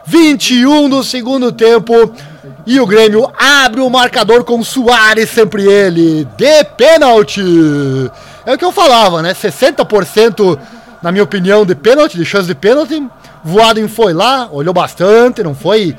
[0.05, 1.93] 21 do segundo tempo.
[2.65, 7.41] E o Grêmio abre o marcador com Soares, sempre ele, de pênalti.
[8.45, 9.33] É o que eu falava, né?
[9.33, 10.57] 60%,
[11.01, 13.05] na minha opinião, de pênalti, de chance de pênalti.
[13.43, 15.95] Voaden foi lá, olhou bastante, não foi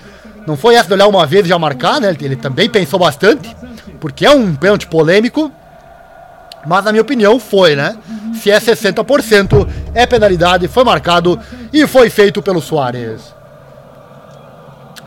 [0.46, 2.14] não foi essa de olhar uma vez e já marcar, né?
[2.20, 3.54] Ele também pensou bastante,
[4.00, 5.50] porque é um pênalti polêmico.
[6.66, 7.96] Mas na minha opinião foi, né?
[8.34, 11.38] Se é 60%, é penalidade, foi marcado
[11.72, 13.33] e foi feito pelo Soares.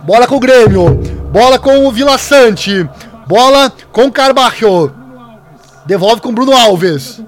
[0.08, 0.96] Bola com o Grêmio,
[1.34, 2.90] bola com o Vila Sante,
[3.28, 4.90] bola com o Carbacho.
[5.86, 7.22] Devolve com o Bruno Alves.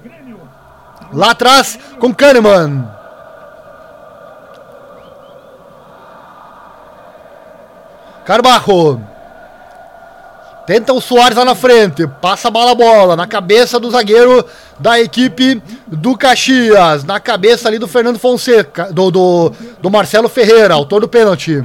[1.11, 2.89] Lá atrás com Kahneman.
[8.23, 9.01] Carbajo.
[10.65, 12.07] Tenta o Soares lá na frente.
[12.07, 14.45] Passa a bala bola na cabeça do zagueiro
[14.79, 17.03] da equipe do Caxias.
[17.03, 18.89] Na cabeça ali do Fernando Fonseca.
[18.93, 19.51] Do, do,
[19.81, 21.61] do Marcelo Ferreira, autor do pênalti.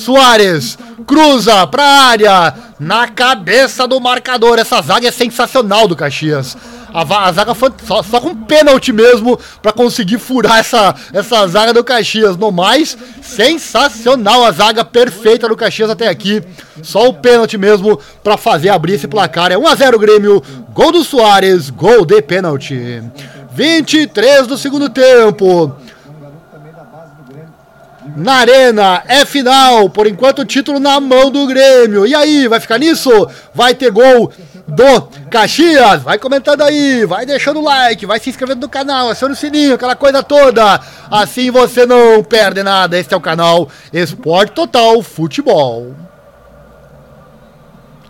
[0.00, 2.54] Soares cruza para a área.
[2.78, 4.58] Na cabeça do marcador.
[4.58, 6.56] Essa zaga é sensacional do Caxias.
[6.92, 11.74] A, a zaga foi só, só com pênalti mesmo para conseguir furar essa, essa zaga
[11.74, 12.38] do Caxias.
[12.38, 16.42] No mais, sensacional a zaga perfeita do Caxias até aqui.
[16.82, 19.52] Só o pênalti mesmo para fazer abrir esse placar.
[19.52, 20.42] É 1 a 0 Grêmio.
[20.72, 23.02] Gol do Soares, gol de pênalti.
[23.52, 25.76] 23 do segundo tempo
[28.16, 29.02] na Arena.
[29.06, 29.88] É final.
[29.90, 32.06] Por enquanto, o título na mão do Grêmio.
[32.06, 33.10] E aí, vai ficar nisso?
[33.54, 34.32] Vai ter gol
[34.66, 36.02] do Caxias?
[36.02, 39.74] Vai comentando aí, vai deixando o like, vai se inscrevendo no canal, aciona o sininho,
[39.74, 40.80] aquela coisa toda.
[41.10, 42.98] Assim você não perde nada.
[42.98, 45.94] Este é o canal Esporte Total Futebol.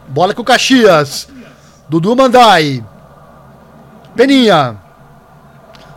[0.08, 1.28] Bola com o Caxias.
[1.88, 2.84] Dudu Mandai.
[4.14, 4.76] Peninha.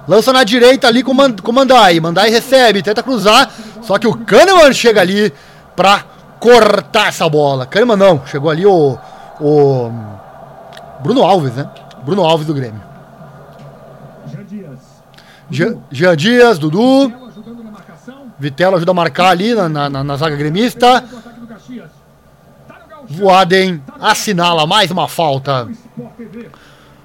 [0.08, 2.00] Lança na direita ali com o Mandai.
[2.00, 3.50] Mandai recebe, tenta cruzar.
[3.82, 5.34] Só que o Kahneman chega ali
[5.76, 6.04] pra
[6.40, 7.66] cortar essa bola.
[7.66, 8.98] Kahneman não, chegou ali o,
[9.40, 9.92] o
[11.02, 11.70] Bruno Alves, né?
[12.04, 12.82] Bruno Alves do Grêmio.
[15.50, 17.14] Jean, Jean Dias, Dudu.
[18.40, 21.04] Vitelo ajuda a marcar ali na, na, na zaga gremista.
[23.08, 25.70] Voaden assinala mais uma falta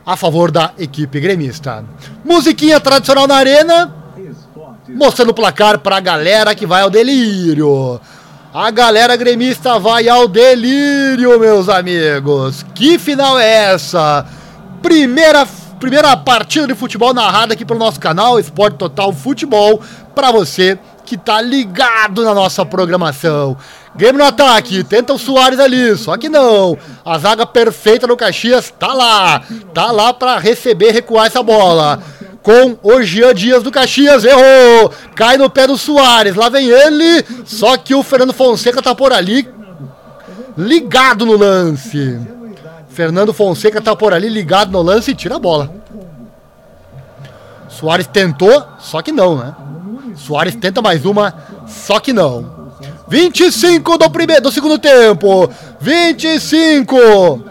[0.08, 1.84] a favor da equipe gremista.
[2.24, 3.94] Musiquinha tradicional na arena,
[4.88, 8.00] mostrando o placar para a galera que vai ao delírio.
[8.54, 12.64] A galera gremista vai ao delírio, meus amigos.
[12.74, 14.24] Que final é essa?
[14.80, 15.46] Primeira,
[15.78, 19.78] primeira partida de futebol narrada aqui pelo nosso canal Esporte Total Futebol
[20.14, 23.58] para você que tá ligado na nossa programação.
[23.98, 26.78] Grêmio no ataque, tenta o Soares ali, só que não.
[27.04, 29.42] A zaga perfeita do Caxias tá lá.
[29.74, 32.00] Tá lá para receber, recuar essa bola.
[32.40, 34.92] Com o Jean Dias do Caxias, errou.
[35.16, 37.24] Cai no pé do Soares, lá vem ele.
[37.44, 39.48] Só que o Fernando Fonseca tá por ali,
[40.56, 42.20] ligado no lance.
[42.90, 45.74] Fernando Fonseca tá por ali ligado no lance e tira a bola.
[47.68, 49.56] Soares tentou, só que não, né?
[50.14, 51.34] Soares tenta mais uma,
[51.66, 52.57] só que não.
[53.08, 55.50] 25 do primeiro do segundo tempo.
[55.80, 57.42] 25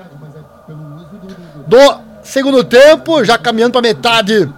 [1.66, 4.50] do segundo tempo, já caminhando para metade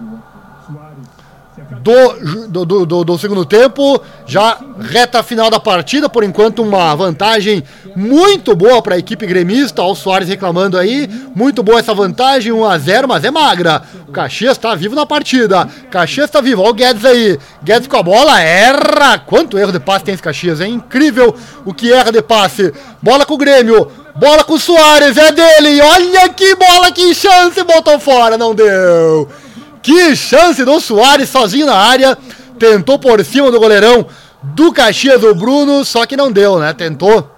[1.69, 7.63] do, do, do, do, segundo tempo, já reta final da partida, por enquanto uma vantagem
[7.95, 12.65] muito boa para a equipe gremista, o Soares reclamando aí, muito boa essa vantagem, 1
[12.65, 16.71] a 0 mas é magra, o Caxias está vivo na partida, Caxias está vivo, olha
[16.71, 20.59] o Guedes aí, Guedes com a bola, erra, quanto erro de passe tem esse Caxias,
[20.61, 21.35] é incrível
[21.65, 25.79] o que erra de passe, bola com o Grêmio, bola com o Soares, é dele,
[25.81, 29.29] olha que bola, que chance, botou fora, não deu...
[29.81, 32.17] Que chance do Soares sozinho na área.
[32.57, 34.05] Tentou por cima do goleirão
[34.41, 36.73] do Caxias do Bruno, só que não deu, né?
[36.73, 37.29] Tentou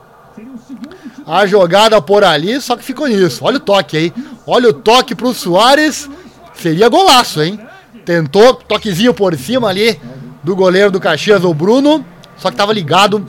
[1.26, 3.44] a jogada por ali, só que ficou nisso.
[3.44, 4.14] Olha o toque aí.
[4.46, 6.10] Olha o toque pro Soares.
[6.54, 7.60] Seria golaço, hein?
[8.06, 10.00] Tentou, toquezinho por cima ali
[10.44, 12.06] do goleiro do Caxias, o Bruno.
[12.38, 13.26] Só que tava ligado,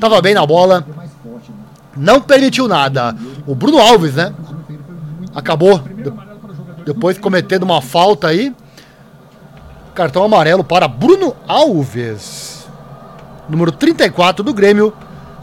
[0.00, 0.86] tava bem na bola.
[1.96, 3.14] Não permitiu nada.
[3.46, 4.32] O Bruno Alves, né?
[5.34, 5.82] Acabou
[6.84, 8.54] depois cometendo uma falta aí.
[9.94, 12.66] Cartão amarelo para Bruno Alves.
[13.48, 14.92] Número 34 do Grêmio.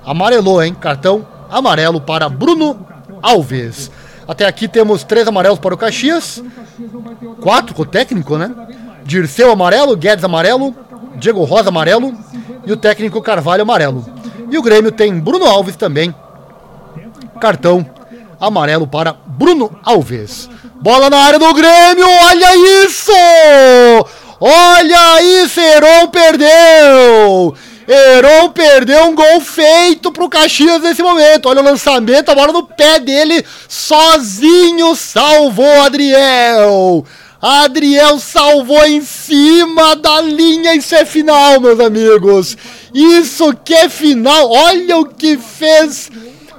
[0.05, 0.73] Amarelou, hein?
[0.73, 2.85] Cartão amarelo para Bruno
[3.22, 3.91] Alves.
[4.27, 6.43] Até aqui temos três amarelos para o Caxias.
[7.41, 8.53] Quatro com o técnico, né?
[9.03, 10.76] Dirceu amarelo, Guedes amarelo,
[11.15, 12.13] Diego Rosa amarelo
[12.65, 14.05] e o técnico Carvalho amarelo.
[14.49, 16.13] E o Grêmio tem Bruno Alves também.
[17.39, 17.85] Cartão
[18.41, 20.49] amarelo para Bruno Alves.
[20.81, 23.11] Bola na área do Grêmio, olha isso!
[24.39, 27.55] Olha isso, Heron perdeu!
[27.88, 31.47] Heron perdeu um gol feito pro Caxias nesse momento.
[31.47, 37.05] Olha o lançamento, a bola no pé dele, sozinho salvou Adriel.
[37.41, 40.76] Adriel salvou em cima da linha.
[40.76, 42.55] Isso é final, meus amigos.
[42.93, 44.49] Isso que é final.
[44.51, 46.11] Olha o que fez.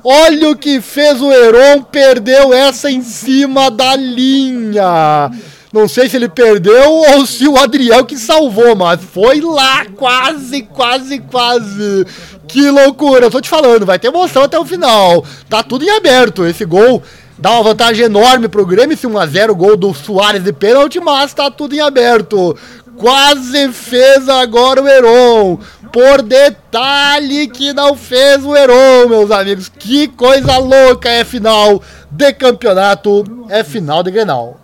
[0.04, 1.82] Olha o que fez o Heron.
[1.82, 5.30] Perdeu essa em cima da linha.
[5.72, 10.62] Não sei se ele perdeu ou se o Adriel que salvou, mas foi lá, quase,
[10.62, 12.06] quase, quase.
[12.46, 15.24] Que loucura, eu tô te falando, vai ter emoção até o final.
[15.48, 16.44] Tá tudo em aberto.
[16.44, 17.02] Esse gol
[17.38, 21.50] dá uma vantagem enorme pro Grêmio, esse 1x0 gol do Soares de pênalti, mas tá
[21.50, 22.54] tudo em aberto.
[23.02, 25.58] Quase fez agora o Heron.
[25.92, 29.68] Por detalhe que não fez o Heron, meus amigos.
[29.68, 34.56] Que coisa louca é final de campeonato, é final de Grenal.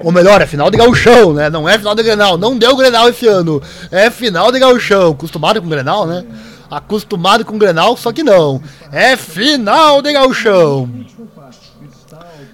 [0.00, 1.48] Ou melhor, é final de gauchão, né?
[1.48, 2.36] Não é final de Grenal.
[2.36, 3.62] Não deu Grenal esse ano.
[3.92, 5.12] É final de gauchão.
[5.12, 6.24] Acostumado com Grenal, né?
[6.68, 8.60] Acostumado com Grenal, só que não.
[8.90, 10.90] É final de gauchão.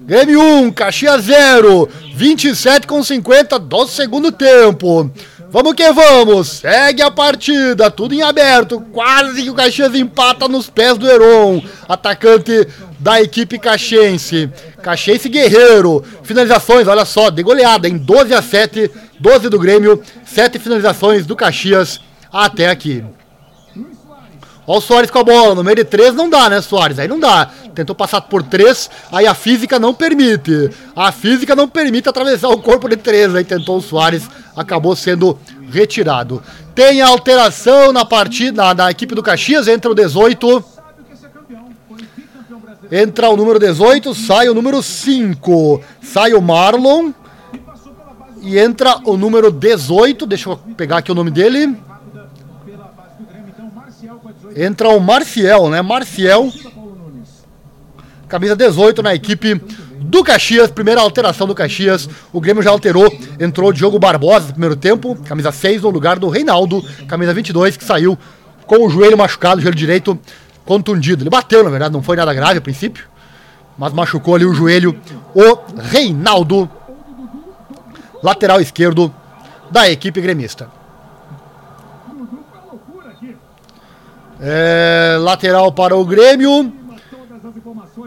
[0.00, 1.88] Grêmio 1, Caxias 0.
[2.14, 5.10] 27 com 50 do segundo tempo.
[5.50, 10.68] Vamos que vamos, segue a partida, tudo em aberto, quase que o Caxias empata nos
[10.68, 12.66] pés do Heron, atacante
[12.98, 14.50] da equipe caxiense.
[14.82, 18.90] Caxiense Guerreiro, finalizações, olha só, de goleada em 12 a 7,
[19.20, 22.00] 12 do Grêmio, 7 finalizações do Caxias
[22.32, 23.04] até aqui.
[24.66, 26.98] Olha o Soares com a bola, no meio de três não dá, né, Soares?
[26.98, 27.50] Aí não dá.
[27.74, 30.70] Tentou passar por três, aí a física não permite.
[30.96, 33.34] A física não permite atravessar o corpo de três.
[33.34, 35.38] Aí tentou o Soares, acabou sendo
[35.70, 36.42] retirado.
[36.74, 40.64] Tem alteração na partida, na equipe do Caxias, entra o 18.
[42.90, 45.82] Entra o número 18, sai o número 5.
[46.02, 47.12] Sai o Marlon.
[48.40, 50.26] E entra o número 18.
[50.26, 51.76] Deixa eu pegar aqui o nome dele.
[54.56, 55.82] Entra o Marciel, né?
[55.82, 56.52] Marciel.
[58.28, 59.60] Camisa 18 na equipe
[60.00, 60.70] do Caxias.
[60.70, 62.08] Primeira alteração do Caxias.
[62.32, 63.12] O Grêmio já alterou.
[63.40, 65.16] Entrou o Diogo Barbosa no primeiro tempo.
[65.24, 66.82] Camisa 6 no lugar do Reinaldo.
[67.08, 68.16] Camisa 22 que saiu
[68.66, 70.18] com o joelho machucado, o joelho direito
[70.64, 71.22] contundido.
[71.22, 73.06] Ele bateu, na verdade, não foi nada grave a princípio.
[73.76, 74.98] Mas machucou ali o joelho.
[75.34, 76.70] O Reinaldo.
[78.22, 79.12] Lateral esquerdo
[79.70, 80.70] da equipe gremista.
[84.40, 86.72] É, lateral para o Grêmio.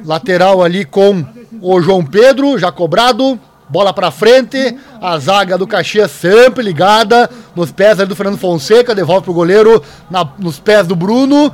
[0.06, 1.26] Lateral ali com
[1.62, 3.40] o João Pedro, já cobrado.
[3.70, 4.78] Bola para frente.
[5.02, 7.30] A zaga do Caxias sempre ligada.
[7.56, 8.96] Nos pés do Fernando Fonseca.
[8.96, 9.84] Devolve pro goleiro.
[10.10, 11.52] Na, nos pés do Bruno.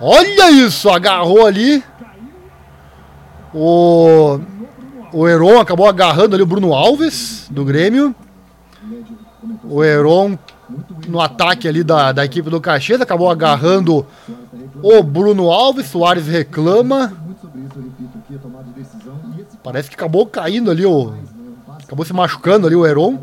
[0.00, 0.90] Olha isso!
[0.90, 1.82] Agarrou ali.
[3.54, 4.40] O,
[5.12, 8.14] o Heron acabou agarrando ali o Bruno Alves do Grêmio.
[9.62, 10.36] O Heron
[11.08, 14.06] no ataque ali da, da equipe do Caxias, acabou agarrando
[14.82, 17.12] o Bruno Alves, Soares reclama.
[19.62, 21.14] Parece que acabou caindo ali o.
[21.82, 23.18] Acabou se machucando ali o Heron.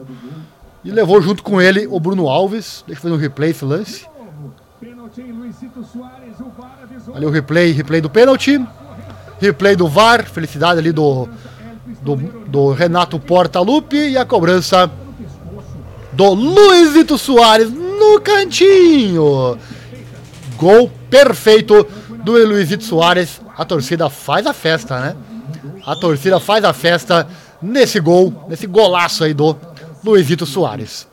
[0.84, 2.84] E levou junto com ele o Bruno Alves.
[2.88, 4.08] Deixa eu ver no replay esse lance.
[7.14, 8.64] Ali o replay, replay do pênalti.
[9.40, 10.26] Replay do VAR.
[10.26, 11.30] Felicidade ali do,
[12.02, 12.16] do,
[12.48, 14.12] do Renato Portaluppi.
[14.12, 14.90] E a cobrança
[16.14, 19.58] do Luizito Soares no cantinho.
[20.58, 21.88] Gol perfeito
[22.24, 23.42] do Luizito Soares.
[23.58, 25.16] A torcida faz a festa, né?
[25.86, 27.28] A torcida faz a festa
[27.62, 29.56] nesse gol, nesse golaço aí do
[30.04, 31.08] Luizito Soares.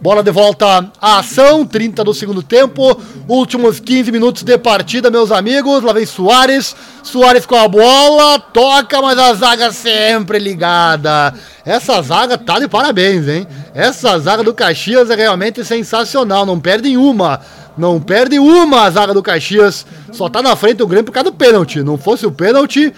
[0.00, 2.96] Bola de volta à ação, 30 do segundo tempo,
[3.26, 5.82] últimos 15 minutos de partida, meus amigos.
[5.82, 11.34] Lá vem Soares, Soares com a bola, toca, mas a zaga sempre ligada.
[11.64, 13.44] Essa zaga tá de parabéns, hein?
[13.74, 17.40] Essa zaga do Caxias é realmente sensacional, não perde uma.
[17.76, 19.84] Não perde uma a zaga do Caxias.
[20.12, 21.82] Só tá na frente o Grêmio por causa do pênalti.
[21.82, 22.94] Não fosse o pênalti,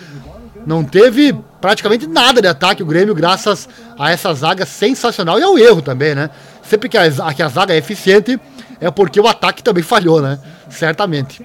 [0.66, 3.66] não teve praticamente nada de ataque o Grêmio, graças
[3.98, 6.28] a essa zaga sensacional e ao erro também, né?
[6.70, 8.38] Sempre que a, que a zaga é eficiente,
[8.80, 10.38] é porque o ataque também falhou, né?
[10.68, 11.44] Certamente.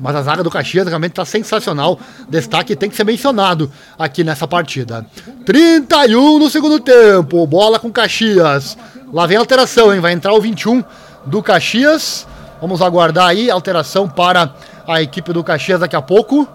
[0.00, 2.00] Mas a zaga do Caxias realmente está sensacional.
[2.26, 5.04] Destaque tem que ser mencionado aqui nessa partida.
[5.44, 7.46] 31 no segundo tempo.
[7.46, 8.78] Bola com Caxias.
[9.12, 10.00] Lá vem a alteração, hein?
[10.00, 10.82] Vai entrar o 21
[11.26, 12.26] do Caxias.
[12.62, 14.54] Vamos aguardar aí a alteração para
[14.88, 16.48] a equipe do Caxias daqui a pouco.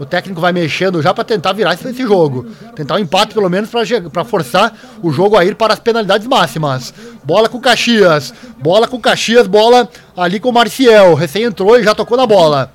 [0.00, 2.46] O técnico vai mexendo já para tentar virar esse, jogo.
[2.74, 3.68] Tentar um empate, pelo menos,
[4.10, 6.94] para forçar o jogo a ir para as penalidades máximas.
[7.22, 8.32] Bola com Caxias.
[8.56, 9.86] Bola com Caxias, bola
[10.16, 11.12] ali com o Marciel.
[11.14, 12.72] Recém entrou e já tocou na bola.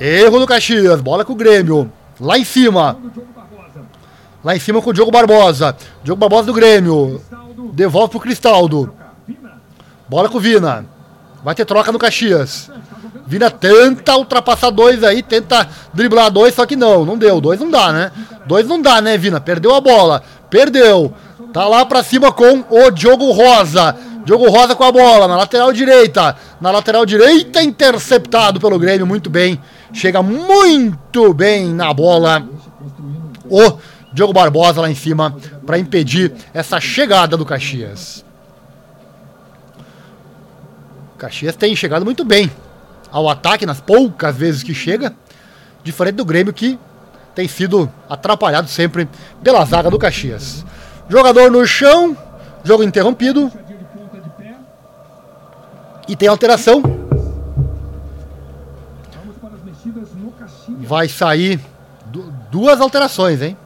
[0.00, 1.00] Erro do Caxias.
[1.00, 1.92] Bola com o Grêmio.
[2.18, 2.98] Lá em cima.
[4.42, 5.76] Lá em cima com o Diogo Barbosa.
[6.02, 7.22] Diogo Barbosa do Grêmio.
[7.72, 8.92] Devolve pro Cristaldo.
[10.08, 10.84] Bola com o Vina.
[11.44, 12.68] Vai ter troca no Caxias.
[13.26, 17.40] Vina tenta ultrapassar dois aí, tenta driblar dois, só que não, não deu.
[17.40, 18.12] Dois não dá, né?
[18.46, 19.40] Dois não dá, né, Vina?
[19.40, 20.22] Perdeu a bola.
[20.48, 21.12] Perdeu.
[21.52, 23.96] Tá lá pra cima com o Diogo Rosa.
[24.24, 26.36] Diogo Rosa com a bola na lateral direita.
[26.60, 29.60] Na lateral direita, interceptado pelo Grêmio, muito bem.
[29.92, 32.46] Chega muito bem na bola.
[33.50, 33.78] O
[34.12, 38.24] Diogo Barbosa lá em cima para impedir essa chegada do Caxias.
[41.18, 42.50] Caxias tem chegado muito bem
[43.10, 45.14] ao ataque nas poucas vezes que chega,
[45.82, 46.78] diferente do Grêmio que
[47.34, 49.08] tem sido atrapalhado sempre
[49.42, 50.64] pela zaga do Caxias.
[51.08, 52.16] Jogador no chão,
[52.64, 53.52] jogo interrompido.
[56.08, 56.82] E tem alteração.
[60.80, 61.60] Vai sair
[62.50, 63.56] duas alterações, hein?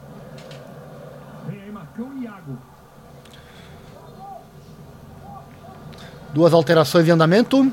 [6.33, 7.71] Duas alterações em andamento.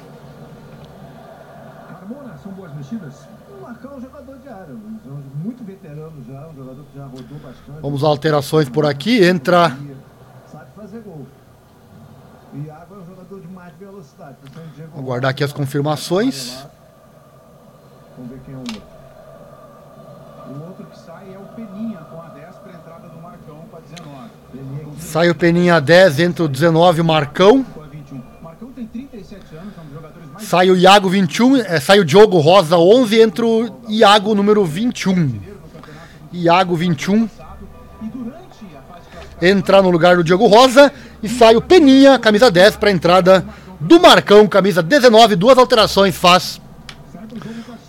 [7.80, 9.24] Vamos a alterações por aqui.
[9.24, 9.76] Entra.
[14.94, 16.66] Vou guardar aqui as confirmações.
[18.16, 18.82] Vamos ver quem é o outro.
[20.48, 23.80] O outro que sai é o Peninha com a 10 para entrada do Marcão para
[23.80, 25.00] 19.
[25.00, 27.66] Sai o Peninha 10, entra o 19, o Marcão.
[28.42, 30.38] Marcão tem 37 anos, é um.
[30.40, 35.40] Sai o Iago 21, é, sai o Diogo Rosa 11, entra o Iago número 21.
[36.32, 37.28] Iago 21
[39.40, 40.92] entrar no lugar do Diogo Rosa
[41.22, 43.46] e sai o Peninha, camisa 10, para a entrada
[43.80, 45.36] do Marcão, camisa 19.
[45.36, 46.60] Duas alterações faz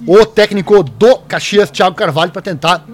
[0.05, 2.85] o técnico do Caxias, Thiago Carvalho, para tentar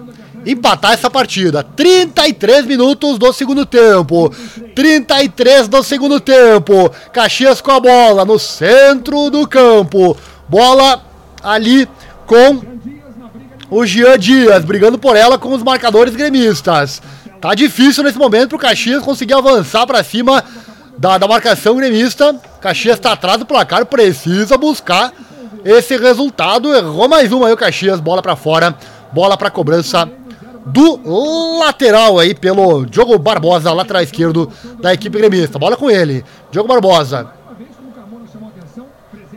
[0.44, 1.62] empatar essa partida.
[1.62, 4.32] 33 minutos do segundo tempo.
[4.74, 6.90] 33 do segundo tempo.
[7.12, 10.16] Caxias com a bola no centro do campo.
[10.48, 11.02] Bola
[11.42, 11.88] ali
[12.26, 12.60] com
[13.70, 17.02] o Jean Dias, brigando por ela com os marcadores gremistas.
[17.40, 20.42] Tá difícil nesse momento pro Caxias conseguir avançar para cima
[20.98, 22.34] da, da marcação gremista.
[22.60, 25.12] Caxias tá atrás do placar, precisa buscar
[25.64, 26.74] esse resultado.
[26.74, 28.74] Errou mais uma aí o Caxias, bola para fora,
[29.12, 30.08] bola para cobrança
[30.66, 35.58] do lateral aí pelo Diogo Barbosa, lateral esquerdo da equipe gremista.
[35.58, 37.30] Bola com ele, Diogo Barbosa.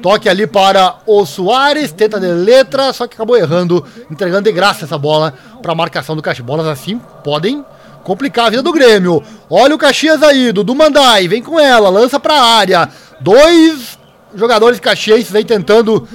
[0.01, 4.85] Toque ali para o Soares, tenta de letra, só que acabou errando, entregando de graça
[4.85, 6.45] essa bola para a marcação do Caxias.
[6.45, 7.65] Bolas assim podem
[8.03, 9.21] complicar a vida do Grêmio.
[9.49, 12.89] Olha o Caxias aí, do Mandai, vem com ela, lança para a área.
[13.19, 13.99] Dois
[14.33, 16.07] jogadores caxienses aí tentando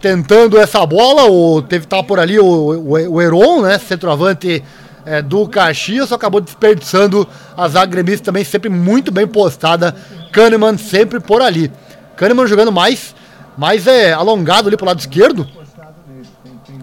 [0.00, 4.62] tentando essa bola, o teve tá por ali o, o, o Heron, né, centroavante
[5.04, 9.94] é, do Caxias, só acabou desperdiçando a zaga gremista também sempre muito bem postada.
[10.32, 11.72] Kahneman sempre por ali.
[12.16, 13.14] Kahneman jogando mais
[13.58, 15.44] mais é alongado ali pro lado esquerdo.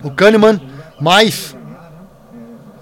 [0.03, 0.59] O Kahneman
[0.99, 1.55] mais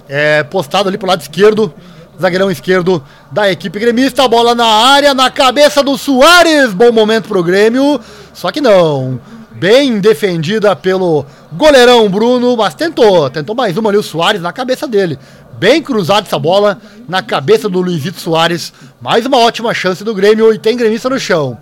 [0.09, 1.71] é, postado ali pro lado esquerdo,
[2.19, 4.27] zagueirão esquerdo da equipe gremista.
[4.27, 6.73] Bola na área, na cabeça do Soares.
[6.73, 7.99] Bom momento pro Grêmio,
[8.33, 9.21] só que não.
[9.51, 14.87] Bem defendida pelo goleirão Bruno, mas tentou, tentou mais uma ali o Soares na cabeça
[14.87, 15.19] dele.
[15.59, 18.73] Bem cruzada essa bola na cabeça do Luizito Soares.
[18.99, 21.59] Mais uma ótima chance do Grêmio e tem gremista no chão.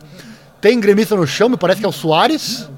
[0.61, 2.69] Tem gremista no chão, me parece que é o Soares.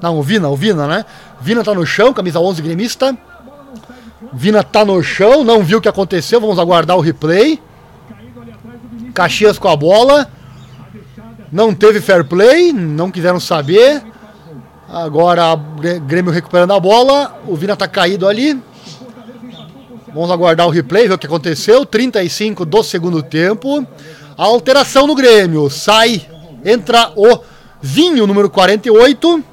[0.00, 1.04] Não, o Vina, o Vina, né?
[1.40, 3.16] Vina tá no chão, camisa 11 gremista.
[4.32, 7.60] Vina tá no chão, não viu o que aconteceu, vamos aguardar o replay.
[9.12, 10.30] Caxias com a bola.
[11.50, 14.02] Não teve fair play, não quiseram saber.
[14.88, 15.56] Agora
[16.06, 17.40] Grêmio recuperando a bola.
[17.46, 18.60] O Vina tá caído ali.
[20.14, 21.84] Vamos aguardar o replay, ver o que aconteceu.
[21.84, 23.86] 35 do segundo tempo.
[24.36, 25.68] A alteração no Grêmio.
[25.70, 26.26] Sai,
[26.66, 27.38] entra o
[27.84, 29.44] Zinho, número 48.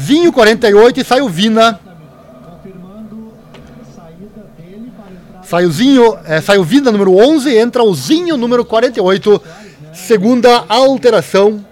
[0.00, 1.80] Zinho 48 e sai o Vina.
[5.42, 9.40] Sai o Zinho, é, sai o Vina número 11, entra o Zinho número 48.
[9.92, 11.64] Segunda alteração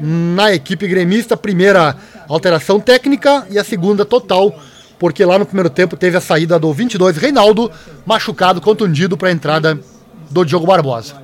[0.00, 1.36] na equipe gremista.
[1.36, 1.96] Primeira
[2.28, 4.54] alteração técnica e a segunda total
[4.98, 7.70] porque lá no primeiro tempo teve a saída do 22 Reinaldo,
[8.06, 9.78] machucado, contundido para a entrada
[10.30, 11.23] do Diogo Barbosa.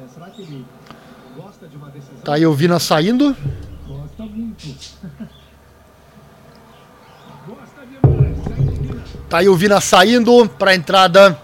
[2.31, 3.37] Tá aí o Vina saindo.
[9.29, 11.37] Tá aí o Vina saindo para a entrada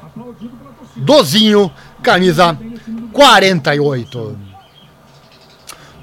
[0.94, 2.56] Dozinho, camisa
[3.12, 4.38] 48.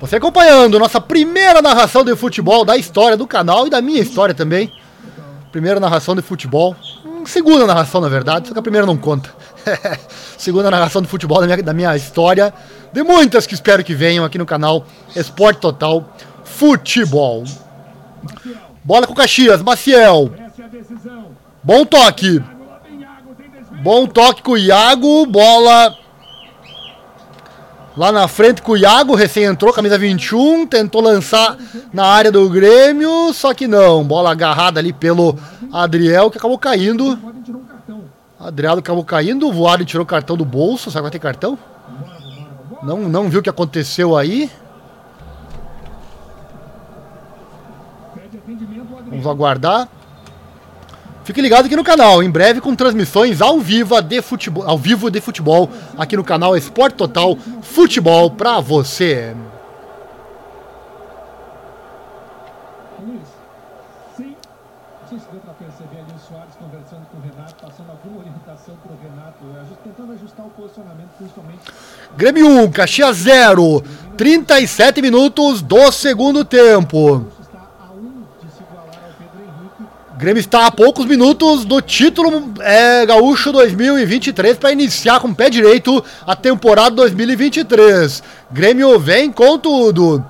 [0.02, 4.36] Você acompanhando nossa primeira narração de futebol da história do canal e da minha história
[4.36, 4.70] também.
[5.50, 6.76] Primeira narração de futebol.
[7.26, 9.30] Segunda narração, na verdade, só que a primeira não conta.
[10.38, 12.54] Segunda narração de futebol da minha, da minha história.
[12.92, 14.86] De muitas que espero que venham aqui no canal
[15.16, 16.08] Esporte Total
[16.44, 17.44] Futebol.
[18.84, 20.32] Bola com Caxias, Maciel.
[21.64, 22.42] Bom toque.
[23.82, 25.26] Bom toque com o Iago.
[25.26, 26.03] Bola
[27.96, 31.56] Lá na frente com o Iago, recém entrou, camisa 21, tentou lançar
[31.94, 34.04] na área do Grêmio, só que não.
[34.04, 35.38] Bola agarrada ali pelo
[35.72, 37.20] Adriel, que acabou caindo.
[38.40, 41.58] Adriel acabou caindo, o Voado tirou o cartão do bolso, será que vai ter cartão?
[42.82, 44.50] Não, não viu o que aconteceu aí.
[49.10, 49.88] Vamos aguardar.
[51.24, 55.10] Fique ligado aqui no canal, em breve com transmissões ao vivo de futebol, ao vivo
[55.10, 59.34] de futebol aqui no canal Esporte Total Futebol para você.
[71.18, 71.62] Principalmente.
[72.18, 73.84] Grêmio 1, Caxias 0,
[74.18, 77.26] 37 minutos do segundo tempo.
[80.24, 85.50] Grêmio está a poucos minutos do título é, Gaúcho 2023 para iniciar com o pé
[85.50, 88.24] direito a temporada 2023.
[88.50, 90.24] Grêmio vem com tudo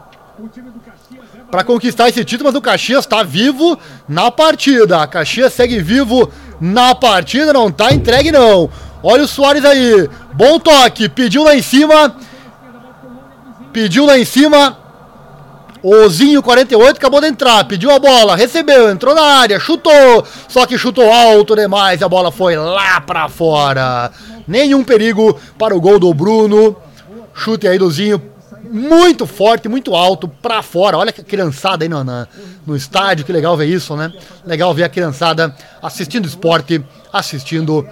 [1.51, 3.77] para conquistar esse título, mas o Caxias está vivo
[4.09, 4.99] na partida.
[5.03, 6.27] A Caxias segue vivo
[6.59, 8.71] na partida, não está entregue não.
[9.03, 12.15] Olha o Soares aí, bom toque, pediu lá em cima,
[13.71, 14.75] pediu lá em cima,
[15.83, 20.77] Ozinho 48 acabou de entrar, pediu a bola, recebeu, entrou na área, chutou, só que
[20.77, 24.09] chutou alto demais, a bola foi lá para fora.
[24.47, 26.77] Nenhum perigo para o gol do Bruno.
[27.33, 28.21] Chute aí do Zinho
[28.73, 30.97] muito forte, muito alto, para fora.
[30.97, 32.03] Olha que criançada aí no,
[32.65, 34.11] no estádio, que legal ver isso, né?
[34.45, 37.87] Legal ver a criançada assistindo esporte, assistindo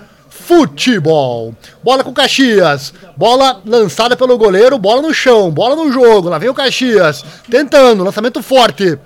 [0.51, 1.55] futebol.
[1.81, 2.93] Bola com Caxias.
[3.15, 6.27] Bola lançada pelo goleiro, bola no chão, bola no jogo.
[6.27, 7.23] Lá vem o Caxias.
[7.49, 8.99] Tentando, lançamento forte.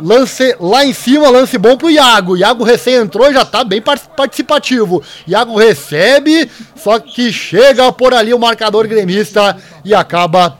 [0.00, 2.36] Lance lá em cima, lance bom pro Iago.
[2.36, 5.02] Iago recém entrou já tá bem participativo.
[5.26, 10.56] Iago recebe, só que chega por ali o marcador gremista e acaba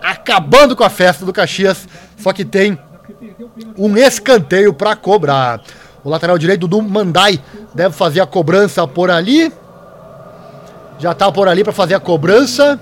[0.00, 1.88] acabando com a festa do Caxias.
[2.16, 2.78] Só que tem
[3.76, 5.60] um escanteio para cobrar.
[6.04, 7.40] O lateral direito do Mandai
[7.74, 9.52] deve fazer a cobrança por ali.
[10.98, 12.78] Já está por ali para fazer a cobrança.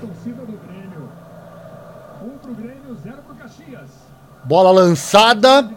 [4.43, 5.69] Bola lançada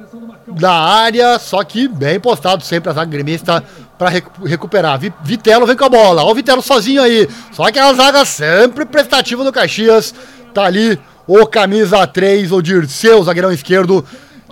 [0.49, 3.63] da área, só que bem postado sempre a zaga gremista
[3.99, 4.11] para
[4.45, 4.99] recuperar.
[5.23, 6.23] Vitelo vem com a bola.
[6.23, 7.29] Olha o Vitelo sozinho aí.
[7.53, 10.15] Só que a zaga sempre prestativa do Caxias.
[10.53, 14.05] Tá ali o camisa 3, o Dirceu, zagueirão esquerdo,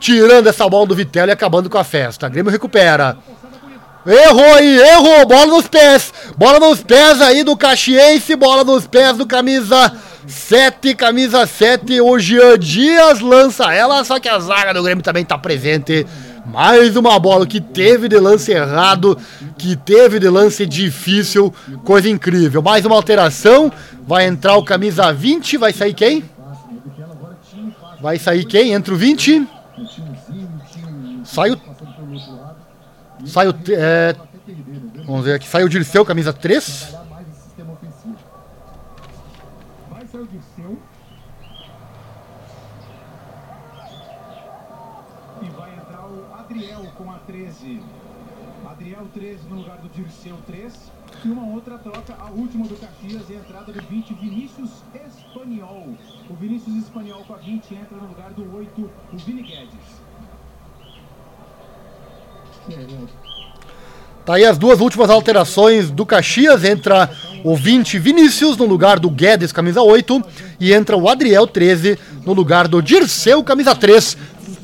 [0.02, 2.28] tirando essa bola do Vitello e acabando com a festa.
[2.28, 3.16] Grêmio recupera.
[4.04, 9.16] Errou aí, errou, bola nos pés, bola nos pés aí do Caxiense, bola nos pés
[9.16, 9.92] do camisa
[10.26, 15.24] 7, camisa 7, o Jean Dias lança ela, só que a zaga do Grêmio também
[15.24, 16.04] tá presente.
[16.44, 19.16] Mais uma bola que teve de lance errado,
[19.56, 21.54] que teve de lance difícil,
[21.84, 22.60] coisa incrível.
[22.60, 23.70] Mais uma alteração,
[24.04, 26.24] vai entrar o camisa 20, vai sair quem?
[28.00, 28.72] Vai sair quem?
[28.72, 29.61] Entra o 20.
[31.24, 31.60] Sai o.
[33.26, 33.54] Sai o.
[33.70, 34.14] É,
[35.06, 35.46] vamos ver aqui.
[35.46, 36.96] Sai o Dirceu, camisa 3.
[39.90, 40.78] Vai sair o Dirceu.
[45.42, 47.82] E vai entrar o Adriel com a 13.
[48.70, 50.92] Adriel 13 no lugar do Dirceu 3.
[51.24, 54.81] E uma outra troca, a última do Caxias e a entrada do 20, Vinícius
[56.42, 60.02] Vinícius Espanhol com a 20 entra no lugar do 8, o Vini Guedes.
[64.26, 66.64] Tá aí as duas últimas alterações do Caxias.
[66.64, 67.08] Entra
[67.44, 70.20] o 20 Vinícius no lugar do Guedes, camisa 8.
[70.58, 71.96] E entra o Adriel 13
[72.26, 74.16] no lugar do Dirceu, camisa 3.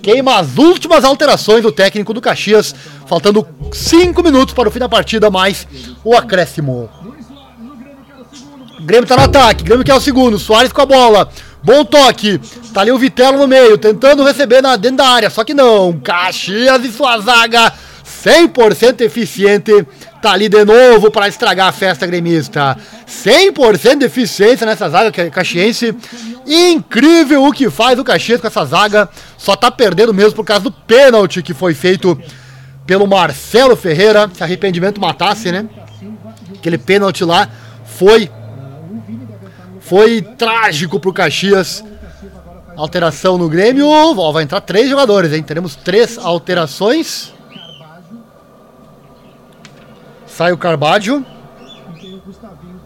[0.02, 2.74] Queima as últimas alterações do técnico do Caxias.
[3.06, 5.64] Faltando 5 minutos para o fim da partida, mais
[6.02, 6.90] o acréscimo.
[8.80, 9.62] O Grêmio tá no ataque.
[9.62, 10.40] Grêmio quer o segundo.
[10.40, 11.28] Soares com a bola.
[11.62, 12.40] Bom toque.
[12.72, 15.30] Tá ali o Vitelo no meio, tentando receber na, dentro da área.
[15.30, 15.98] Só que não.
[16.00, 17.72] Caxias e sua zaga
[18.24, 19.86] 100% eficiente,
[20.20, 22.76] tá ali de novo para estragar a festa gremista.
[23.06, 25.94] 100% de eficiência nessa zaga caxiense.
[26.46, 29.08] Incrível o que faz o Caxias com essa zaga.
[29.36, 32.18] Só tá perdendo mesmo por causa do pênalti que foi feito
[32.86, 34.30] pelo Marcelo Ferreira.
[34.34, 35.66] Se arrependimento matasse, né?
[36.56, 37.48] Aquele pênalti lá
[37.84, 38.30] foi
[39.88, 41.82] foi trágico pro Caxias.
[42.76, 43.88] Alteração no Grêmio.
[43.88, 45.42] Ó, vai entrar três jogadores, hein?
[45.42, 47.32] Teremos três alterações.
[50.26, 51.24] Sai o Carbadio.
[51.96, 52.78] E tem o Gustavinho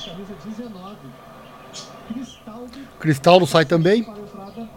[0.00, 0.96] camisa 19.
[2.08, 4.02] Cristaldo Cristaldo sai também.
[4.02, 4.70] para a entrada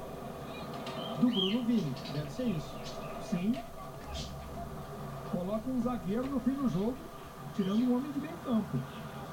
[1.19, 1.95] do Bruno Vini.
[2.13, 2.75] Deve ser isso.
[3.23, 3.55] Sim.
[5.31, 6.97] Coloca um zagueiro no fim do jogo,
[7.55, 8.77] tirando um homem de meio campo.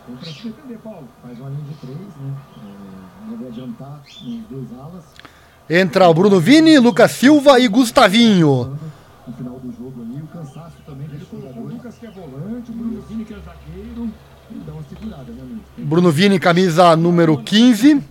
[0.06, 1.08] Para se defender, Paulo.
[1.22, 2.36] Faz uma linha de três, né?
[2.58, 5.04] É, deve adiantar nos dois alas.
[5.68, 8.78] Entra o Bruno Vini, Lucas Silva e Gustavinho.
[9.26, 11.76] No final do jogo ali, o cansaço também Ele dos colocou o jogadores.
[11.76, 14.10] Lucas que é volante, o Bruno Vini que é zagueiro.
[14.50, 15.60] Ele dá uma segurada, né, amigo?
[15.78, 18.02] Bruno Vini, camisa número 15.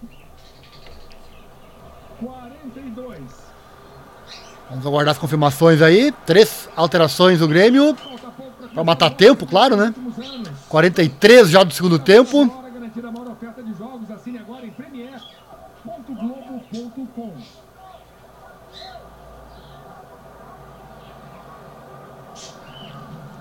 [2.20, 3.20] 42.
[4.72, 6.12] Vamos aguardar as confirmações aí.
[6.26, 7.96] Três alterações do Grêmio.
[8.74, 9.94] Para matar tempo, claro, né?
[9.96, 10.50] últimos anos.
[10.70, 12.42] 43 já do segundo tempo.
[12.42, 14.72] Agora garantir a maior oferta de jogos, assine agora em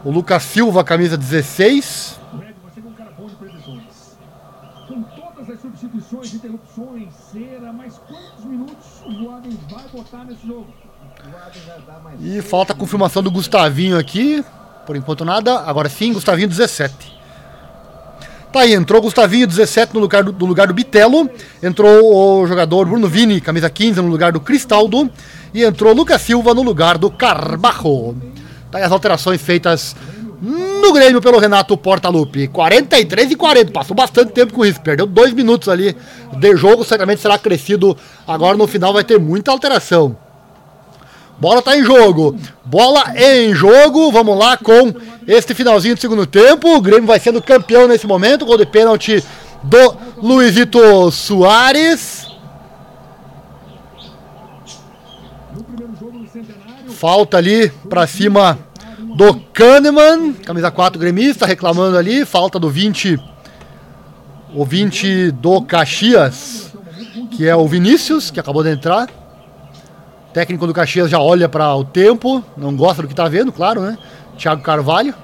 [0.04, 2.20] O Lucas Silva, camisa 16.
[2.38, 4.16] Red, você é um cara bom de previsões.
[4.86, 10.72] Com todas as substituições, interrupções, cera, mas quantos minutos o Adem vai botar nesse jogo?
[12.20, 14.44] E falta a confirmação do Gustavinho aqui.
[14.84, 15.60] Por enquanto nada.
[15.60, 17.21] Agora sim, Gustavinho 17.
[18.52, 21.30] Tá aí, entrou o Gustavinho 17 no lugar do, no lugar do Bitelo.
[21.62, 25.10] Entrou o jogador Bruno Vini, camisa 15, no lugar do Cristaldo.
[25.54, 28.14] E entrou Lucas Silva no lugar do Carbajo.
[28.70, 29.96] Tá aí as alterações feitas
[30.42, 32.46] no Grêmio pelo Renato Portaluppi.
[32.46, 33.72] 43 e 40.
[33.72, 34.82] Passou bastante tempo com isso.
[34.82, 35.96] Perdeu dois minutos ali
[36.36, 36.84] de jogo.
[36.84, 37.96] Certamente será crescido.
[38.28, 40.14] Agora no final vai ter muita alteração.
[41.42, 42.38] Bola tá em jogo.
[42.64, 44.12] Bola em jogo.
[44.12, 44.94] Vamos lá com
[45.26, 46.76] este finalzinho do segundo tempo.
[46.76, 48.46] O Grêmio vai sendo campeão nesse momento.
[48.46, 49.24] Gol de pênalti
[49.60, 52.28] do Luizito Soares.
[56.90, 58.56] Falta ali pra cima
[59.16, 60.34] do Kahneman.
[60.34, 62.24] Camisa 4 gremista reclamando ali.
[62.24, 63.18] Falta do 20.
[64.54, 66.72] O 20 do Caxias.
[67.32, 69.21] Que é o Vinícius, que acabou de entrar.
[70.32, 72.42] O técnico do Caxias já olha para o tempo.
[72.56, 73.98] Não gosta do que tá vendo, claro, né?
[74.38, 75.14] Thiago Carvalho.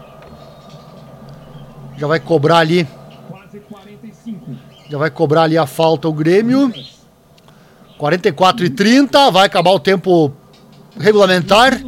[1.97, 2.87] Já vai cobrar ali.
[3.27, 4.51] quase 45.
[4.91, 6.71] Já vai cobrar ali a falta o Grêmio.
[7.97, 9.31] 44 e 30.
[9.31, 10.31] Vai acabar o tempo
[11.01, 11.81] regulamentar.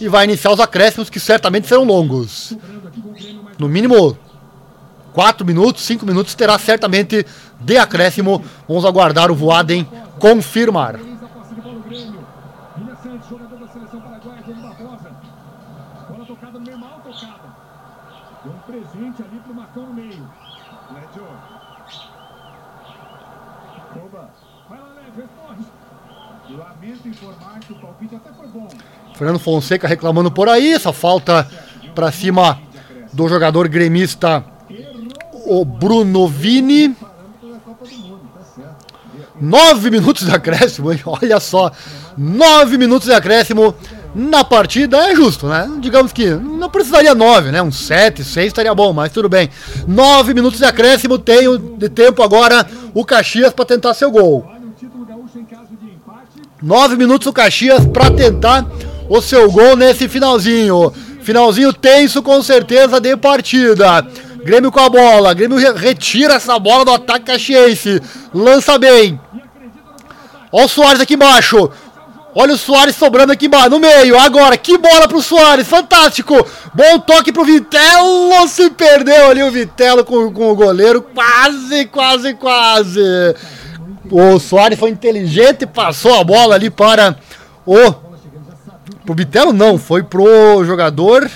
[0.00, 2.58] E vai iniciar os acréscimos que certamente serão longos.
[3.56, 4.18] No mínimo
[5.12, 7.24] 4 minutos, 5 minutos terá certamente
[7.60, 8.42] de acréscimo.
[8.66, 9.88] Vamos aguardar o Voaden
[10.18, 10.98] confirmar.
[10.98, 12.24] Feliz a posse de bola do Grêmio.
[12.76, 15.10] William Santos, jogador da seleção paraguaia, Diego Barbosa.
[16.08, 17.54] Bola tocada no meio, mal tocada.
[18.42, 20.28] Deu um presente ali pro Marcão no meio.
[20.92, 21.26] Lédio.
[24.04, 24.30] Oba.
[24.68, 25.64] Vai lá, Lédio, responde.
[26.50, 27.43] Lamento informar que o palpite até foi bom.
[29.14, 30.72] Fernando Fonseca reclamando por aí.
[30.72, 31.48] Essa falta
[31.94, 32.58] para cima
[33.12, 34.44] do jogador gremista,
[35.46, 36.96] o Bruno Vini.
[39.40, 41.00] Nove minutos de acréscimo, hein?
[41.04, 41.70] Olha só.
[42.16, 43.74] Nove minutos de acréscimo.
[44.14, 45.68] na partida é justo, né?
[45.80, 47.60] Digamos que não precisaria 9, né?
[47.60, 49.50] Um 7, 6 estaria bom, mas tudo bem.
[49.88, 54.53] 9 minutos de acréscimo, tem de tempo agora o Caxias para tentar seu gol.
[56.64, 58.66] 9 minutos o Caxias para tentar
[59.06, 60.90] o seu gol nesse finalzinho.
[61.20, 64.06] Finalzinho tenso com certeza de partida.
[64.42, 68.00] Grêmio com a bola, Grêmio retira essa bola do ataque caxiense.
[68.32, 69.20] Lança bem.
[70.50, 71.70] Olha o Soares aqui embaixo.
[72.34, 74.18] Olha o Soares sobrando aqui embaixo, no meio.
[74.18, 76.34] Agora, que bola pro Soares, fantástico.
[76.72, 78.48] Bom toque pro Vitelo.
[78.48, 81.02] Se perdeu ali o Vitelo com, com o goleiro.
[81.02, 83.00] Quase, quase, quase.
[84.16, 87.16] O Soares foi inteligente, passou a bola ali para
[87.66, 87.90] o.
[89.04, 91.28] Pro Vitelo não, foi pro jogador.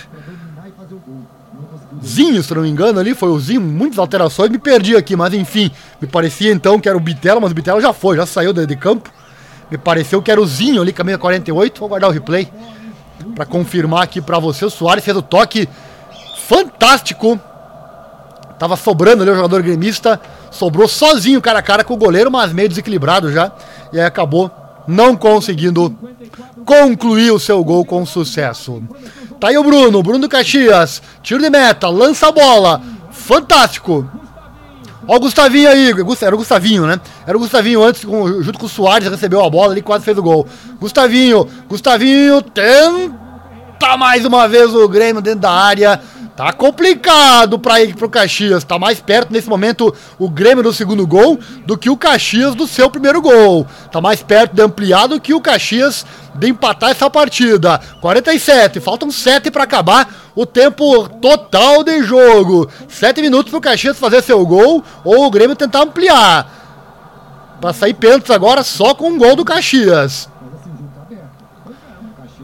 [2.00, 5.34] Zinho, se não me engano, ali foi o Zinho, muitas alterações, me perdi aqui, mas
[5.34, 8.52] enfim, me parecia então que era o Bitelo, mas o Bitelo já foi, já saiu
[8.52, 9.10] de, de campo.
[9.68, 11.80] Me pareceu que era o Zinho ali, camisa 48.
[11.80, 12.48] Vou guardar o replay
[13.34, 14.64] para confirmar aqui para você.
[14.64, 15.68] O Soares fez o toque
[16.46, 17.40] fantástico.
[18.56, 20.20] Tava sobrando ali o jogador gremista.
[20.51, 23.53] Sobrou sozinho cara a cara com o goleiro, mas meio desequilibrado já.
[23.93, 24.51] E aí acabou
[24.87, 25.95] não conseguindo
[26.65, 28.83] concluir o seu gol com sucesso.
[29.39, 31.03] Tá aí o Bruno, Bruno Caxias.
[31.23, 32.81] Tiro de meta, lança a bola.
[33.11, 34.09] Fantástico.
[35.07, 37.01] Ó o Gustavinho aí, era o Gustavinho, né?
[37.27, 40.23] Era o Gustavinho antes, junto com o Soares, recebeu a bola ali, quase fez o
[40.23, 40.47] gol.
[40.79, 45.99] Gustavinho, Gustavinho tenta mais uma vez o Grêmio dentro da área.
[46.39, 48.62] Tá complicado para ir pro Caxias.
[48.62, 51.36] Tá mais perto nesse momento o Grêmio do segundo gol
[51.66, 53.66] do que o Caxias do seu primeiro gol.
[53.90, 56.06] Tá mais perto de ampliar do que o Caxias
[56.36, 57.81] de empatar essa partida.
[58.01, 62.70] 47, faltam 7 para acabar o tempo total de jogo.
[62.86, 67.56] 7 minutos pro Caxias fazer seu gol ou o Grêmio tentar ampliar.
[67.60, 70.28] Pra sair pênaltis agora só com um gol do Caxias.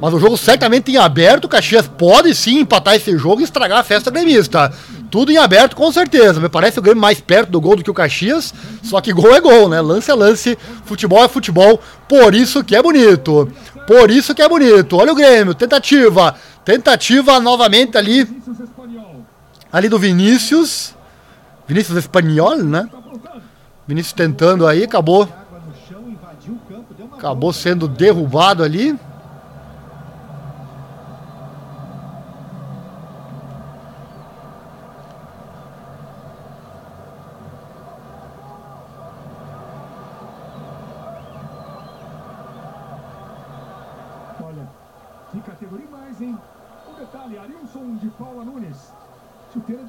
[0.05, 3.79] Mas o jogo certamente em aberto, o Caxias pode sim empatar esse jogo e estragar
[3.79, 4.71] a festa gremista.
[5.11, 6.39] Tudo em aberto, com certeza.
[6.39, 8.53] Me parece o Grêmio mais perto do gol do que o Caxias.
[8.83, 9.81] Só que gol é gol, né?
[9.81, 11.81] Lance é lance, futebol é futebol.
[12.07, 13.51] Por isso que é bonito.
[13.87, 14.95] Por isso que é bonito.
[14.95, 16.35] Olha o Grêmio, tentativa.
[16.67, 18.29] Tentativa novamente ali.
[19.73, 20.95] Ali do Vinícius.
[21.67, 22.91] Vinícius Espanhol, né?
[23.89, 25.27] Vinícius tentando aí, acabou.
[27.17, 28.95] Acabou sendo derrubado ali.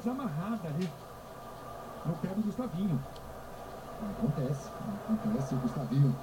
[0.06, 0.88] desamarrada ali
[2.06, 3.02] no pé do Gustavinho.
[4.18, 4.70] Acontece,
[5.10, 5.56] acontece.
[5.56, 6.16] O Gustavinho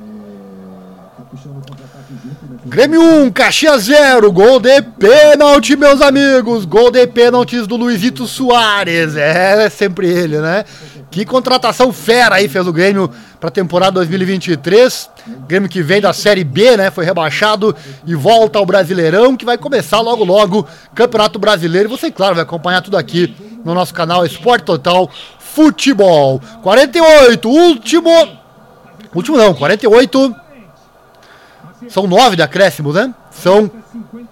[0.00, 2.46] é, tá puxando o contra-ataque junto.
[2.46, 2.55] Né?
[2.68, 4.32] Grêmio 1, Caxias 0.
[4.32, 6.64] Gol de pênalti, meus amigos.
[6.64, 9.14] Gol de pênaltis do Luizito Soares.
[9.14, 10.64] É sempre ele, né?
[11.08, 15.08] Que contratação fera aí fez o Grêmio para a temporada 2023.
[15.46, 16.90] Grêmio que vem da Série B, né?
[16.90, 17.74] Foi rebaixado
[18.04, 21.88] e volta ao Brasileirão, que vai começar logo logo Campeonato Brasileiro.
[21.88, 23.32] E você, claro, vai acompanhar tudo aqui
[23.64, 26.42] no nosso canal Esporte Total Futebol.
[26.64, 28.10] 48, último.
[29.14, 30.45] Último não, 48.
[31.88, 33.14] São 9 de acréscimos, né?
[33.30, 33.70] São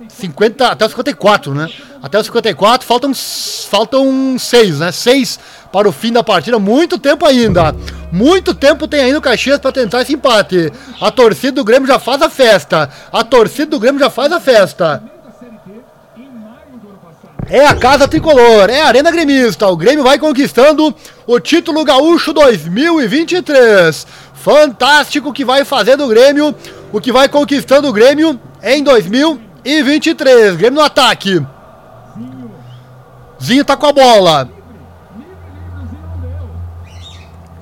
[0.08, 1.68] 50, até os 54, né?
[2.02, 4.92] Até os 54, faltam, faltam 6, né?
[4.92, 5.38] 6
[5.72, 6.58] para o fim da partida.
[6.58, 7.74] Muito tempo ainda.
[8.12, 10.72] Muito tempo tem ainda o Caxias para tentar esse empate.
[11.00, 12.88] A torcida do Grêmio já faz a festa.
[13.12, 15.02] A torcida do Grêmio já faz a festa.
[17.48, 19.68] É a casa tricolor, é a Arena Gremista.
[19.68, 20.94] O Grêmio vai conquistando
[21.26, 24.06] o título gaúcho 2023.
[24.34, 26.54] Fantástico que vai fazer do Grêmio,
[26.92, 30.56] o que vai conquistando o Grêmio em 2023.
[30.56, 31.44] Grêmio no ataque.
[33.42, 34.50] Zinho tá com a bola.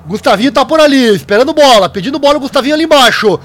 [0.05, 3.39] Gustavinho tá por ali, esperando bola, pedindo bola o Gustavinho ali embaixo.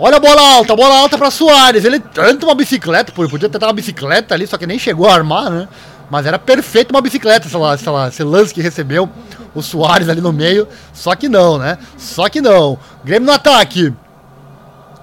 [0.00, 1.84] Olha a bola alta, bola alta para Soares.
[1.84, 5.14] Ele tenta uma bicicleta, pô, podia tentar uma bicicleta ali, só que nem chegou a
[5.14, 5.68] armar, né?
[6.08, 9.08] Mas era perfeito uma bicicleta, sei lá, sei lá, esse lance que recebeu
[9.54, 10.68] o Soares ali no meio.
[10.92, 11.76] Só que não, né?
[11.96, 12.78] Só que não.
[13.04, 13.92] Grêmio no ataque.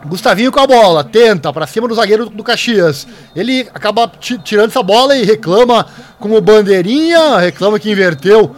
[0.06, 3.08] Gustavinho com a bola, tenta para cima do zagueiro do Caxias.
[3.36, 4.10] Ele acaba
[4.44, 5.88] tirando essa bola e reclama
[6.20, 8.56] com o Bandeirinha, reclama que inverteu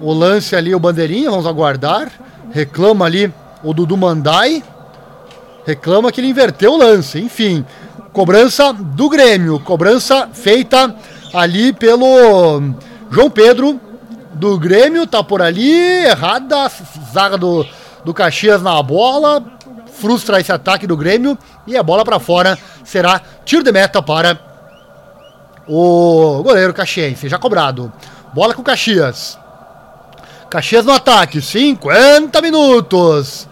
[0.00, 2.10] o lance ali, o Bandeirinha, vamos aguardar.
[2.50, 3.32] Reclama ali
[3.62, 4.62] o Dudu Mandai.
[5.68, 7.20] Reclama que ele inverteu o lance.
[7.20, 7.62] Enfim,
[8.10, 9.60] cobrança do Grêmio.
[9.60, 10.96] Cobrança feita
[11.34, 12.72] ali pelo
[13.10, 13.78] João Pedro
[14.32, 15.06] do Grêmio.
[15.06, 15.70] Tá por ali.
[16.06, 16.72] Errada.
[17.12, 17.66] Zaga do,
[18.02, 19.44] do Caxias na bola.
[19.92, 21.36] frustra esse ataque do Grêmio
[21.66, 24.40] e a bola para fora será tiro de meta para
[25.66, 27.92] o goleiro Caxiense, já cobrado.
[28.32, 29.38] Bola com Caxias.
[30.48, 33.46] Caxias no ataque, 50 minutos.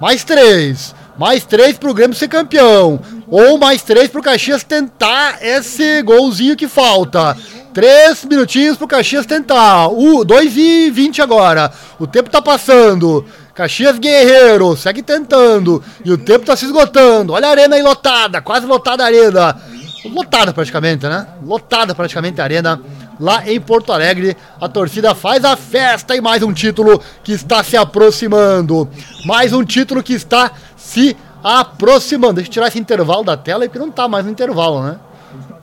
[0.00, 0.94] Mais três.
[1.18, 3.00] Mais três pro Grêmio ser campeão.
[3.26, 7.36] Ou mais três pro Caxias tentar esse golzinho que falta.
[7.74, 9.88] Três minutinhos pro Caxias tentar.
[9.88, 11.72] Uh, 2 e 20 agora.
[11.98, 13.26] O tempo tá passando.
[13.54, 15.82] Caxias Guerreiro segue tentando.
[16.04, 17.32] E o tempo tá se esgotando.
[17.32, 18.40] Olha a arena aí lotada.
[18.40, 19.60] Quase lotada a arena.
[20.04, 21.26] Lotada praticamente, né?
[21.44, 22.80] Lotada praticamente a arena
[23.18, 24.36] lá em Porto Alegre.
[24.60, 28.88] A torcida faz a festa e mais um título que está se aproximando.
[29.24, 32.34] Mais um título que está se aproximando.
[32.34, 34.98] Deixa eu tirar esse intervalo da tela, porque não está mais no intervalo, né?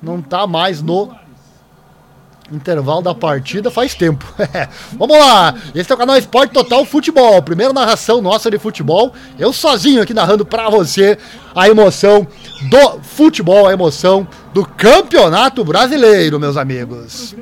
[0.02, 1.11] Não está mais no
[2.52, 4.26] intervalo da partida faz tempo.
[4.94, 9.14] Vamos lá, esse é o canal Esporte Total Futebol, primeira narração nossa de futebol.
[9.38, 11.18] Eu sozinho aqui narrando para você
[11.56, 12.28] a emoção
[12.70, 17.36] do futebol, a emoção do Campeonato Brasileiro, meus amigos.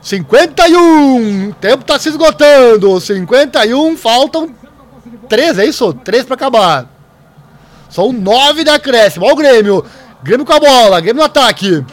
[0.00, 2.98] 51, tempo tá se esgotando.
[2.98, 4.54] 51, faltam
[5.28, 5.92] 3, é isso?
[5.92, 6.86] 3 para acabar.
[7.90, 9.26] São 9 da acréscimo.
[9.26, 9.84] Olha o Grêmio.
[10.22, 11.84] Grêmio com a bola, Grêmio no ataque.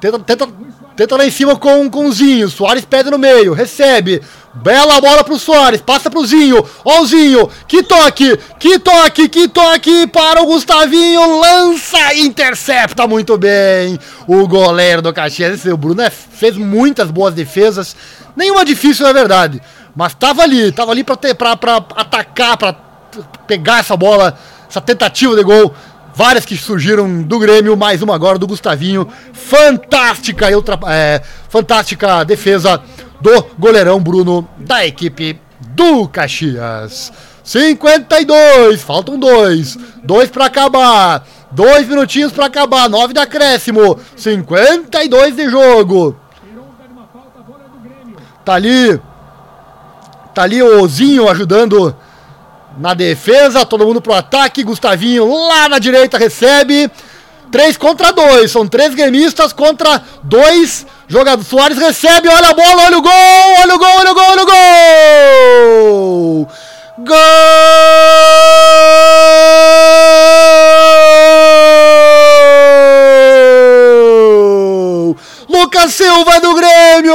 [0.00, 0.48] Tenta, tenta,
[0.96, 2.48] tenta lá em cima com, com o Zinho.
[2.48, 4.22] Soares pede no meio, recebe.
[4.54, 6.66] Bela bola pro Soares, passa pro Zinho.
[6.84, 11.38] Ó o Zinho, que toque, que toque, que toque para o Gustavinho.
[11.38, 13.98] Lança, intercepta muito bem.
[14.26, 17.94] O goleiro do Caxias, o Bruno é, fez muitas boas defesas.
[18.34, 19.60] Nenhuma difícil, na verdade.
[19.94, 22.74] Mas tava ali, tava ali pra, ter, pra atacar, pra
[23.46, 25.74] pegar essa bola, essa tentativa de gol
[26.20, 29.08] várias que surgiram do Grêmio, mais uma agora do Gustavinho.
[29.32, 32.78] Fantástica, ultra, é, fantástica defesa
[33.22, 37.10] do goleirão Bruno da equipe do Caxias.
[37.42, 45.48] 52, faltam dois, dois para acabar, dois minutinhos para acabar, nove de acréscimo, 52 de
[45.48, 46.14] jogo.
[48.44, 49.00] Tá ali,
[50.34, 51.96] tá ali o Ozinho ajudando
[52.80, 54.64] na defesa, todo mundo pro ataque.
[54.64, 56.90] Gustavinho lá na direita recebe.
[57.52, 58.50] 3 contra 2.
[58.50, 61.48] São três gremistas contra dois jogadores.
[61.48, 63.12] Soares recebe, olha a bola, olha o gol,
[63.62, 64.46] olha o gol, olha o gol, olha o
[66.36, 66.48] gol!
[67.00, 67.16] Gol!
[75.50, 77.12] Lucas Silva do Grêmio!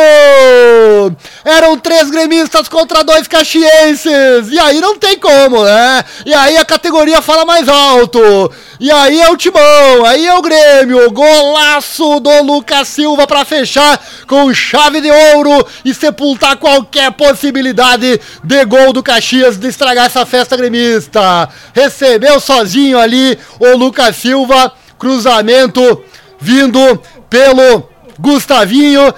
[1.46, 4.52] Eram três gremistas contra dois caxienses!
[4.52, 6.04] E aí não tem como, né?
[6.26, 8.52] E aí a categoria fala mais alto!
[8.78, 14.04] E aí é o Timão, aí é o Grêmio, golaço do Lucas Silva para fechar
[14.28, 20.26] com chave de ouro e sepultar qualquer possibilidade de gol do Caxias de estragar essa
[20.26, 21.48] festa gremista.
[21.74, 26.04] Recebeu sozinho ali o Lucas Silva, cruzamento
[26.38, 29.14] vindo pelo Gustavinho.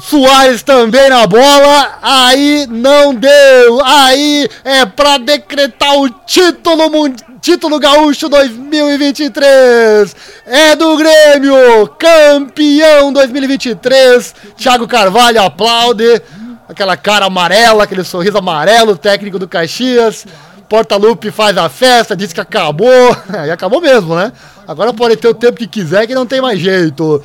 [0.00, 6.88] Soares também na bola, aí não deu, aí é para decretar o título
[7.40, 10.14] título gaúcho 2023,
[10.46, 16.22] é do Grêmio, campeão 2023, Thiago Carvalho aplaude,
[16.68, 20.26] aquela cara amarela, aquele sorriso amarelo, técnico do Caxias,
[20.68, 23.16] Porta-Lupe faz a festa, diz que acabou,
[23.46, 24.32] e acabou mesmo, né?
[24.66, 27.22] Agora pode ter o tempo que quiser que não tem mais jeito.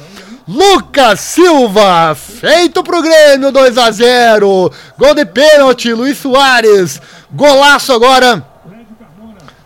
[0.47, 4.71] Lucas Silva, feito pro Grêmio 2 a 0.
[4.97, 7.01] Gol de pênalti, Luiz Soares.
[7.31, 8.45] Golaço agora.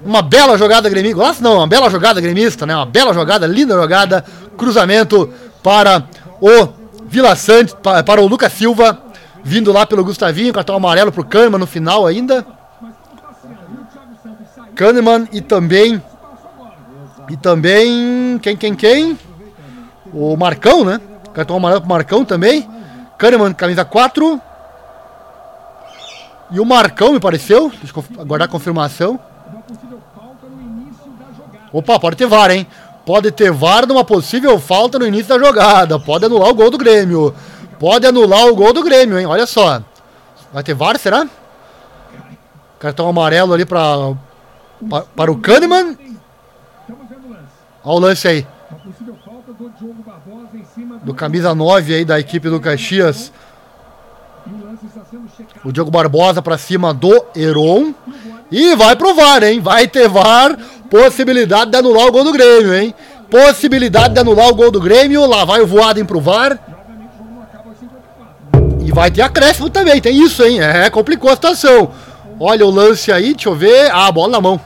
[0.01, 1.17] Uma bela jogada gremista.
[1.17, 2.75] Golaço não, uma bela jogada gremista, né?
[2.75, 4.23] Uma bela jogada, linda jogada.
[4.55, 5.33] Cruzamento
[5.63, 6.03] para
[6.39, 6.67] o
[7.07, 7.75] Vila Santos,
[8.05, 9.01] para o Lucas Silva,
[9.43, 12.45] vindo lá pelo Gustavinho, cartão amarelo pro Kahneman no final ainda.
[14.75, 16.01] Kahneman e também
[17.29, 19.17] e também quem quem quem?
[20.13, 20.99] O Marcão, né?
[21.33, 22.67] Cartão amarelo pro Marcão também.
[23.17, 24.41] Kahneman, camisa 4.
[26.51, 27.71] E o Marcão, me pareceu.
[27.81, 29.19] Deixa eu aguardar a confirmação.
[31.71, 32.65] Opa, pode ter VAR, hein?
[33.05, 35.99] Pode ter VAR numa possível falta no início da jogada.
[35.99, 37.35] Pode anular o gol do Grêmio.
[37.79, 39.25] Pode anular o gol do Grêmio, hein?
[39.25, 39.81] Olha só.
[40.53, 41.27] Vai ter VAR, será?
[42.79, 44.13] Cartão amarelo ali pra,
[44.89, 45.97] pra para o Kahneman.
[47.83, 48.47] Olha o lance aí
[51.03, 53.31] do camisa 9 aí da equipe do Caxias.
[55.65, 57.93] O Diogo Barbosa para cima do Heron.
[58.51, 59.59] E vai pro VAR, hein?
[59.59, 60.57] Vai ter VAR.
[60.89, 62.93] Possibilidade de anular o gol do Grêmio, hein?
[63.29, 65.25] Possibilidade de anular o gol do Grêmio.
[65.25, 66.57] Lá vai o Voaden pro VAR.
[68.79, 70.61] E vai ter acréscimo também, tem isso, hein?
[70.61, 71.91] É, complicou a situação.
[72.39, 73.91] Olha o lance aí, deixa eu ver.
[73.91, 74.61] Ah, bola na mão.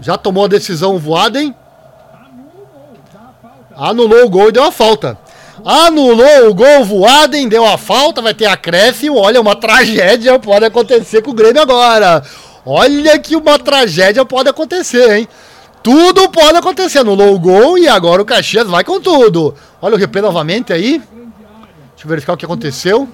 [0.00, 1.54] Já tomou a decisão o Voaden.
[3.76, 5.18] Anulou o gol e deu a falta.
[5.64, 9.16] Anulou o gol, Voaden, deu a falta, vai ter acréscimo.
[9.16, 12.22] Olha, uma tragédia pode acontecer com o Grêmio agora.
[12.64, 15.28] Olha que uma tragédia pode acontecer, hein?
[15.82, 16.98] Tudo pode acontecer.
[16.98, 19.54] Anulou o gol e agora o Caxias vai com tudo.
[19.80, 20.98] Olha o replay novamente aí.
[20.98, 23.08] Deixa eu verificar o que aconteceu.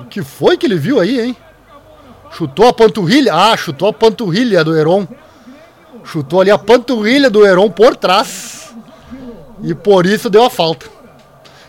[0.00, 1.36] O que foi que ele viu aí, hein?
[2.36, 3.32] Chutou a panturrilha.
[3.32, 5.06] Ah, chutou a panturrilha do Heron.
[6.02, 8.74] Chutou ali a panturrilha do Heron por trás.
[9.62, 10.86] E por isso deu a falta.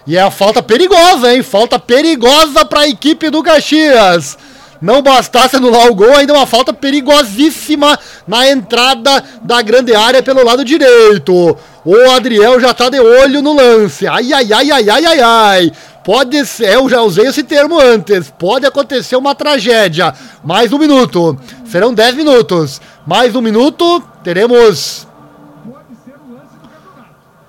[0.08, 1.44] E é a falta perigosa, hein?
[1.44, 4.38] Falta perigosa para a equipe do Caxias.
[4.82, 7.98] Não bastasse anular o gol, ainda uma falta perigosíssima
[8.28, 11.58] na entrada da grande área pelo lado direito.
[11.84, 14.06] O Adriel já tá de olho no lance.
[14.08, 15.72] Ai, ai, ai, ai, ai, ai, ai.
[16.06, 18.30] Pode ser, eu já usei esse termo antes.
[18.30, 20.14] Pode acontecer uma tragédia.
[20.44, 21.36] Mais um minuto.
[21.66, 22.80] Serão 10 minutos.
[23.08, 24.04] Mais um minuto.
[24.24, 25.08] Teremos.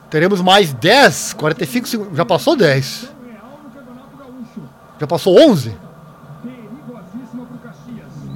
[0.09, 2.17] Teremos mais 10, 45 segundos.
[2.17, 3.11] Já passou 10.
[4.99, 5.77] Já passou 11?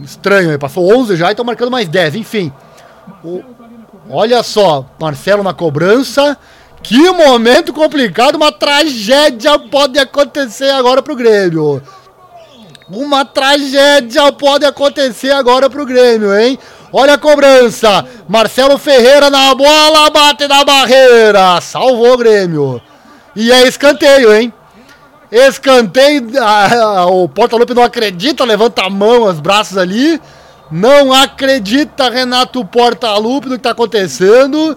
[0.03, 2.17] Estranho, passou 11 já e estão marcando mais 10.
[2.17, 2.53] Enfim.
[3.25, 3.43] O...
[4.11, 6.37] Olha só, Marcelo na cobrança.
[6.82, 11.82] Que momento complicado, uma tragédia pode acontecer agora pro Grêmio.
[12.90, 16.59] Uma tragédia pode acontecer agora pro Grêmio, hein?
[16.93, 18.05] Olha a cobrança.
[18.28, 21.61] Marcelo Ferreira na bola, bate na barreira.
[21.61, 22.82] Salvou o Grêmio.
[23.36, 24.52] E é escanteio, hein?
[25.31, 26.31] Escanteio.
[26.43, 30.20] Ah, o Porta-Lupe não acredita, levanta a mão, os braços ali.
[30.70, 34.77] Não acredita, Renato Porta-Lupe, no que tá acontecendo.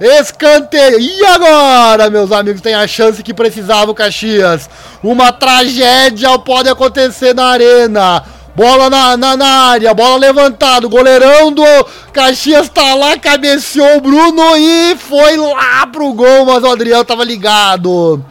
[0.00, 0.98] Escanteio.
[0.98, 4.68] E agora, meus amigos, tem a chance que precisava o Caxias.
[5.02, 8.24] Uma tragédia pode acontecer na arena.
[8.54, 10.86] Bola na, na, na área, bola levantada.
[10.86, 11.64] Goleirão do
[12.12, 17.24] Caxias tá lá, cabeceou o Bruno e foi lá pro gol, mas o Adriel tava
[17.24, 18.24] ligado.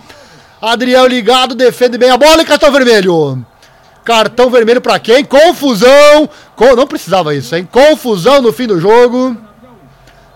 [0.61, 3.45] Adriel ligado, defende bem a bola e cartão vermelho.
[4.05, 5.25] Cartão vermelho para quem?
[5.25, 6.29] Confusão.
[6.55, 6.75] Com...
[6.75, 7.67] Não precisava isso, hein?
[7.69, 9.35] Confusão no fim do jogo.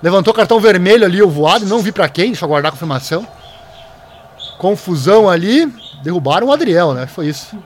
[0.02, 3.28] Levantou cartão vermelho ali o voado, não vi para quem, deixa eu guardar a confirmação.
[4.57, 5.65] Confusão ali,
[6.03, 7.07] derrubaram o Adriel, né?
[7.07, 7.57] Foi isso.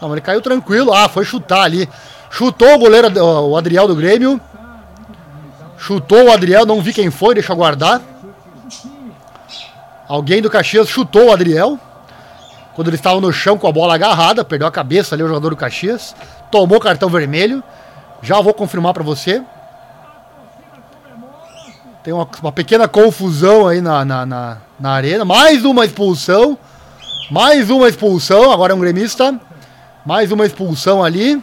[0.00, 0.92] Não, ele caiu tranquilo.
[0.92, 1.88] Ah, foi chutar ali.
[2.30, 4.40] Chutou o goleiro, o Adriel do Grêmio.
[5.76, 8.00] Chutou o Adriel, não vi quem foi, deixa eu guardar.
[10.08, 11.78] Alguém do Caxias chutou o Adriel.
[12.74, 15.50] Quando ele estava no chão com a bola agarrada, perdeu a cabeça ali o jogador
[15.50, 16.14] do Caxias.
[16.50, 17.62] Tomou cartão vermelho.
[18.22, 19.42] Já vou confirmar para você.
[22.08, 25.26] Tem uma, uma pequena confusão aí na, na, na, na, arena.
[25.26, 26.56] Mais uma expulsão.
[27.30, 28.50] Mais uma expulsão.
[28.50, 29.38] Agora é um gremista.
[30.06, 31.38] Mais uma expulsão ali.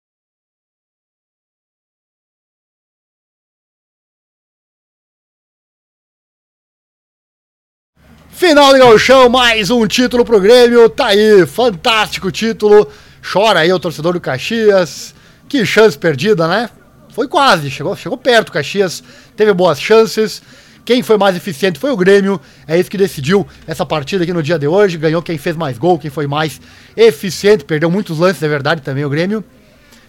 [8.37, 12.87] Final de gauchão, mais um título pro Grêmio, tá aí, fantástico título.
[13.33, 15.15] Chora aí o torcedor do Caxias.
[15.49, 16.69] Que chance perdida, né?
[17.15, 19.03] Foi quase, chegou, chegou perto o Caxias,
[19.35, 20.43] teve boas chances.
[20.85, 22.39] Quem foi mais eficiente foi o Grêmio.
[22.69, 24.99] É isso que decidiu essa partida aqui no dia de hoje.
[24.99, 26.61] Ganhou quem fez mais gol, quem foi mais
[26.95, 27.65] eficiente.
[27.65, 29.43] Perdeu muitos lances, é verdade, também o Grêmio.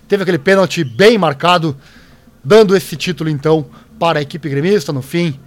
[0.06, 1.78] Teve aquele pênalti bem marcado,
[2.44, 3.68] dando esse título então
[3.98, 4.92] para a equipe gremista.
[4.92, 5.40] No fim,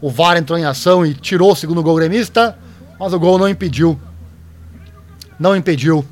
[0.00, 2.58] o VAR entrou em ação e tirou o segundo gol gremista,
[2.98, 3.98] mas o gol não impediu.
[5.38, 6.04] Não impediu.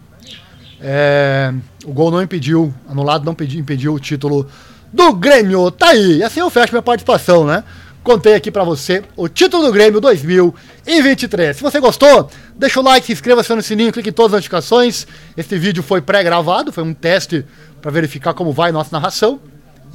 [0.80, 1.52] É,
[1.84, 4.46] o gol não impediu, anulado não impediu, impediu o título
[4.92, 5.70] do Grêmio.
[5.70, 6.18] Tá aí.
[6.18, 7.62] E assim eu fecho minha participação, né?
[8.02, 11.56] contei aqui para você o título do Grêmio 2023.
[11.56, 14.38] Se você gostou, deixa o like, se inscreva, acione o sininho, clique em todas as
[14.38, 15.06] notificações.
[15.36, 17.44] Este vídeo foi pré-gravado, foi um teste
[17.80, 19.40] para verificar como vai nossa narração.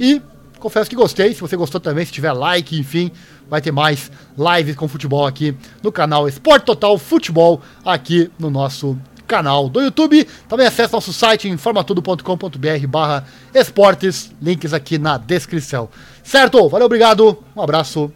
[0.00, 0.22] E
[0.58, 1.34] confesso que gostei.
[1.34, 3.10] Se você gostou também, se tiver like, enfim,
[3.48, 8.98] vai ter mais lives com futebol aqui no canal Esporte Total Futebol, aqui no nosso
[9.26, 10.26] canal do YouTube.
[10.48, 15.88] Também acesse nosso site informatudo.com.br barra esportes, links aqui na descrição.
[16.22, 16.68] Certo?
[16.68, 18.12] Valeu, obrigado, um abraço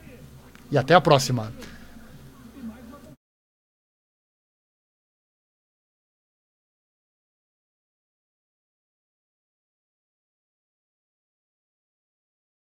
[0.70, 1.52] e até a próxima.